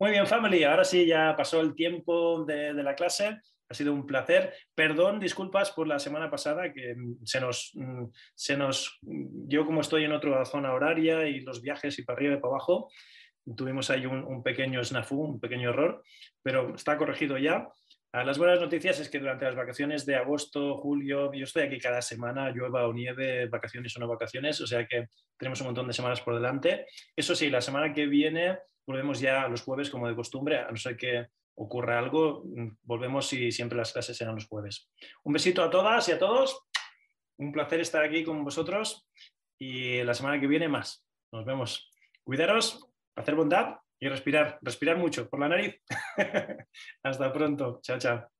Muy 0.00 0.12
bien, 0.12 0.26
family. 0.26 0.64
Ahora 0.64 0.82
sí, 0.82 1.04
ya 1.04 1.36
pasó 1.36 1.60
el 1.60 1.74
tiempo 1.74 2.42
de, 2.46 2.72
la 2.72 2.94
clase. 2.94 3.38
Ha 3.68 3.74
sido 3.74 3.92
un 3.92 4.06
placer. 4.06 4.54
Perdón, 4.74 5.20
disculpas 5.20 5.72
por 5.72 5.86
la 5.86 5.98
semana 5.98 6.30
pasada 6.30 6.72
que 6.72 6.96
se 7.22 7.38
nos, 7.38 7.76
se 8.34 8.56
nos, 8.56 8.98
yo 9.02 9.66
como 9.66 9.82
estoy 9.82 10.04
en 10.04 10.12
otra 10.12 10.42
zona 10.46 10.72
horaria 10.72 11.28
y 11.28 11.40
los 11.40 11.60
viajes 11.60 11.98
y 11.98 12.02
para 12.02 12.16
arriba 12.16 12.36
y 12.36 12.38
para 12.38 12.54
abajo, 12.54 12.90
tuvimos 13.54 13.90
ahí 13.90 14.06
un, 14.06 14.42
pequeño 14.42 14.82
snafu, 14.82 15.20
un 15.20 15.38
pequeño 15.38 15.68
error, 15.68 16.02
pero 16.42 16.74
está 16.74 16.96
corregido 16.96 17.36
ya. 17.36 17.68
Ah, 18.10 18.24
las 18.24 18.38
buenas 18.38 18.58
noticias 18.58 18.98
es 19.00 19.10
que 19.10 19.18
durante 19.18 19.44
las 19.44 19.54
vacaciones 19.54 20.06
de 20.06 20.16
agosto, 20.16 20.78
julio, 20.78 21.30
yo 21.34 21.44
estoy 21.44 21.64
aquí 21.64 21.78
cada 21.78 22.00
semana, 22.00 22.50
llueva 22.50 22.88
o 22.88 22.94
nieve, 22.94 23.48
vacaciones 23.48 23.94
o 23.98 24.00
no 24.00 24.08
vacaciones, 24.08 24.62
o 24.62 24.66
sea 24.66 24.86
que 24.86 25.08
tenemos 25.36 25.60
un 25.60 25.66
montón 25.66 25.86
de 25.86 25.92
semanas 25.92 26.22
por 26.22 26.34
delante. 26.34 26.86
Eso 27.14 27.34
sí, 27.36 27.50
la 27.50 27.60
semana 27.60 27.92
que 27.92 28.06
viene 28.06 28.56
volvemos 28.90 29.20
ya 29.20 29.46
los 29.46 29.62
jueves 29.62 29.88
como 29.88 30.08
de 30.08 30.16
costumbre, 30.16 30.58
a 30.58 30.70
no 30.70 30.76
ser 30.76 30.96
que 30.96 31.28
ocurra 31.54 31.98
algo, 31.98 32.42
mm, 32.44 32.78
volvemos 32.82 33.32
y 33.32 33.52
siempre 33.52 33.78
las 33.78 33.92
clases 33.92 34.16
serán 34.16 34.34
los 34.34 34.48
jueves. 34.48 34.90
Un 35.22 35.32
besito 35.32 35.62
a 35.62 35.70
todas 35.70 36.08
y 36.08 36.12
a 36.12 36.18
todos, 36.18 36.66
un 37.38 37.52
placer 37.52 37.80
estar 37.80 38.02
aquí 38.02 38.24
con 38.24 38.42
vosotros 38.44 39.06
y 39.60 40.02
la 40.02 40.14
semana 40.14 40.40
que 40.40 40.48
viene 40.48 40.68
más. 40.68 41.06
Nos 41.32 41.44
vemos. 41.44 41.88
Cuidaros 42.24 42.90
hacer 43.14 43.36
bondad 43.36 43.76
y 44.00 44.08
respirar, 44.08 44.58
respirar 44.60 44.96
mucho 44.96 45.28
por 45.28 45.38
la 45.38 45.48
nariz. 45.48 45.80
Hasta 47.04 47.32
pronto, 47.32 47.78
chao, 47.82 47.98
chao. 47.98 48.39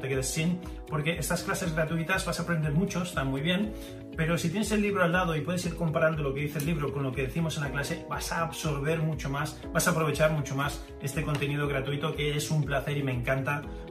te 0.00 0.08
quedes 0.08 0.28
sin, 0.28 0.60
porque 0.88 1.18
estas 1.18 1.42
clases 1.42 1.74
gratuitas 1.74 2.24
vas 2.26 2.40
a 2.40 2.42
aprender 2.42 2.72
mucho, 2.72 3.02
están 3.02 3.28
muy 3.28 3.40
bien, 3.40 3.72
pero 4.16 4.36
si 4.36 4.50
tienes 4.50 4.72
el 4.72 4.82
libro 4.82 5.02
al 5.02 5.12
lado 5.12 5.36
y 5.36 5.40
puedes 5.40 5.64
ir 5.66 5.76
comparando 5.76 6.22
lo 6.22 6.34
que 6.34 6.40
dice 6.40 6.58
el 6.58 6.66
libro 6.66 6.92
con 6.92 7.02
lo 7.02 7.12
que 7.12 7.22
decimos 7.22 7.56
en 7.56 7.64
la 7.64 7.70
clase, 7.70 8.04
vas 8.08 8.32
a 8.32 8.42
absorber 8.42 9.00
mucho 9.00 9.30
más, 9.30 9.60
vas 9.72 9.86
a 9.86 9.92
aprovechar 9.92 10.32
mucho 10.32 10.54
más 10.54 10.84
este 11.00 11.22
contenido 11.22 11.68
gratuito 11.68 12.14
que 12.14 12.36
es 12.36 12.50
un 12.50 12.64
placer 12.64 12.96
y 12.96 13.02
me 13.02 13.12
encanta 13.12 13.62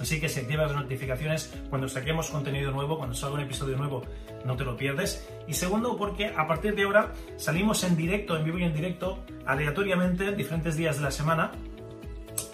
Así 0.00 0.20
que 0.20 0.28
si 0.28 0.40
activas 0.40 0.72
las 0.72 0.82
notificaciones 0.82 1.52
cuando 1.68 1.88
saquemos 1.88 2.30
contenido 2.30 2.70
nuevo, 2.72 2.98
cuando 2.98 3.14
salga 3.14 3.36
un 3.36 3.42
episodio 3.42 3.76
nuevo, 3.76 4.02
no 4.44 4.56
te 4.56 4.64
lo 4.64 4.76
pierdes. 4.76 5.28
Y 5.46 5.54
segundo, 5.54 5.96
porque 5.96 6.26
a 6.26 6.46
partir 6.46 6.74
de 6.74 6.84
ahora 6.84 7.12
salimos 7.36 7.84
en 7.84 7.96
directo, 7.96 8.36
en 8.36 8.44
vivo 8.44 8.58
y 8.58 8.64
en 8.64 8.74
directo, 8.74 9.18
aleatoriamente, 9.46 10.32
diferentes 10.34 10.76
días 10.76 10.96
de 10.96 11.02
la 11.02 11.10
semana, 11.10 11.52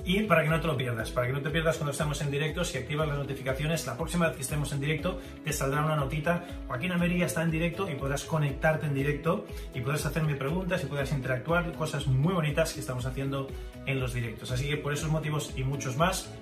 y 0.07 0.21
para 0.23 0.45
que 0.45 0.49
no 0.49 0.61
te 0.61 0.69
lo 0.69 0.77
pierdas, 0.77 1.11
para 1.11 1.27
que 1.27 1.33
no 1.33 1.41
te 1.43 1.51
pierdas 1.51 1.79
cuando 1.79 1.91
estamos 1.91 2.21
en 2.23 2.31
directo, 2.31 2.65
si 2.65 2.79
activas 2.79 3.09
las 3.09 3.19
notificaciones, 3.19 3.85
la 3.87 3.97
próxima 3.97 4.29
vez 4.29 4.37
que 4.37 4.43
estemos 4.43 4.73
en 4.73 4.81
directo 4.81 5.21
te 5.43 5.53
saldrá 5.53 5.85
una 5.85 5.97
notita. 5.97 6.45
Joaquín 6.69 6.93
Ameria 6.93 7.27
está 7.27 7.43
en 7.43 7.51
directo 7.51 7.91
y 7.91 7.97
podrás 7.97 8.25
conectarte 8.25 8.87
en 8.87 8.95
directo 8.95 9.47
y 9.75 9.81
podrás 9.81 10.07
hacerme 10.07 10.37
preguntas 10.37 10.85
y 10.85 10.87
podrás 10.87 11.11
interactuar, 11.11 11.73
cosas 11.73 12.07
muy 12.07 12.33
bonitas 12.33 12.73
que 12.73 12.79
estamos 12.79 13.05
haciendo 13.05 13.49
en 13.85 13.99
los 13.99 14.15
directos. 14.15 14.53
Así 14.53 14.69
que 14.69 14.77
por 14.77 14.93
esos 14.93 15.11
motivos 15.11 15.53
y 15.57 15.65
muchos 15.65 15.97
más, 15.97 16.33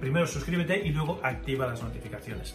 primero 0.00 0.26
suscríbete 0.26 0.80
y 0.86 0.88
luego 0.88 1.20
activa 1.22 1.66
las 1.66 1.82
notificaciones. 1.82 2.54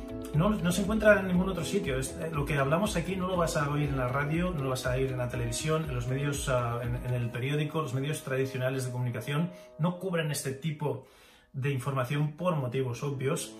no, 0.33 0.71
se 0.71 0.81
encuentra 0.81 1.19
en 1.19 1.27
ningún 1.27 1.49
otro 1.49 1.63
sitio. 1.63 1.99
Eh, 1.99 2.03
lo 2.31 2.45
que 2.45 2.57
hablamos 2.57 2.95
aquí 2.95 3.15
no 3.15 3.27
lo 3.27 3.37
vas 3.37 3.57
a 3.57 3.69
oír 3.69 3.89
en 3.89 3.97
la 3.97 4.07
radio, 4.07 4.51
no 4.51 4.63
lo 4.63 4.69
vas 4.69 4.85
a 4.85 4.91
oír 4.91 5.11
en 5.11 5.17
la 5.17 5.29
televisión, 5.29 5.85
en 5.87 5.95
los 5.95 6.07
medios, 6.07 6.47
ah, 6.49 6.79
en, 6.81 7.13
el 7.13 7.29
periódico, 7.29 7.81
los 7.81 7.93
medios 7.93 8.23
tradicionales 8.23 8.85
de 8.85 8.91
comunicación 8.91 9.51
no 9.77 9.99
cubren 9.99 10.31
este 10.31 10.51
tipo 10.53 11.05
de 11.53 11.71
información 11.71 12.33
por 12.33 12.55
motivos 12.55 13.03
obvios. 13.03 13.53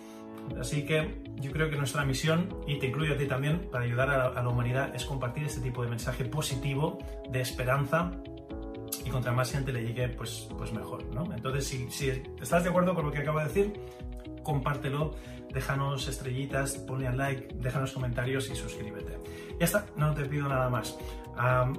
Así 0.60 0.86
que 0.86 1.23
yo 1.36 1.52
creo 1.52 1.69
que 1.69 1.76
nuestra 1.76 2.03
misión, 2.06 2.49
y 2.65 2.80
te 2.80 2.88
incluyo 2.88 3.14
a 3.14 3.18
ti 3.18 3.28
también, 3.28 3.69
para 3.72 3.84
ayudar 3.84 4.10
a, 4.10 4.41
la 4.41 4.49
humanidad, 4.49 4.95
es 4.95 5.06
compartir 5.06 5.44
este 5.44 5.61
tipo 5.61 5.84
de 5.84 5.90
mensaje 5.90 6.26
positivo, 6.26 6.98
de 7.30 7.41
esperanza, 7.41 8.11
contra 9.11 9.31
más 9.31 9.51
gente 9.51 9.71
le 9.71 9.83
llegue, 9.83 10.09
pues, 10.09 10.47
pues 10.57 10.71
mejor, 10.73 11.03
¿no? 11.13 11.23
Entonces, 11.33 11.67
si, 11.67 11.89
si 11.91 12.09
estás 12.41 12.63
de 12.63 12.69
acuerdo 12.69 12.95
con 12.95 13.05
lo 13.05 13.11
que 13.11 13.19
acabo 13.19 13.39
de 13.39 13.45
decir, 13.45 13.73
compártelo, 14.43 15.15
déjanos 15.53 16.07
estrellitas, 16.07 16.75
ponle 16.75 17.07
al 17.07 17.17
like, 17.17 17.55
déjanos 17.55 17.91
comentarios 17.91 18.49
y 18.49 18.55
suscríbete. 18.55 19.17
Ya 19.59 19.65
está, 19.65 19.85
no 19.95 20.13
te 20.13 20.25
pido 20.25 20.47
nada 20.47 20.69
más. 20.69 20.97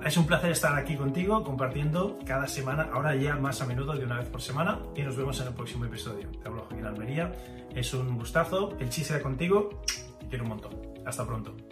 es 0.04 0.16
un 0.16 0.26
placer 0.26 0.50
estar 0.50 0.76
aquí 0.76 0.96
contigo 0.96 1.42
compartiendo 1.42 2.18
cada 2.26 2.46
semana, 2.46 2.88
ahora 2.92 3.14
ya 3.16 3.36
más 3.36 3.60
a 3.60 3.66
menudo 3.66 3.94
de 3.94 4.04
una 4.04 4.18
vez 4.18 4.28
por 4.28 4.40
semana 4.40 4.78
y 4.94 5.02
nos 5.02 5.16
vemos 5.16 5.40
en 5.40 5.48
el 5.48 5.54
próximo 5.54 5.84
episodio. 5.84 6.28
Te 6.30 6.48
hablo 6.48 6.62
Joaquín 6.68 6.86
Almería, 6.86 7.32
es 7.74 7.92
un 7.94 8.16
gustazo, 8.16 8.76
el 8.78 8.88
chiste 8.88 9.14
sea 9.14 9.22
contigo, 9.22 9.82
te 10.20 10.28
quiero 10.28 10.44
un 10.44 10.50
montón. 10.50 10.72
Hasta 11.04 11.26
pronto. 11.26 11.71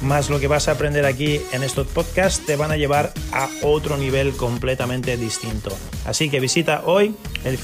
más 0.00 0.30
lo 0.30 0.40
que 0.40 0.46
vas 0.46 0.68
a 0.68 0.72
aprender 0.72 1.04
aquí 1.04 1.40
en 1.52 1.62
estos 1.62 1.86
podcasts 1.86 2.44
te 2.44 2.56
van 2.56 2.70
a 2.70 2.76
llevar 2.76 3.12
a 3.32 3.48
otro 3.62 3.96
nivel 3.96 4.32
completamente 4.36 5.16
distinto. 5.16 5.76
Así 6.04 6.30
que 6.30 6.40
visita 6.40 6.82
hoy 6.84 7.14
el 7.44 7.58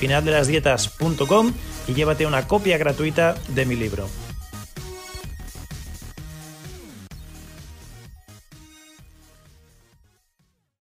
y 1.86 1.94
llévate 1.94 2.26
una 2.26 2.46
copia 2.46 2.78
gratuita 2.78 3.34
de 3.48 3.66
mi 3.66 3.76
libro. 3.76 4.08